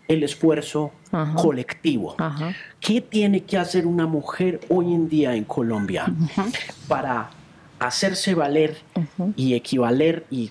el 0.08 0.22
esfuerzo 0.22 0.92
colectivo? 1.36 2.16
¿Qué 2.80 3.02
tiene 3.02 3.42
que 3.42 3.58
hacer 3.58 3.86
una 3.86 4.06
mujer 4.06 4.60
hoy 4.70 4.94
en 4.94 5.10
día 5.10 5.34
en 5.36 5.44
Colombia 5.44 6.06
para 6.88 7.28
hacerse 7.78 8.34
valer 8.34 8.78
y 9.36 9.52
equivaler 9.52 10.24
y 10.30 10.50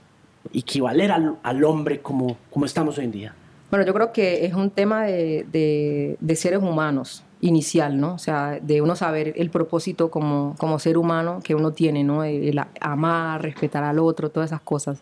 equivaler 0.54 1.12
al, 1.12 1.38
al 1.42 1.64
hombre 1.64 2.02
como, 2.02 2.38
como 2.52 2.68
estamos 2.68 3.00
hoy 3.00 3.06
en 3.06 3.12
día? 3.12 3.36
Bueno, 3.72 3.86
yo 3.86 3.94
creo 3.94 4.12
que 4.12 4.46
es 4.46 4.54
un 4.54 4.70
tema 4.70 5.06
de, 5.06 6.18
seres 6.36 6.60
humanos 6.62 7.24
inicial, 7.40 8.00
¿no? 8.02 8.16
O 8.16 8.18
sea, 8.18 8.60
de 8.62 8.82
uno 8.82 8.98
saber 8.98 9.34
el 9.38 9.50
propósito 9.50 10.12
como, 10.12 10.56
como 10.58 10.78
ser 10.78 10.98
humano 10.98 11.40
que 11.42 11.56
uno 11.56 11.72
tiene, 11.72 12.04
¿no? 12.04 12.26
El, 12.26 12.62
amar, 12.82 13.42
respetar 13.42 13.86
al 13.86 13.98
otro, 14.00 14.30
todas 14.30 14.50
esas 14.50 14.60
cosas. 14.60 15.02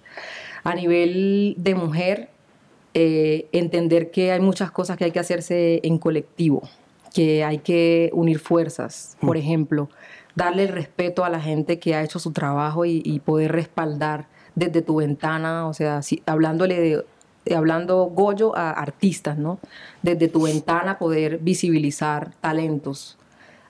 A 0.63 0.75
nivel 0.75 1.55
de 1.57 1.73
mujer, 1.73 2.29
eh, 2.93 3.47
entender 3.53 4.11
que 4.11 4.31
hay 4.31 4.39
muchas 4.39 4.69
cosas 4.69 4.97
que 4.97 5.05
hay 5.05 5.11
que 5.11 5.19
hacerse 5.19 5.79
en 5.83 5.97
colectivo, 5.97 6.61
que 7.11 7.43
hay 7.43 7.57
que 7.57 8.11
unir 8.13 8.37
fuerzas. 8.37 9.17
Por 9.19 9.35
mm. 9.35 9.39
ejemplo, 9.39 9.89
darle 10.35 10.63
el 10.63 10.69
respeto 10.69 11.25
a 11.25 11.29
la 11.29 11.41
gente 11.41 11.79
que 11.79 11.95
ha 11.95 12.03
hecho 12.03 12.19
su 12.19 12.33
trabajo 12.33 12.85
y, 12.85 13.01
y 13.03 13.19
poder 13.19 13.51
respaldar 13.51 14.27
desde 14.53 14.83
tu 14.83 14.97
ventana, 14.97 15.67
o 15.67 15.73
sea, 15.73 16.03
si, 16.03 16.21
hablándole 16.27 16.79
de 16.79 17.03
hablando 17.53 18.05
Goyo 18.05 18.55
a 18.55 18.71
artistas, 18.71 19.37
¿no? 19.37 19.59
Desde 20.01 20.27
tu 20.27 20.43
ventana 20.43 20.97
poder 20.97 21.39
visibilizar 21.39 22.31
talentos, 22.41 23.17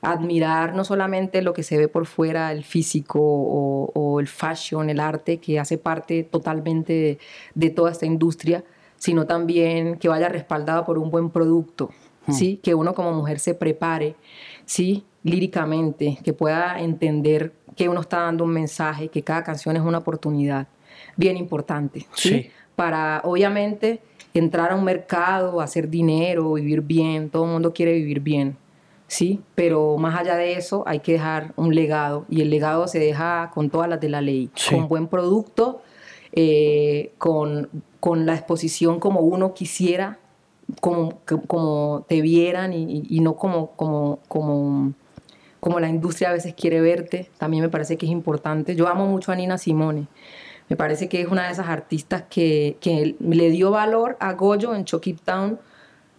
admirar 0.02 0.76
no 0.76 0.84
solamente 0.84 1.42
lo 1.42 1.54
que 1.54 1.64
se 1.64 1.78
ve 1.78 1.88
por 1.88 2.06
fuera, 2.06 2.52
el 2.52 2.64
físico 2.64 3.20
o, 3.22 4.20
el 4.20 4.28
fashion, 4.28 4.90
el 4.90 5.00
arte, 5.00 5.38
que 5.38 5.60
hace 5.60 5.78
parte 5.78 6.24
totalmente 6.24 7.20
de, 7.54 7.70
toda 7.70 7.92
esta 7.92 8.06
industria, 8.06 8.64
sino 8.98 9.26
también 9.26 9.98
que 9.98 10.10
vaya 10.10 10.30
respaldado 10.30 10.86
por 10.86 10.98
un 10.98 11.10
buen 11.10 11.30
producto, 11.30 11.90
hmm. 12.28 12.34
¿sí? 12.34 12.60
Que 12.62 12.76
uno 12.76 12.94
como 12.94 13.14
mujer 13.14 13.40
se 13.40 13.54
prepare, 13.54 14.16
¿sí? 14.66 15.06
Líricamente, 15.24 16.18
que 16.24 16.34
pueda 16.34 16.80
entender 16.80 17.54
que 17.76 17.88
uno 17.88 18.02
está 18.02 18.20
dando 18.20 18.44
un 18.44 18.52
mensaje, 18.52 19.10
que 19.10 19.22
cada 19.22 19.44
canción 19.44 19.76
es 19.76 19.82
una 19.82 20.00
oportunidad 20.00 20.68
bien 21.16 21.38
importante, 21.38 22.08
¿sí? 22.14 22.52
Para, 22.80 23.20
obviamente, 23.26 24.00
entrar 24.34 24.72
a 24.72 24.76
un 24.76 24.86
mercado, 24.86 25.60
hacer 25.60 25.90
dinero, 25.90 26.54
vivir 26.54 26.80
bien. 26.80 27.30
Todo 27.30 27.44
el 27.44 27.52
mundo 27.52 27.74
quiere 27.74 27.92
vivir 27.92 28.22
bien, 28.22 28.56
¿sí? 29.06 29.42
Pero 29.54 29.98
más 29.98 30.18
allá 30.18 30.38
de 30.38 30.54
eso, 30.54 30.86
hay 30.88 31.02
que 31.02 31.12
dejar 31.12 31.52
un 31.58 31.76
legado. 31.76 32.26
Y 32.30 32.40
el 32.40 32.50
legado 32.50 32.88
se 32.88 32.98
deja 32.98 33.52
con 33.54 33.70
todas 33.70 33.90
las 33.90 34.00
de 34.00 34.08
la 34.08 34.22
ley. 34.22 34.50
Con 34.70 34.88
buen 34.88 35.08
producto, 35.08 35.82
eh, 36.32 37.12
con, 37.18 37.68
la 38.02 38.34
exposición 38.34 39.02
como 39.02 39.20
uno 39.20 39.54
quisiera, 39.54 40.18
como, 40.80 41.20
como 41.48 42.06
te 42.08 42.22
vieran 42.22 42.72
y, 42.72 43.20
no 43.20 43.36
como, 43.36 43.72
como, 43.72 44.20
como, 44.30 44.94
como 45.60 45.82
la 45.82 45.90
industria 45.90 46.30
a 46.30 46.32
veces 46.34 46.54
quiere 46.54 46.80
verte. 46.80 47.30
También 47.40 47.62
me 47.62 47.68
parece 47.68 47.98
que 47.98 48.06
es 48.06 48.12
importante. 48.14 48.74
Yo 48.78 48.88
amo 48.88 49.06
mucho 49.06 49.34
a 49.34 49.36
Nina 49.36 49.58
Simone. 49.58 50.08
Me 50.70 50.76
parece 50.76 51.10
que 51.10 51.20
es 51.22 51.28
una 51.28 51.48
de 51.48 51.52
esas 51.52 51.68
artistas 51.68 52.24
que, 52.30 52.78
le 53.20 53.50
dio 53.50 53.72
valor 53.72 54.18
a 54.20 54.34
Goyo 54.34 54.76
en 54.76 54.86
Chucky 54.86 55.14
Town 55.14 55.60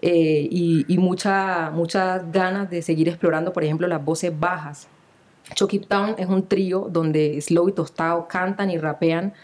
eh, 0.03 0.49
y, 0.51 0.99
muchas 0.99 1.73
ganas 2.33 2.69
de 2.69 2.83
seguir 2.83 3.09
explorando, 3.09 3.53
por 3.53 3.63
ejemplo, 3.63 3.87
las 3.87 4.05
voces 4.05 4.39
bajas. 4.39 4.89
Chucky 5.55 5.79
Town 5.79 6.17
es 6.19 6.27
un 6.27 6.47
trío 6.47 6.89
donde 6.91 7.41
Slow 7.41 7.69
y 7.69 7.73
Tostado 7.73 8.27
cantan 8.27 8.71
y 8.71 8.79
rapean, 8.79 9.35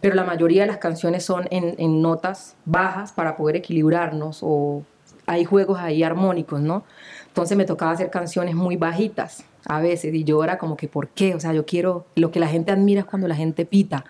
pero 0.00 0.14
la 0.14 0.24
mayoría 0.24 0.62
de 0.62 0.68
las 0.68 0.78
canciones 0.78 1.24
son 1.24 1.48
en, 1.50 1.74
en 1.78 2.00
notas 2.00 2.54
bajas 2.64 3.12
para 3.12 3.36
poder 3.36 3.56
equilibrarnos 3.56 4.40
o 4.42 4.84
hay 5.26 5.44
juegos 5.44 5.78
ahí 5.78 6.02
armónicos, 6.02 6.60
¿no? 6.60 6.84
Entonces 7.26 7.56
me 7.56 7.64
tocaba 7.64 7.92
hacer 7.92 8.10
canciones 8.10 8.54
muy 8.54 8.76
bajitas 8.76 9.44
a 9.66 9.80
veces 9.80 10.12
y 10.14 10.24
yo 10.24 10.42
era 10.42 10.58
como 10.58 10.76
que, 10.76 10.88
¿por 10.88 11.08
qué? 11.08 11.34
O 11.34 11.40
sea, 11.40 11.52
yo 11.52 11.64
quiero, 11.64 12.06
lo 12.16 12.30
que 12.30 12.40
la 12.40 12.48
gente 12.48 12.72
admira 12.72 13.00
es 13.00 13.06
cuando 13.06 13.28
la 13.28 13.36
gente 13.36 13.64
pita 13.64 14.04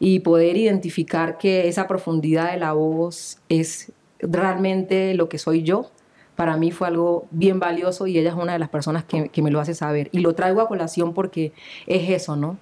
y 0.00 0.20
poder 0.20 0.56
identificar 0.56 1.38
que 1.38 1.68
esa 1.68 1.86
profundidad 1.86 2.50
de 2.50 2.58
la 2.58 2.72
voz 2.72 3.38
es 3.48 3.92
realmente 4.18 5.14
lo 5.14 5.28
que 5.28 5.38
soy 5.38 5.62
yo, 5.62 5.90
para 6.36 6.56
mí 6.56 6.70
fue 6.72 6.88
algo 6.88 7.26
bien 7.30 7.60
valioso 7.60 8.06
y 8.06 8.18
ella 8.18 8.30
es 8.30 8.36
una 8.36 8.54
de 8.54 8.58
las 8.58 8.70
personas 8.70 9.04
que, 9.04 9.28
que 9.28 9.42
me 9.42 9.50
lo 9.50 9.60
hace 9.60 9.74
saber. 9.74 10.08
Y 10.10 10.20
lo 10.20 10.34
traigo 10.34 10.60
a 10.62 10.68
colación 10.68 11.12
porque 11.12 11.52
es 11.86 12.08
eso, 12.10 12.34
¿no? 12.34 12.56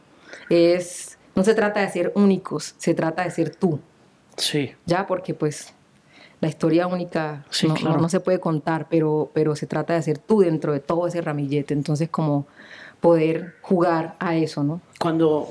Es, 0.50 1.16
no 1.36 1.44
se 1.44 1.54
trata 1.54 1.80
de 1.80 1.88
ser 1.88 2.12
únicos, 2.16 2.74
se 2.76 2.92
trata 2.94 3.22
de 3.24 3.30
ser 3.30 3.54
tú. 3.54 3.78
Sí. 4.36 4.72
Ya, 4.86 5.06
porque 5.06 5.32
pues 5.34 5.72
la 6.40 6.48
historia 6.48 6.86
única 6.86 7.44
Sí, 7.50 7.66
no, 7.68 7.74
claro. 7.74 7.96
no- 7.96 8.02
no 8.02 8.08
se 8.08 8.20
puede 8.20 8.40
contar, 8.40 8.86
pero, 8.90 9.30
pero 9.32 9.54
se 9.56 9.66
trata 9.66 9.94
de 9.94 10.02
ser 10.02 10.18
tú 10.18 10.40
dentro 10.40 10.72
de 10.72 10.80
todo 10.80 11.06
ese 11.06 11.20
ramillete. 11.20 11.74
Entonces, 11.74 12.08
como 12.08 12.46
poder 13.00 13.54
jugar 13.62 14.16
a 14.18 14.34
eso, 14.36 14.64
¿no? 14.64 14.80
Cuando, 14.98 15.48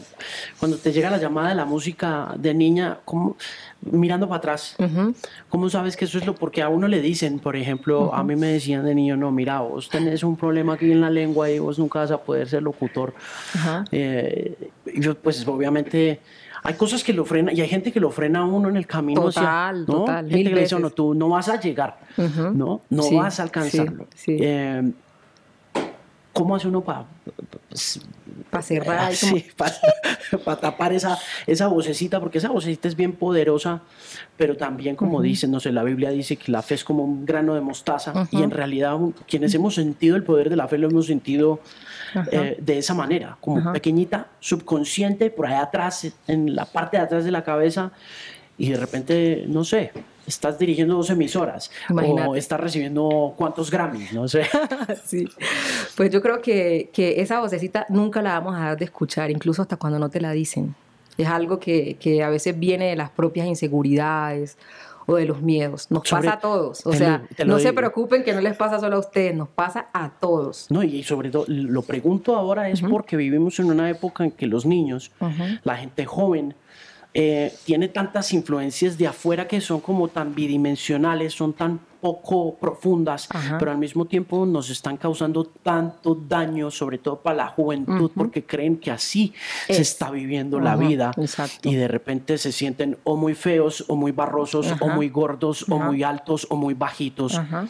cuando 0.59 0.75
te 0.77 0.91
llega 0.91 1.09
la 1.09 1.17
llamada 1.17 1.49
de 1.49 1.55
la 1.55 1.63
música 1.63 2.33
de 2.37 2.53
niña, 2.53 2.99
¿cómo- 3.05 3.37
mirando 3.81 4.27
para 4.27 4.39
atrás, 4.39 4.75
Ujú. 4.79 5.13
¿cómo 5.47 5.69
sabes 5.69 5.95
que 5.95 6.03
eso 6.05 6.17
es 6.17 6.25
lo? 6.25 6.35
Porque 6.35 6.61
a 6.61 6.67
uno 6.67 6.89
le 6.89 6.99
dicen, 6.99 7.39
por 7.39 7.55
ejemplo, 7.55 8.13
a 8.13 8.21
mí 8.23 8.35
me 8.35 8.47
decían 8.47 8.83
de 8.83 8.93
niño, 8.93 9.15
no, 9.15 9.31
mira, 9.31 9.61
vos 9.61 9.87
tenés 9.87 10.23
un 10.23 10.35
problema 10.35 10.73
aquí 10.73 10.91
en 10.91 10.99
la 10.99 11.09
lengua 11.09 11.49
y 11.49 11.59
vos 11.59 11.79
nunca 11.79 11.99
vas 11.99 12.11
a 12.11 12.17
poder 12.17 12.49
ser 12.49 12.63
locutor. 12.63 13.13
Ajá. 13.55 13.85
Eh, 13.93 14.69
y 14.93 14.99
yo, 14.99 15.15
pues 15.15 15.47
obviamente 15.47 16.19
hay 16.63 16.73
cosas 16.73 17.01
que 17.01 17.13
lo 17.13 17.23
frenan 17.23 17.55
y 17.55 17.61
hay 17.61 17.69
gente 17.69 17.93
que 17.93 18.01
lo 18.01 18.11
frena 18.11 18.39
a 18.39 18.45
uno 18.45 18.67
en 18.67 18.75
el 18.75 18.85
camino. 18.87 19.25
hacia- 19.29 19.41
Total, 19.43 19.79
¿no? 19.81 19.85
total, 19.85 20.25
Gente 20.25 20.35
mil 20.35 20.43
que 20.49 20.55
le 20.55 20.61
dice, 20.63 20.75
veces. 20.75 20.79
no, 20.83 20.89
tú 20.89 21.13
no 21.13 21.29
vas 21.29 21.47
a 21.47 21.57
llegar. 21.61 21.99
¿no? 22.53 22.81
No 22.89 23.03
Sí, 23.03 23.15
vas 23.15 23.39
a 23.39 23.43
alcanzarlo. 23.43 24.07
sí, 24.13 24.37
sí. 24.37 24.37
Eh, 24.41 24.91
¿Cómo 26.37 26.55
hace 26.55 26.67
uno 26.67 26.81
para 26.81 27.05
Para 28.49 28.63
cerrar. 28.63 29.11
como- 29.19 29.35
para 30.45 30.59
tapar 30.59 30.93
esa, 30.93 31.17
esa 31.45 31.67
vocecita? 31.67 32.19
Porque 32.19 32.37
esa 32.37 32.49
vocecita 32.49 32.87
es 32.87 32.95
bien 32.95 33.13
poderosa, 33.13 33.81
pero 34.37 34.55
también, 34.55 34.95
como 34.95 35.21
dice, 35.21 35.47
no 35.47 35.59
sé, 35.59 35.71
la 35.71 35.83
Biblia 35.83 36.09
dice 36.11 36.37
que 36.37 36.51
la 36.51 36.61
fe 36.61 36.75
es 36.75 36.83
como 36.83 37.03
un 37.03 37.25
grano 37.25 37.55
de 37.55 37.61
mostaza 37.61 38.13
y 38.31 38.41
en 38.43 38.51
realidad 38.51 38.97
quienes 39.27 39.53
hemos 39.53 39.75
sentido 39.75 40.15
el 40.15 40.23
poder 40.23 40.49
de 40.49 40.55
la 40.55 40.67
fe 40.67 40.77
lo 40.77 40.87
hemos 40.89 41.07
sentido 41.07 41.59
eh, 42.31 42.57
de 42.59 42.77
esa 42.77 42.93
manera, 42.93 43.37
como 43.41 43.59
pequeñita, 43.73 44.27
subconsciente, 44.39 45.29
por 45.29 45.47
allá 45.47 45.63
atrás, 45.63 46.07
en 46.27 46.55
la 46.55 46.65
parte 46.65 46.97
de 46.97 47.03
atrás 47.03 47.25
de 47.25 47.31
la 47.31 47.43
cabeza, 47.43 47.91
y 48.57 48.69
de 48.69 48.77
repente, 48.77 49.43
no 49.47 49.63
sé, 49.63 49.91
estás 50.27 50.59
dirigiendo 50.59 50.95
dos 50.95 51.09
emisoras 51.09 51.71
o 51.89 51.93
Imagínate. 51.93 52.37
estás 52.37 52.59
recibiendo 52.59 53.33
cuántos 53.37 53.71
Grammys, 53.71 54.13
no 54.13 54.27
sé. 54.27 54.43
Sí. 55.05 55.27
Pues 55.95 56.11
yo 56.11 56.21
creo 56.21 56.41
que, 56.41 56.89
que 56.93 57.21
esa 57.21 57.39
vocecita 57.39 57.85
nunca 57.89 58.21
la 58.21 58.33
vamos 58.39 58.55
a 58.55 58.59
dejar 58.59 58.77
de 58.77 58.85
escuchar, 58.85 59.31
incluso 59.31 59.61
hasta 59.61 59.77
cuando 59.77 59.97
no 59.99 60.09
te 60.09 60.21
la 60.21 60.31
dicen. 60.31 60.75
Es 61.17 61.27
algo 61.27 61.59
que, 61.59 61.97
que 61.99 62.21
a 62.23 62.29
veces 62.29 62.59
viene 62.59 62.89
de 62.89 62.95
las 62.95 63.09
propias 63.09 63.47
inseguridades 63.47 64.57
o 65.07 65.15
de 65.15 65.25
los 65.25 65.41
miedos. 65.41 65.89
Nos 65.89 66.07
Sobre- 66.07 66.23
pasa 66.25 66.37
a 66.37 66.39
todos. 66.41 66.85
O 66.85 66.91
sea, 66.93 67.23
lo- 67.39 67.45
lo 67.45 67.53
no 67.53 67.57
se 67.59 67.69
digo. 67.69 67.75
preocupen 67.75 68.23
que 68.23 68.33
no 68.33 68.41
les 68.41 68.55
pasa 68.57 68.79
solo 68.79 68.97
a 68.97 68.99
ustedes, 68.99 69.33
nos 69.33 69.47
pasa 69.47 69.87
a 69.93 70.09
todos. 70.19 70.67
No, 70.69 70.83
y 70.83 71.01
sobre 71.03 71.29
todo, 71.31 71.45
lo 71.47 71.81
pregunto 71.81 72.35
ahora 72.35 72.69
es 72.69 72.81
porque 72.81 73.15
vivimos 73.15 73.57
en 73.59 73.67
una 73.71 73.89
época 73.89 74.25
en 74.25 74.31
que 74.31 74.45
los 74.47 74.65
niños, 74.65 75.11
Ujú. 75.21 75.31
la 75.63 75.77
gente 75.77 76.05
joven, 76.05 76.53
eh, 77.19 77.51
tiene 77.65 77.87
tantas 77.87 78.31
influencias 78.31 78.95
de 78.95 79.07
afuera 79.07 79.47
que 79.47 79.59
son 79.59 79.79
como 79.81 80.07
tan 80.07 80.35
bidimensionales, 80.35 81.33
son 81.33 81.53
tan 81.53 81.79
poco 81.99 82.53
profundas, 82.59 83.27
Ajá. 83.31 83.57
pero 83.57 83.71
al 83.71 83.79
mismo 83.79 84.05
tiempo 84.05 84.45
nos 84.45 84.69
están 84.69 84.97
causando 84.97 85.43
tanto 85.43 86.13
daño, 86.13 86.69
sobre 86.69 86.99
todo 86.99 87.19
para 87.19 87.37
la 87.37 87.47
juventud, 87.47 88.11
porque 88.15 88.45
creen 88.45 88.77
que 88.77 88.91
así 88.91 89.33
se 89.65 89.73
Es. 89.73 89.79
está 89.79 90.11
viviendo 90.11 90.59
la 90.59 90.75
vida 90.75 91.11
exacto. 91.17 91.67
y 91.67 91.73
de 91.73 91.87
repente 91.87 92.37
se 92.37 92.51
sienten 92.51 92.97
o 93.03 93.15
muy 93.17 93.33
feos, 93.33 93.83
o 93.87 93.95
muy 93.95 94.11
barrosos, 94.11 94.75
o 94.79 94.87
muy 94.87 95.09
gordos, 95.09 95.65
o 95.69 95.79
muy 95.79 96.03
altos, 96.03 96.45
o 96.51 96.55
muy 96.55 96.75
bajitos. 96.75 97.35
Ajá. 97.35 97.67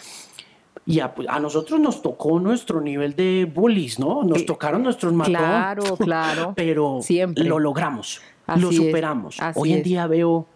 Y 0.85 0.99
a, 0.99 1.13
pues, 1.15 1.27
a 1.29 1.39
nosotros 1.39 1.79
nos 1.79 2.01
tocó 2.01 2.37
nuestro 2.41 2.81
nivel 2.81 3.15
de 3.15 3.49
bullies, 3.53 3.97
¿no? 3.97 4.23
Nos 4.23 4.39
Sí. 4.39 4.45
tocaron 4.45 4.83
nuestros 4.83 5.13
matón. 5.13 5.33
Claro, 5.35 5.95
claro. 5.97 6.53
Pero 6.55 6.99
Siempre. 7.01 7.43
lo 7.45 7.59
logramos, 7.59 8.21
Así 8.47 8.61
lo 8.61 8.71
superamos. 8.71 9.37
Hoy 9.55 9.73
en 9.73 9.79
es. 9.79 9.83
día 9.83 10.07
veo 10.07 10.47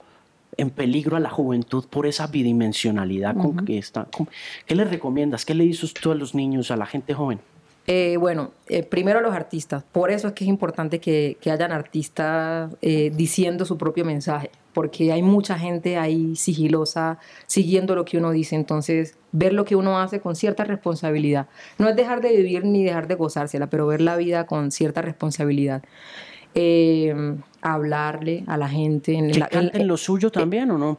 en 0.58 0.70
peligro 0.70 1.16
a 1.18 1.20
la 1.20 1.30
juventud 1.30 1.86
por 1.90 2.06
esa 2.08 2.28
bidimensionalidad 2.28 3.36
con 3.38 3.66
que 3.66 3.78
está. 3.78 4.06
con- 4.06 4.28
¿Qué 4.66 4.76
le 4.76 4.84
recomiendas? 4.86 5.46
¿Qué 5.46 5.54
le 5.54 5.64
dices 5.64 5.94
tú 5.94 6.12
a 6.12 6.16
los 6.16 6.34
niños, 6.36 6.72
a 6.72 6.76
la 6.78 6.86
gente 6.86 7.14
joven? 7.14 7.40
Eh, 7.88 8.18
bueno, 8.18 8.52
eh, 8.68 8.84
primero 8.84 9.22
los 9.22 9.34
artistas. 9.34 9.84
Por 9.92 10.12
eso 10.12 10.28
es 10.28 10.34
que 10.34 10.44
es 10.44 10.50
importante 10.50 11.00
que, 11.00 11.38
que 11.42 11.50
hayan 11.52 11.72
artistas 11.72 12.72
eh, 12.82 13.12
diciendo 13.16 13.66
su 13.66 13.78
propio 13.78 14.06
mensaje, 14.06 14.52
porque 14.74 15.12
hay 15.12 15.24
mucha 15.24 15.58
gente 15.58 15.98
ahí 15.98 16.36
sigilosa 16.36 17.18
siguiendo 17.48 17.96
lo 17.96 18.06
que 18.06 18.18
uno 18.18 18.32
dice. 18.32 18.56
Entonces, 18.56 19.16
ver 19.32 19.54
lo 19.54 19.66
que 19.66 19.76
uno 19.76 20.00
hace 20.00 20.20
con 20.20 20.36
cierta 20.36 20.64
responsabilidad. 20.64 21.48
No 21.80 21.90
es 21.90 21.96
dejar 21.96 22.22
de 22.22 22.36
vivir 22.36 22.66
ni 22.66 22.84
dejar 22.84 23.08
de 23.08 23.16
gozársela, 23.16 23.68
pero 23.68 23.88
ver 23.88 24.02
la 24.02 24.16
vida 24.16 24.46
con 24.46 24.70
cierta 24.72 25.02
responsabilidad. 25.02 25.82
Eh, 26.54 27.36
hablarle 27.62 28.44
a 28.48 28.58
la 28.58 28.68
gente. 28.70 29.14
En 29.14 29.32
¿Que 29.32 29.40
la- 29.40 29.46
en- 29.52 29.52
canten 29.52 29.88
lo 29.88 29.98
suyo 29.98 30.32
también 30.32 30.72
o 30.72 30.78
no? 30.78 30.98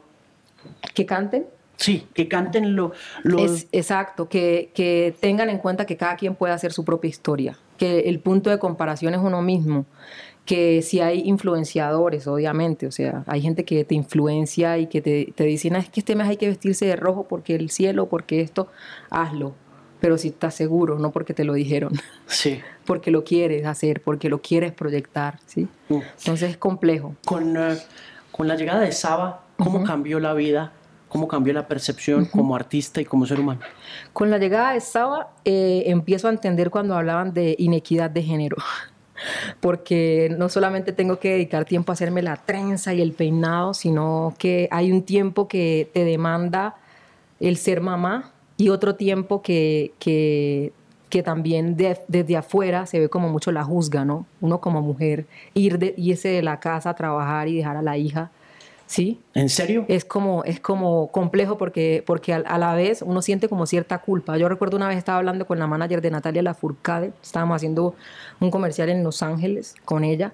que 0.93 1.05
canten. 1.05 1.45
Sí, 1.75 2.07
que 2.13 2.27
canten 2.27 2.75
lo... 2.75 2.91
lo- 3.23 3.39
Es, 3.43 3.67
exacto, 3.71 4.29
que, 4.29 4.71
que 4.73 5.13
tengan 5.19 5.49
en 5.49 5.57
cuenta 5.57 5.85
que 5.85 5.97
cada 5.97 6.15
quien 6.15 6.35
puede 6.35 6.53
hacer 6.53 6.71
su 6.71 6.85
propia 6.85 7.09
historia, 7.09 7.57
que 7.77 8.01
el 8.01 8.19
punto 8.19 8.49
de 8.49 8.59
comparación 8.59 9.13
es 9.13 9.19
uno 9.19 9.41
mismo, 9.41 9.85
que 10.45 10.81
si 10.81 10.99
hay 11.01 11.21
influenciadores, 11.25 12.27
obviamente, 12.27 12.85
o 12.87 12.91
sea, 12.91 13.23
hay 13.27 13.41
gente 13.41 13.65
que 13.65 13.83
te 13.85 13.95
influencia 13.95 14.77
y 14.77 14.87
que 14.87 15.01
te, 15.01 15.33
te 15.35 15.43
dicen, 15.45 15.75
"Ah, 15.75 15.79
es 15.79 15.89
que 15.89 15.99
este 16.01 16.15
mes 16.15 16.27
hay 16.27 16.37
que 16.37 16.47
vestirse 16.47 16.85
de 16.85 16.95
rojo 16.95 17.25
porque 17.27 17.55
el 17.55 17.69
cielo, 17.69 18.07
porque 18.07 18.41
esto, 18.41 18.67
hazlo, 19.09 19.53
pero 20.03 20.17
si 20.17 20.27
estás 20.27 20.53
seguro, 20.53 20.99
no 20.99 21.11
porque 21.11 21.33
te 21.33 21.45
lo 21.45 21.53
dijeron, 21.53 21.93
Sí. 22.25 22.59
porque 22.85 23.09
lo 23.09 23.23
quieres 23.23 23.65
hacer, 23.65 24.01
porque 24.01 24.27
lo 24.27 24.41
quieres 24.41 24.73
proyectar, 24.73 25.39
¿sí? 25.45 25.69
Entonces 25.89 26.49
es 26.49 26.57
complejo. 26.57 27.15
Con, 27.23 27.55
eh, 27.55 27.77
con 28.29 28.49
la 28.49 28.57
llegada 28.57 28.81
de 28.81 28.91
Saba, 28.91 29.45
¿cómo 29.55 29.85
cambió 29.85 30.19
la 30.19 30.33
vida? 30.33 30.73
¿Cómo 31.07 31.29
cambió 31.29 31.53
la 31.53 31.69
percepción 31.69 32.25
como 32.25 32.53
artista 32.53 32.99
y 32.99 33.05
como 33.05 33.25
ser 33.25 33.39
humano? 33.39 33.61
Con 34.11 34.29
la 34.29 34.39
llegada 34.39 34.73
de 34.73 34.81
Saba, 34.81 35.29
eh, 35.45 35.83
empiezo 35.85 36.27
a 36.27 36.31
entender 36.31 36.69
cuando 36.69 36.97
hablaban 36.97 37.33
de 37.33 37.55
inequidad 37.57 38.09
de 38.09 38.23
género. 38.23 38.57
Porque 39.61 40.35
no 40.37 40.49
solamente 40.49 40.91
tengo 40.91 41.17
que 41.17 41.31
dedicar 41.31 41.63
tiempo 41.63 41.93
a 41.93 41.93
hacerme 41.93 42.21
la 42.23 42.35
trenza 42.35 42.93
y 42.93 43.01
el 43.01 43.13
peinado, 43.13 43.73
sino 43.73 44.35
que 44.37 44.67
hay 44.69 44.91
un 44.91 45.03
tiempo 45.03 45.47
que 45.47 45.89
te 45.93 46.03
demanda 46.03 46.75
el 47.39 47.55
ser 47.55 47.79
mamá 47.79 48.33
y 48.63 48.69
otro 48.69 48.95
tiempo 48.95 49.41
que, 49.41 49.91
que, 49.99 50.71
que 51.09 51.21
también 51.21 51.75
de- 51.75 51.99
desde 52.07 52.37
afuera 52.37 52.85
se 52.85 52.99
ve 52.99 53.09
como 53.09 53.27
mucho 53.29 53.51
la 53.51 53.63
juzga, 53.63 54.05
¿no? 54.05 54.25
Uno 54.41 54.59
como 54.61 54.81
mujer, 54.81 55.25
ir 55.53 55.77
de, 55.79 55.93
irse 55.97 56.29
de 56.29 56.41
la 56.41 56.59
casa 56.59 56.91
a 56.91 56.95
trabajar 56.95 57.47
y 57.49 57.57
dejar 57.57 57.75
a 57.75 57.81
la 57.81 57.97
hija, 57.97 58.31
¿sí? 58.85 59.19
¿En 59.33 59.49
serio? 59.49 59.83
es 59.89 60.05
como, 60.05 60.43
es 60.45 60.59
como 60.61 61.07
complejo 61.11 61.57
porque, 61.57 62.03
porque 62.05 62.33
a, 62.33 62.37
a 62.37 62.57
la 62.57 62.73
vez 62.73 63.01
uno 63.01 63.21
siente 63.21 63.49
como 63.49 63.65
cierta 63.65 63.97
culpa. 63.99 64.37
Yo 64.37 64.47
recuerdo 64.47 64.77
una 64.77 64.87
vez 64.87 64.97
estaba 64.97 65.17
hablando 65.17 65.45
con 65.45 65.59
la 65.59 65.67
manager 65.67 65.99
de 66.01 66.11
Natalia 66.11 66.41
Lafourcade, 66.41 67.11
estábamos 67.21 67.55
haciendo 67.57 67.95
un 68.39 68.49
comercial 68.49 68.87
en 68.89 69.03
Los 69.03 69.21
Ángeles 69.23 69.75
con 69.83 70.03
ella 70.05 70.31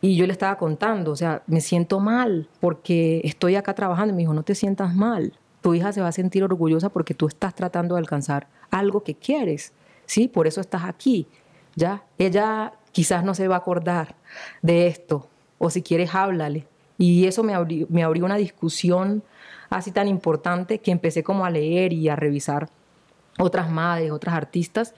y 0.00 0.16
yo 0.16 0.26
le 0.26 0.32
estaba 0.32 0.56
contando, 0.58 1.10
o 1.12 1.16
sea, 1.16 1.42
me 1.46 1.60
siento 1.60 1.98
mal 1.98 2.46
porque 2.60 3.20
estoy 3.24 3.56
acá 3.56 3.74
trabajando 3.74 4.12
y 4.12 4.16
me 4.16 4.22
dijo, 4.22 4.34
no 4.34 4.42
te 4.44 4.54
sientas 4.54 4.94
mal, 4.94 5.32
tu 5.64 5.72
hija 5.72 5.94
se 5.94 6.02
va 6.02 6.08
a 6.08 6.12
sentir 6.12 6.44
orgullosa 6.44 6.90
porque 6.90 7.14
tú 7.14 7.26
estás 7.26 7.54
tratando 7.54 7.94
de 7.94 8.00
alcanzar 8.00 8.48
algo 8.70 9.02
que 9.02 9.14
quieres, 9.14 9.72
¿sí? 10.04 10.28
Por 10.28 10.46
eso 10.46 10.60
estás 10.60 10.84
aquí, 10.84 11.26
¿ya? 11.74 12.02
Ella 12.18 12.74
quizás 12.92 13.24
no 13.24 13.34
se 13.34 13.48
va 13.48 13.54
a 13.54 13.58
acordar 13.60 14.14
de 14.60 14.88
esto 14.88 15.26
o 15.56 15.70
si 15.70 15.80
quieres 15.80 16.14
háblale. 16.14 16.66
Y 16.98 17.26
eso 17.26 17.42
me 17.42 17.54
abrió, 17.54 18.26
una 18.26 18.36
discusión 18.36 19.22
así 19.70 19.90
tan 19.90 20.06
importante 20.06 20.80
que 20.80 20.90
empecé 20.90 21.22
como 21.22 21.46
a 21.46 21.50
leer 21.50 21.94
y 21.94 22.10
a 22.10 22.16
revisar 22.16 22.68
otras 23.38 23.70
madres, 23.70 24.10
otras 24.10 24.34
artistas, 24.34 24.94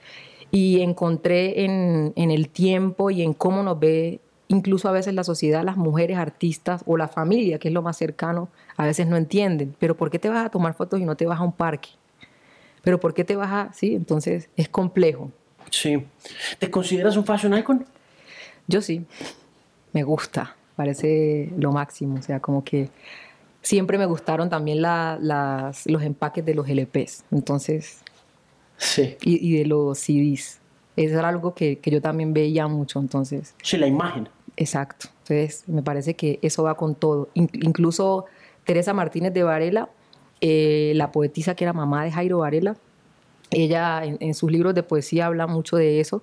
y 0.51 0.81
encontré 0.81 1.63
en, 1.63 2.11
en 2.17 2.29
el 2.29 2.49
tiempo 2.49 3.09
y 3.09 3.21
en 3.21 3.33
cómo 3.33 3.63
nos 3.63 3.79
ve 3.79 4.19
incluso 4.49 4.87
a 4.87 4.91
veces 4.91 5.13
la 5.13 5.23
sociedad, 5.23 5.63
las 5.63 5.77
mujeres 5.77 6.17
artistas 6.17 6.83
o 6.85 6.97
la 6.97 7.07
familia, 7.07 7.59
que 7.59 7.67
es 7.67 7.73
lo 7.73 7.81
más 7.81 7.97
cercano, 7.97 8.49
a 8.77 8.85
veces 8.85 9.07
no 9.07 9.17
entienden, 9.17 9.75
pero 9.79 9.95
¿por 9.97 10.09
qué 10.09 10.19
te 10.19 10.29
vas 10.29 10.45
a 10.45 10.49
tomar 10.49 10.73
fotos 10.73 10.99
y 10.99 11.05
no 11.05 11.15
te 11.15 11.25
vas 11.25 11.39
a 11.39 11.43
un 11.43 11.51
parque? 11.51 11.89
¿Pero 12.81 12.99
por 12.99 13.13
qué 13.13 13.23
te 13.23 13.35
vas 13.35 13.51
a...? 13.51 13.73
Sí, 13.73 13.95
entonces 13.95 14.49
es 14.55 14.69
complejo. 14.69 15.31
Sí. 15.71 16.05
¿Te 16.59 16.71
consideras 16.71 17.17
un 17.17 17.25
fashion 17.25 17.57
icon? 17.57 17.85
Yo 18.67 18.81
sí, 18.81 19.05
me 19.93 20.03
gusta. 20.03 20.55
parece 20.77 21.51
lo 21.57 21.71
máximo, 21.71 22.15
o 22.19 22.21
sea, 22.21 22.39
como 22.39 22.63
que 22.63 22.89
siempre 23.61 23.97
me 23.97 24.05
gustaron 24.05 24.49
también 24.49 24.81
la, 24.81 25.17
las, 25.21 25.85
los 25.87 26.03
empaques 26.03 26.45
de 26.45 26.53
los 26.55 26.67
LPs, 26.69 27.25
entonces, 27.31 27.99
Sí. 28.77 29.17
y, 29.23 29.45
y 29.55 29.57
de 29.57 29.65
los 29.65 29.97
CDs. 29.97 30.59
Eso 30.95 31.17
era 31.19 31.27
algo 31.29 31.53
que, 31.55 31.79
que 31.79 31.89
yo 31.91 31.99
también 32.01 32.31
veía 32.33 32.67
mucho, 32.67 32.99
entonces, 32.99 33.55
Sí, 33.63 33.75
la 33.77 33.87
imagen. 33.87 34.29
Exacto. 34.57 35.07
Entonces, 35.23 35.63
me 35.67 35.81
parece 35.81 36.15
que 36.15 36.39
eso 36.41 36.63
va 36.63 36.75
con 36.75 36.95
todo. 36.95 37.29
In- 37.33 37.49
incluso 37.53 38.25
Teresa 38.65 38.93
Martínez 38.93 39.33
de 39.33 39.43
Varela, 39.43 39.89
eh, 40.41 40.91
la 40.95 41.11
poetisa 41.11 41.55
que 41.55 41.63
era 41.63 41.73
mamá 41.73 42.03
de 42.03 42.11
Jairo 42.11 42.39
Varela, 42.39 42.75
ella 43.49 44.03
en, 44.03 44.17
en 44.19 44.33
sus 44.33 44.51
libros 44.51 44.75
de 44.75 44.83
poesía 44.83 45.27
habla 45.27 45.47
mucho 45.47 45.77
de 45.77 46.01
eso 46.01 46.21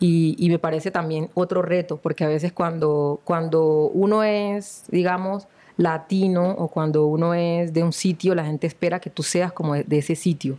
y, 0.00 0.34
y 0.38 0.48
me 0.48 0.58
parece 0.58 0.90
también 0.90 1.28
otro 1.34 1.60
reto, 1.62 1.98
porque 1.98 2.24
a 2.24 2.28
veces 2.28 2.52
cuando, 2.52 3.20
cuando 3.24 3.90
uno 3.92 4.22
es, 4.24 4.84
digamos, 4.88 5.46
latino 5.76 6.50
o 6.52 6.68
cuando 6.68 7.06
uno 7.06 7.34
es 7.34 7.72
de 7.72 7.82
un 7.82 7.92
sitio, 7.92 8.34
la 8.34 8.44
gente 8.44 8.66
espera 8.66 8.98
que 9.00 9.10
tú 9.10 9.22
seas 9.22 9.52
como 9.52 9.74
de, 9.74 9.84
de 9.84 9.98
ese 9.98 10.14
sitio. 10.16 10.56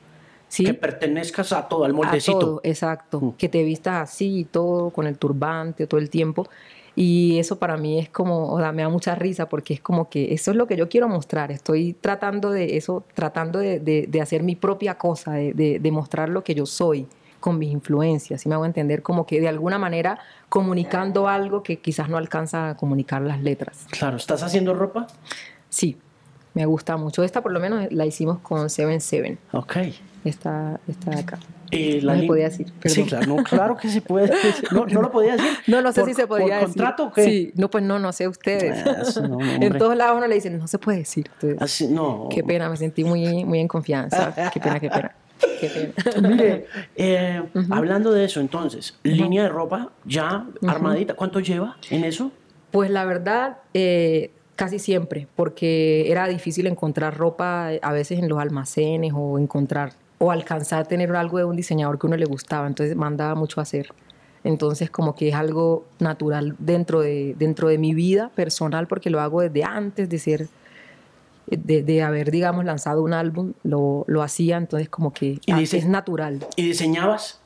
¿sí? 0.47 0.63
Que 0.63 0.73
pertenezcas 0.73 1.51
a 1.53 1.67
todo, 1.67 1.85
al 1.85 1.91
A 1.91 1.93
moldecito. 1.95 2.39
todo, 2.39 2.61
exacto. 2.63 3.19
Mm. 3.19 3.31
Que 3.33 3.49
te 3.49 3.63
vistas 3.63 4.09
así 4.09 4.39
y 4.41 4.45
todo, 4.45 4.91
con 4.91 5.07
el 5.07 5.17
turbante 5.17 5.87
todo 5.87 5.99
el 5.99 6.09
tiempo. 6.09 6.47
Y 6.95 7.39
eso 7.39 7.59
para 7.59 7.75
mí 7.77 7.99
es 7.99 8.09
como, 8.09 8.51
o 8.53 8.59
sea, 8.59 8.71
me 8.71 8.81
da 8.81 8.89
mucha 8.89 9.15
risa 9.15 9.49
porque 9.49 9.73
es 9.73 9.81
como 9.81 10.09
que 10.09 10.33
eso 10.33 10.51
es 10.51 10.57
lo 10.57 10.65
que 10.65 10.77
yo 10.77 10.87
quiero 10.87 11.09
mostrar. 11.09 11.51
Estoy 11.51 11.93
tratando 11.93 12.51
de 12.51 12.77
eso, 12.77 13.03
tratando 13.13 13.59
de, 13.59 13.79
de- 13.79 14.05
de 14.07 14.21
hacer 14.21 14.43
mi 14.43 14.55
propia 14.55 14.97
cosa, 14.97 15.33
de, 15.33 15.53
de- 15.53 15.79
de 15.79 15.91
mostrar 15.91 16.29
lo 16.29 16.43
que 16.43 16.55
yo 16.55 16.65
soy 16.65 17.05
con 17.41 17.59
mis 17.59 17.71
influencias. 17.71 18.41
Si 18.41 18.49
me 18.49 18.55
hago 18.55 18.65
entender, 18.65 19.01
como 19.03 19.25
que 19.27 19.39
de 19.41 19.47
alguna 19.49 19.77
manera 19.77 20.19
comunicando 20.49 21.27
algo 21.27 21.61
que 21.63 21.77
quizás 21.77 22.09
no 22.09 22.17
alcanza 22.17 22.69
a 22.69 22.77
comunicar 22.77 23.21
las 23.21 23.41
letras. 23.43 23.85
Claro, 23.91 24.15
¿estás 24.17 24.41
haciendo 24.41 24.73
ropa? 24.73 25.05
Sí, 25.69 25.97
me 26.53 26.65
gusta 26.65 26.95
mucho. 26.97 27.23
Esta 27.23 27.41
por 27.43 27.51
lo 27.51 27.59
menos 27.59 27.85
la 27.91 28.05
hicimos 28.05 28.39
con 28.39 28.69
Seven 28.69 29.01
Seven. 29.01 29.37
Ok. 29.51 29.75
Esta 30.25 30.79
de 31.05 31.19
acá. 31.19 31.39
Eh, 31.71 31.99
No 32.03 32.15
se 32.19 32.23
podía 32.25 32.45
decir, 32.45 32.67
Sí, 32.85 33.03
claro, 33.03 33.27
no, 33.37 33.43
claro 33.43 33.77
que 33.77 33.87
se 33.89 34.01
puede. 34.01 34.31
No, 34.71 34.85
no 34.87 35.01
lo 35.03 35.11
podía 35.11 35.33
decir. 35.37 35.49
No, 35.67 35.81
no 35.81 35.91
sé 35.91 36.01
¿Por- 36.01 36.09
si 36.09 36.15
se 36.15 36.27
podía 36.27 36.45
¿Por 36.45 36.53
decir. 36.53 36.67
contrato 36.67 37.03
o 37.05 37.11
qué? 37.13 37.23
Sí, 37.23 37.51
no, 37.55 37.69
pues 37.69 37.83
no, 37.83 37.99
no 37.99 38.11
sé 38.11 38.27
ustedes. 38.27 38.83
Ah, 38.85 38.97
eso 39.03 39.27
no, 39.27 39.37
hombre. 39.37 39.67
en 39.67 39.77
todos 39.77 39.95
lados 39.95 40.17
uno 40.17 40.27
le 40.27 40.35
dicen, 40.35 40.57
no 40.57 40.67
se 40.67 40.79
puede 40.79 40.97
decir. 40.99 41.29
Entonces, 41.35 41.61
Así, 41.61 41.87
no. 41.87 42.27
Qué 42.31 42.43
pena, 42.43 42.69
me 42.69 42.77
sentí 42.77 43.03
muy, 43.03 43.45
muy 43.45 43.59
en 43.59 43.67
confianza. 43.67 44.33
Qué 44.51 44.59
pena, 44.59 44.79
qué 44.79 44.89
pena. 44.89 45.15
Qué 45.59 45.93
pena. 46.13 46.27
Mire, 46.29 46.65
eh, 46.95 47.41
hablando 47.69 48.11
de 48.11 48.25
eso, 48.25 48.39
entonces, 48.39 48.97
línea 49.03 49.43
de 49.43 49.49
ropa 49.49 49.91
ya 50.05 50.47
armadita, 50.67 51.13
¿cuánto 51.13 51.39
lleva 51.39 51.77
en 51.91 52.03
eso? 52.03 52.31
Pues 52.71 52.89
la 52.89 53.05
verdad, 53.05 53.57
eh, 53.73 54.31
casi 54.55 54.79
siempre, 54.79 55.27
porque 55.35 56.09
era 56.09 56.27
difícil 56.27 56.67
encontrar 56.67 57.17
ropa 57.17 57.69
a 57.81 57.91
veces 57.91 58.19
en 58.19 58.29
los 58.29 58.39
almacenes 58.39 59.11
o 59.15 59.37
encontrar 59.37 59.91
o 60.17 60.31
alcanzar 60.31 60.81
a 60.81 60.83
tener 60.85 61.13
algo 61.15 61.37
de 61.37 61.45
un 61.45 61.55
diseñador 61.55 61.99
que 61.99 62.07
a 62.07 62.09
uno 62.09 62.17
le 62.17 62.25
gustaba, 62.25 62.67
entonces 62.67 62.95
mandaba 62.95 63.35
mucho 63.35 63.59
a 63.59 63.63
hacer. 63.63 63.89
Entonces 64.43 64.89
como 64.91 65.15
que 65.15 65.29
es 65.29 65.35
algo 65.35 65.85
natural 65.99 66.55
dentro 66.59 67.01
de, 67.01 67.35
dentro 67.37 67.67
de 67.67 67.77
mi 67.77 67.93
vida 67.93 68.29
personal 68.35 68.87
porque 68.87 69.09
lo 69.09 69.19
hago 69.19 69.41
desde 69.41 69.63
antes 69.63 70.07
de 70.07 70.19
ser, 70.19 70.47
de, 71.47 71.81
de 71.83 72.03
haber, 72.03 72.29
digamos, 72.31 72.63
lanzado 72.65 73.01
un 73.03 73.13
álbum, 73.13 73.53
lo, 73.63 74.03
lo 74.07 74.21
hacía, 74.21 74.57
entonces 74.57 74.87
como 74.89 75.11
que 75.11 75.39
Y 75.45 75.53
dice- 75.53 75.77
es 75.77 75.87
natural. 75.87 76.45
¿Y 76.55 76.63
diseñabas? 76.67 77.39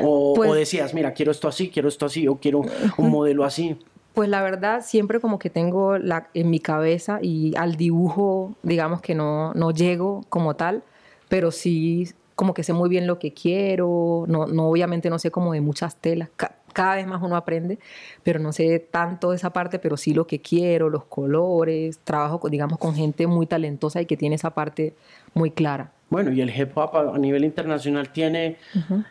O, 0.00 0.34
Pues- 0.34 0.50
o 0.50 0.54
decías, 0.54 0.94
mira, 0.94 1.12
quiero 1.12 1.32
esto 1.32 1.48
así, 1.48 1.68
quiero 1.70 1.88
esto 1.88 2.06
así, 2.06 2.28
o 2.28 2.36
quiero 2.36 2.62
un 2.96 3.10
modelo 3.10 3.44
así. 3.44 3.76
Pues 4.14 4.28
la 4.30 4.42
verdad, 4.42 4.82
siempre 4.84 5.20
como 5.20 5.38
que 5.38 5.50
tengo 5.50 5.98
la, 5.98 6.28
en 6.32 6.48
mi 6.48 6.58
cabeza 6.60 7.18
y 7.20 7.54
al 7.56 7.76
dibujo, 7.76 8.54
digamos 8.62 9.02
que 9.02 9.14
no, 9.14 9.52
no 9.54 9.72
llego 9.72 10.24
como 10.30 10.54
tal, 10.54 10.82
pero 11.28 11.50
sí 11.50 12.08
como 12.34 12.52
que 12.52 12.62
sé 12.62 12.72
muy 12.74 12.88
bien 12.90 13.06
lo 13.06 13.18
que 13.18 13.32
quiero, 13.32 14.24
no, 14.28 14.46
no 14.46 14.68
obviamente 14.68 15.08
no 15.08 15.18
sé 15.18 15.30
como 15.30 15.52
de 15.54 15.60
muchas 15.62 15.96
telas, 15.96 16.28
ca- 16.36 16.56
cada 16.74 16.96
vez 16.96 17.06
más 17.06 17.22
uno 17.22 17.34
aprende, 17.36 17.78
pero 18.22 18.38
no 18.38 18.52
sé 18.52 18.78
tanto 18.78 19.30
de 19.30 19.36
esa 19.36 19.50
parte, 19.54 19.78
pero 19.78 19.96
sí 19.96 20.12
lo 20.12 20.26
que 20.26 20.40
quiero, 20.42 20.90
los 20.90 21.04
colores, 21.04 21.98
trabajo 22.04 22.38
con- 22.38 22.50
digamos 22.50 22.78
con 22.78 22.94
gente 22.94 23.26
muy 23.26 23.46
talentosa 23.46 24.02
y 24.02 24.06
que 24.06 24.18
tiene 24.18 24.34
esa 24.34 24.50
parte 24.50 24.94
muy 25.32 25.50
clara. 25.50 25.92
Bueno, 26.10 26.30
y 26.30 26.40
el 26.42 26.50
hip 26.54 26.76
hop 26.76 26.94
a, 27.14 27.18
nivel 27.18 27.44
internacional 27.44 28.10
tiene 28.12 28.58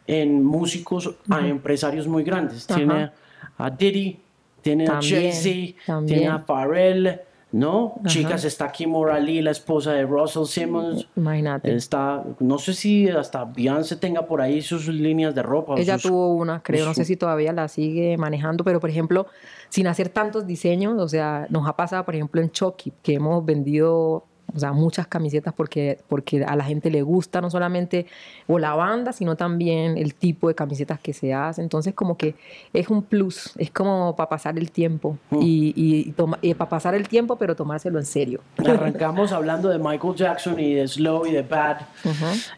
en 0.08 0.44
músicos 0.44 1.16
a 1.30 1.46
empresarios 1.46 2.08
muy 2.08 2.24
grandes. 2.24 2.70
Ajá. 2.70 2.78
Tiene 2.78 3.12
a 3.58 3.70
Diddy, 3.72 4.20
tiene 4.62 4.86
También, 4.86 5.26
a 5.26 5.32
Jay-Z, 5.32 6.06
tiene 6.06 6.28
a 6.28 6.46
Pharrell, 6.46 7.20
¿no? 7.56 7.94
Ajá. 8.00 8.10
Chicas, 8.10 8.44
está 8.44 8.70
Kim 8.72 8.94
O'Reilly, 8.94 9.42
la 9.42 9.52
esposa 9.52 9.94
de 9.94 10.04
Russell 10.04 10.44
Simmons. 10.46 11.08
Imagínate. 11.16 11.74
Está, 11.74 12.22
no 12.40 12.58
sé 12.58 12.74
si 12.74 13.08
hasta 13.08 13.46
Beyoncé 13.46 13.96
tenga 13.96 14.28
por 14.28 14.42
ahí 14.42 14.62
sus 14.62 14.90
líneas 14.90 15.34
de 15.34 15.42
ropa. 15.42 15.76
Ella 15.78 15.98
sus- 15.98 16.12
tuvo 16.12 16.34
una, 16.36 16.62
creo, 16.62 16.86
no 16.86 16.94
sé 16.94 17.06
si 17.06 17.16
todavía 17.16 17.54
la 17.54 17.70
sigue 17.70 18.18
manejando, 18.18 18.66
pero 18.66 18.82
por 18.82 18.90
ejemplo, 18.90 19.28
sin 19.70 19.88
hacer 19.88 20.10
tantos 20.10 20.46
diseños, 20.46 20.96
o 21.02 21.08
sea, 21.08 21.48
nos 21.50 21.66
ha 21.68 21.78
pasado, 21.78 22.04
por 22.04 22.16
ejemplo, 22.16 22.42
en 22.42 22.52
Chucky, 22.52 22.92
que 23.02 23.14
hemos 23.14 23.46
vendido, 23.46 24.26
o 24.56 24.60
sea, 24.60 24.72
muchas 24.72 25.08
camisetas 25.08 25.54
porque, 25.54 26.00
porque 26.08 26.44
a 26.46 26.56
la 26.56 26.64
gente 26.64 26.90
le 26.90 27.02
gusta 27.02 27.42
no 27.42 27.50
solamente 27.50 28.06
o 28.48 28.58
la 28.58 28.74
banda, 28.74 29.12
sino 29.14 29.36
también 29.36 29.98
el 29.98 30.16
tipo 30.16 30.48
de 30.48 30.56
camisetas 30.56 31.00
que 31.00 31.14
se 31.14 31.34
hace. 31.34 31.62
Entonces, 31.62 31.94
como 31.94 32.18
que 32.18 32.36
es 32.74 32.90
un 32.90 33.04
plus, 33.04 33.52
es 33.58 33.70
como 33.72 34.16
para 34.16 34.30
pasar 34.30 34.58
el 34.58 34.72
tiempo 34.72 35.18
Mm. 35.30 35.40
y, 35.42 35.74
y, 35.76 36.12
toma- 36.14 36.40
y 36.42 36.54
para 36.54 36.70
pasar 36.70 36.96
el 36.96 37.08
tiempo, 37.08 37.36
pero 37.38 37.56
tomárselo 37.56 38.00
en 38.00 38.06
serio. 38.06 38.42
Arrancamos 38.58 39.32
hablando 39.32 39.70
de 39.70 39.78
Michael 39.78 40.16
Jackson 40.16 40.60
y 40.60 40.74
de 40.76 40.88
Slow 40.88 41.26
y 41.26 41.32
de 41.32 41.42
Bad. 41.42 41.78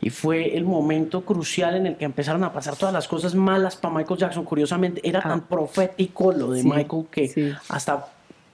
Y 0.02 0.10
fue 0.10 0.56
el 0.56 0.64
momento 0.66 1.22
crucial 1.26 1.76
en 1.76 1.88
el 1.88 1.96
que 1.98 2.06
empezaron 2.06 2.44
a 2.44 2.54
pasar 2.54 2.76
todas 2.76 2.94
las 2.94 3.08
cosas 3.08 3.34
malas 3.36 3.76
para 3.76 3.96
Michael 3.96 4.20
Jackson. 4.20 4.44
Curiosamente, 4.46 5.02
era 5.08 5.20
Ah. 5.20 5.30
tan 5.30 5.42
profético 5.42 6.32
lo 6.32 6.52
de 6.52 6.62
Sí, 6.62 6.68
Michael 6.70 7.06
que 7.10 7.28
sí. 7.28 7.52
hasta 7.70 8.08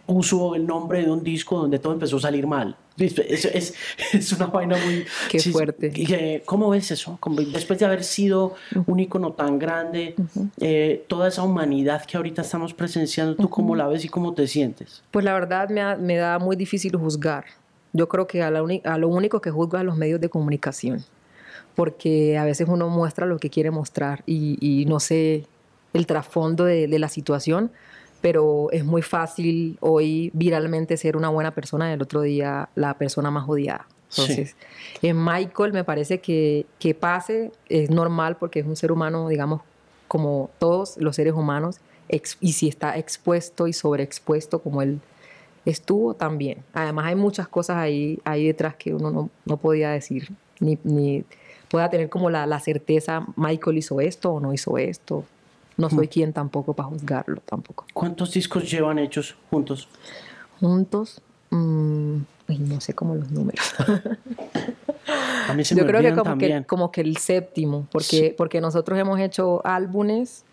puso 0.06 0.56
el 0.56 0.66
nombre 0.68 1.04
de 1.04 1.10
un 1.12 1.24
disco 1.24 1.58
donde 1.58 1.80
todo 1.80 1.94
empezó 1.94 2.18
a 2.18 2.22
salir 2.22 2.46
mal. 2.48 2.76
Es, 2.98 3.18
es, 3.18 3.46
es- 3.54 3.74
es 4.14 4.32
una 4.34 4.48
vaina 4.48 4.78
muy... 4.78 5.06
Qué 5.30 5.39
sí, 5.39 5.52
fuerte. 5.52 5.91
que- 5.91 6.44
¿Cómo 6.46 6.70
ves 6.70 6.91
eso? 6.91 7.20
Después 7.52 7.80
de 7.80 7.86
haber 7.86 8.04
sido 8.04 8.56
un 8.86 9.00
ícono 9.00 9.32
tan 9.34 9.58
grande, 9.60 10.16
eh, 10.60 11.04
toda 11.08 11.28
esa 11.28 11.44
humanidad 11.44 12.06
que 12.06 12.18
ahorita 12.18 12.41
estamos 12.44 12.74
presenciando, 12.74 13.36
¿tú 13.36 13.50
cómo 13.50 13.76
la 13.76 13.88
ves 13.88 14.06
y 14.06 14.10
cómo 14.10 14.34
te 14.34 14.48
sientes? 14.48 15.02
Pues 15.12 15.26
la 15.26 15.34
verdad 15.34 15.70
me, 15.70 15.82
ha- 15.82 15.96
me 15.98 16.16
da 16.18 16.38
muy 16.39 16.56
difícil 16.56 16.96
juzgar. 16.96 17.46
Yo 17.94 18.08
creo 18.10 18.26
que 18.28 18.41
a, 18.41 18.50
la 18.52 18.64
uni- 18.64 18.82
a 18.86 18.98
lo 18.98 19.08
único 19.08 19.39
que 19.41 19.52
juzgo 19.52 19.78
es 19.78 19.82
a 19.82 19.84
los 19.84 19.98
medios 19.98 20.20
de 20.22 20.30
comunicación, 20.30 21.04
porque 21.76 22.38
a 22.38 22.44
veces 22.46 22.68
uno 22.70 22.89
muestra 22.89 23.26
lo 23.26 23.39
que 23.39 23.50
quiere 23.50 23.72
mostrar 23.72 24.24
y, 24.26 24.58
y 24.62 24.86
no 24.86 25.00
sé 25.00 25.46
el 25.94 26.06
trasfondo 26.08 26.66
de, 26.66 26.88
de 26.88 27.00
la 27.00 27.08
situación, 27.10 27.72
pero 28.24 28.72
es 28.72 28.86
muy 28.86 29.02
fácil 29.02 29.78
hoy 29.82 30.32
viralmente 30.34 30.96
ser 30.96 31.18
una 31.18 31.28
buena 31.28 31.52
persona 31.52 31.90
y 31.90 31.94
el 31.96 32.02
otro 32.02 32.22
día 32.22 32.70
la 32.74 32.94
persona 32.94 33.30
más 33.32 33.50
odiada. 33.50 33.86
Sí. 34.08 34.22
Entonces, 34.22 34.56
en 35.02 35.22
Michael 35.22 35.74
me 35.74 35.84
parece 35.84 36.22
que, 36.22 36.66
que 36.80 36.96
pase, 36.96 37.52
es 37.68 37.90
normal 37.90 38.38
porque 38.38 38.62
es 38.62 38.66
un 38.66 38.78
ser 38.78 38.94
humano, 38.94 39.28
digamos, 39.28 39.60
como 40.08 40.50
todos 40.58 40.96
los 41.00 41.18
seres 41.18 41.34
humanos, 41.34 41.80
y 42.40 42.54
si 42.54 42.70
está 42.70 42.98
expuesto 42.98 43.68
y 43.68 43.74
sobreexpuesto 43.74 44.60
como 44.60 44.82
él 44.82 45.02
estuvo 45.66 46.14
también. 46.14 46.64
Además 46.72 47.08
hay 47.08 47.16
muchas 47.16 47.50
cosas 47.50 47.76
ahí, 47.76 48.22
ahí 48.24 48.48
detrás 48.48 48.78
que 48.78 48.94
uno 48.94 49.12
no, 49.12 49.30
no 49.44 49.58
podía 49.58 49.90
decir, 49.90 50.30
ni, 50.62 50.80
ni 50.86 51.26
pueda 51.68 51.90
tener 51.90 52.08
como 52.08 52.30
la, 52.30 52.48
la 52.48 52.62
certeza, 52.62 53.28
Michael 53.36 53.80
hizo 53.80 54.00
esto 54.00 54.32
o 54.32 54.40
no 54.40 54.54
hizo 54.54 54.78
esto. 54.78 55.26
No 55.78 55.90
soy 55.90 56.08
quien 56.08 56.34
tampoco 56.34 56.74
para 56.74 56.90
juzgarlo 56.90 57.42
tampoco. 57.46 57.86
¿Cuántos 57.94 58.32
discos 58.34 58.70
llevan 58.70 59.00
hechos 59.00 59.36
juntos? 59.50 59.88
Juntos, 60.60 61.22
mm, 61.50 62.18
ay, 62.48 62.60
no 62.60 62.80
sé 62.80 62.94
cómo 62.94 63.16
los 63.16 63.32
números. 63.32 63.74
A 65.50 65.54
mí 65.54 65.66
se 65.66 65.76
Yo 65.76 65.84
me 65.84 65.90
creo 65.90 66.02
que 66.02 66.16
como, 66.22 66.38
que 66.38 66.64
como 66.66 66.92
que 66.92 67.02
el 67.02 67.18
séptimo, 67.18 67.88
porque, 67.92 68.06
Sí. 68.30 68.34
porque 68.38 68.62
nosotros 68.62 68.98
hemos 69.00 69.20
hecho 69.20 69.66
álbumes, 69.66 70.46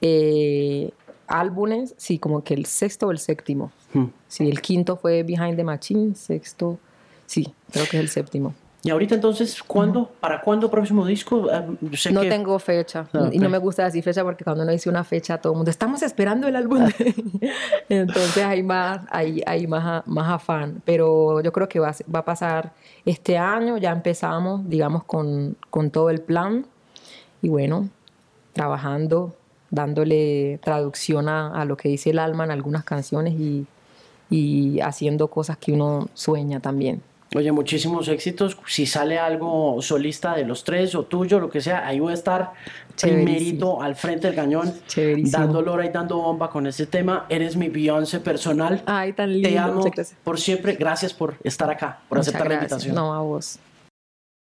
eh, 0.00 0.90
álbumes, 1.26 1.94
sí, 1.96 2.18
como 2.18 2.42
que 2.42 2.54
el 2.54 2.66
sexto 2.66 3.06
o 3.08 3.10
el 3.10 3.18
séptimo. 3.18 3.70
Hmm. 3.92 4.06
Sí, 4.28 4.48
el 4.48 4.60
quinto 4.60 4.96
fue 4.96 5.22
Behind 5.22 5.56
the 5.56 5.64
Machine, 5.64 6.14
sexto, 6.14 6.78
sí, 7.26 7.54
creo 7.70 7.84
que 7.88 7.98
es 7.98 8.02
el 8.02 8.08
séptimo. 8.08 8.54
Y 8.86 8.90
ahorita 8.90 9.14
entonces, 9.14 9.62
¿cuándo? 9.62 10.10
¿Para 10.20 10.42
cuándo 10.42 10.70
próximo 10.70 11.06
disco? 11.06 11.46
Ah, 11.50 11.64
sé 11.96 12.12
No 12.12 12.20
que- 12.20 12.28
tengo 12.28 12.58
fecha 12.58 13.08
Ah, 13.14 13.30
y 13.32 13.38
no 13.38 13.48
me 13.48 13.56
gusta 13.56 13.82
decir 13.84 14.04
fecha 14.04 14.22
porque 14.22 14.44
cuando 14.44 14.62
uno 14.62 14.72
dice 14.72 14.90
una 14.90 15.02
fecha 15.04 15.38
todo 15.38 15.54
el 15.54 15.56
mundo 15.56 15.70
estamos 15.70 16.02
esperando 16.02 16.46
el 16.48 16.54
álbum. 16.54 16.84
de-". 16.84 17.14
Entonces 17.88 18.44
hay 18.44 18.62
más, 18.62 19.00
hay, 19.10 19.42
hay 19.46 19.66
más, 19.66 20.06
más 20.06 20.30
afán, 20.30 20.82
pero 20.84 21.40
yo 21.40 21.50
creo 21.50 21.66
que 21.66 21.80
va, 21.80 21.88
a 21.88 21.92
se- 21.94 22.04
va 22.14 22.18
a 22.20 22.24
pasar 22.26 22.72
este 23.06 23.38
año, 23.38 23.78
ya 23.78 23.90
empezamos, 23.90 24.68
digamos, 24.68 25.04
con, 25.04 25.56
con 25.70 25.90
todo 25.90 26.10
el 26.10 26.20
plan 26.20 26.66
y 27.40 27.48
bueno, 27.48 27.88
trabajando, 28.52 29.34
dándole 29.70 30.58
traducción 30.62 31.28
a, 31.30 31.48
a 31.58 31.64
lo 31.64 31.76
que 31.78 31.88
dice 31.88 32.10
el 32.10 32.18
alma 32.18 32.44
en 32.44 32.50
algunas 32.50 32.84
canciones 32.84 33.32
y, 33.34 33.66
y 34.30 34.80
haciendo 34.80 35.28
cosas 35.28 35.56
que 35.56 35.72
uno 35.72 36.08
sueña 36.14 36.60
también. 36.60 37.00
Oye, 37.34 37.50
muchísimos 37.52 38.08
éxitos. 38.08 38.56
Si 38.66 38.86
sale 38.86 39.18
algo 39.18 39.82
solista 39.82 40.34
de 40.34 40.44
los 40.44 40.62
tres 40.62 40.94
o 40.94 41.04
tuyo, 41.04 41.40
lo 41.40 41.50
que 41.50 41.60
sea, 41.60 41.86
ahí 41.86 41.98
voy 41.98 42.12
a 42.12 42.14
estar 42.14 42.52
primerito 43.00 43.82
al 43.82 43.96
frente 43.96 44.28
del 44.28 44.36
cañón, 44.36 44.72
dando 45.30 45.60
lora 45.60 45.84
y 45.84 45.88
dando 45.88 46.16
bomba 46.16 46.48
con 46.48 46.66
este 46.66 46.86
tema. 46.86 47.26
Eres 47.28 47.56
mi 47.56 47.68
Beyoncé 47.68 48.20
personal. 48.20 48.82
Ay, 48.86 49.12
tan 49.12 49.32
lindo. 49.32 49.48
Te 49.48 49.58
amo 49.58 49.84
por 50.22 50.38
siempre. 50.38 50.74
Gracias 50.74 51.12
por 51.12 51.36
estar 51.42 51.68
acá, 51.70 52.00
por 52.08 52.18
aceptar 52.18 52.48
la 52.48 52.54
invitación. 52.54 52.94
No, 52.94 53.12
a 53.12 53.20
vos. 53.20 53.58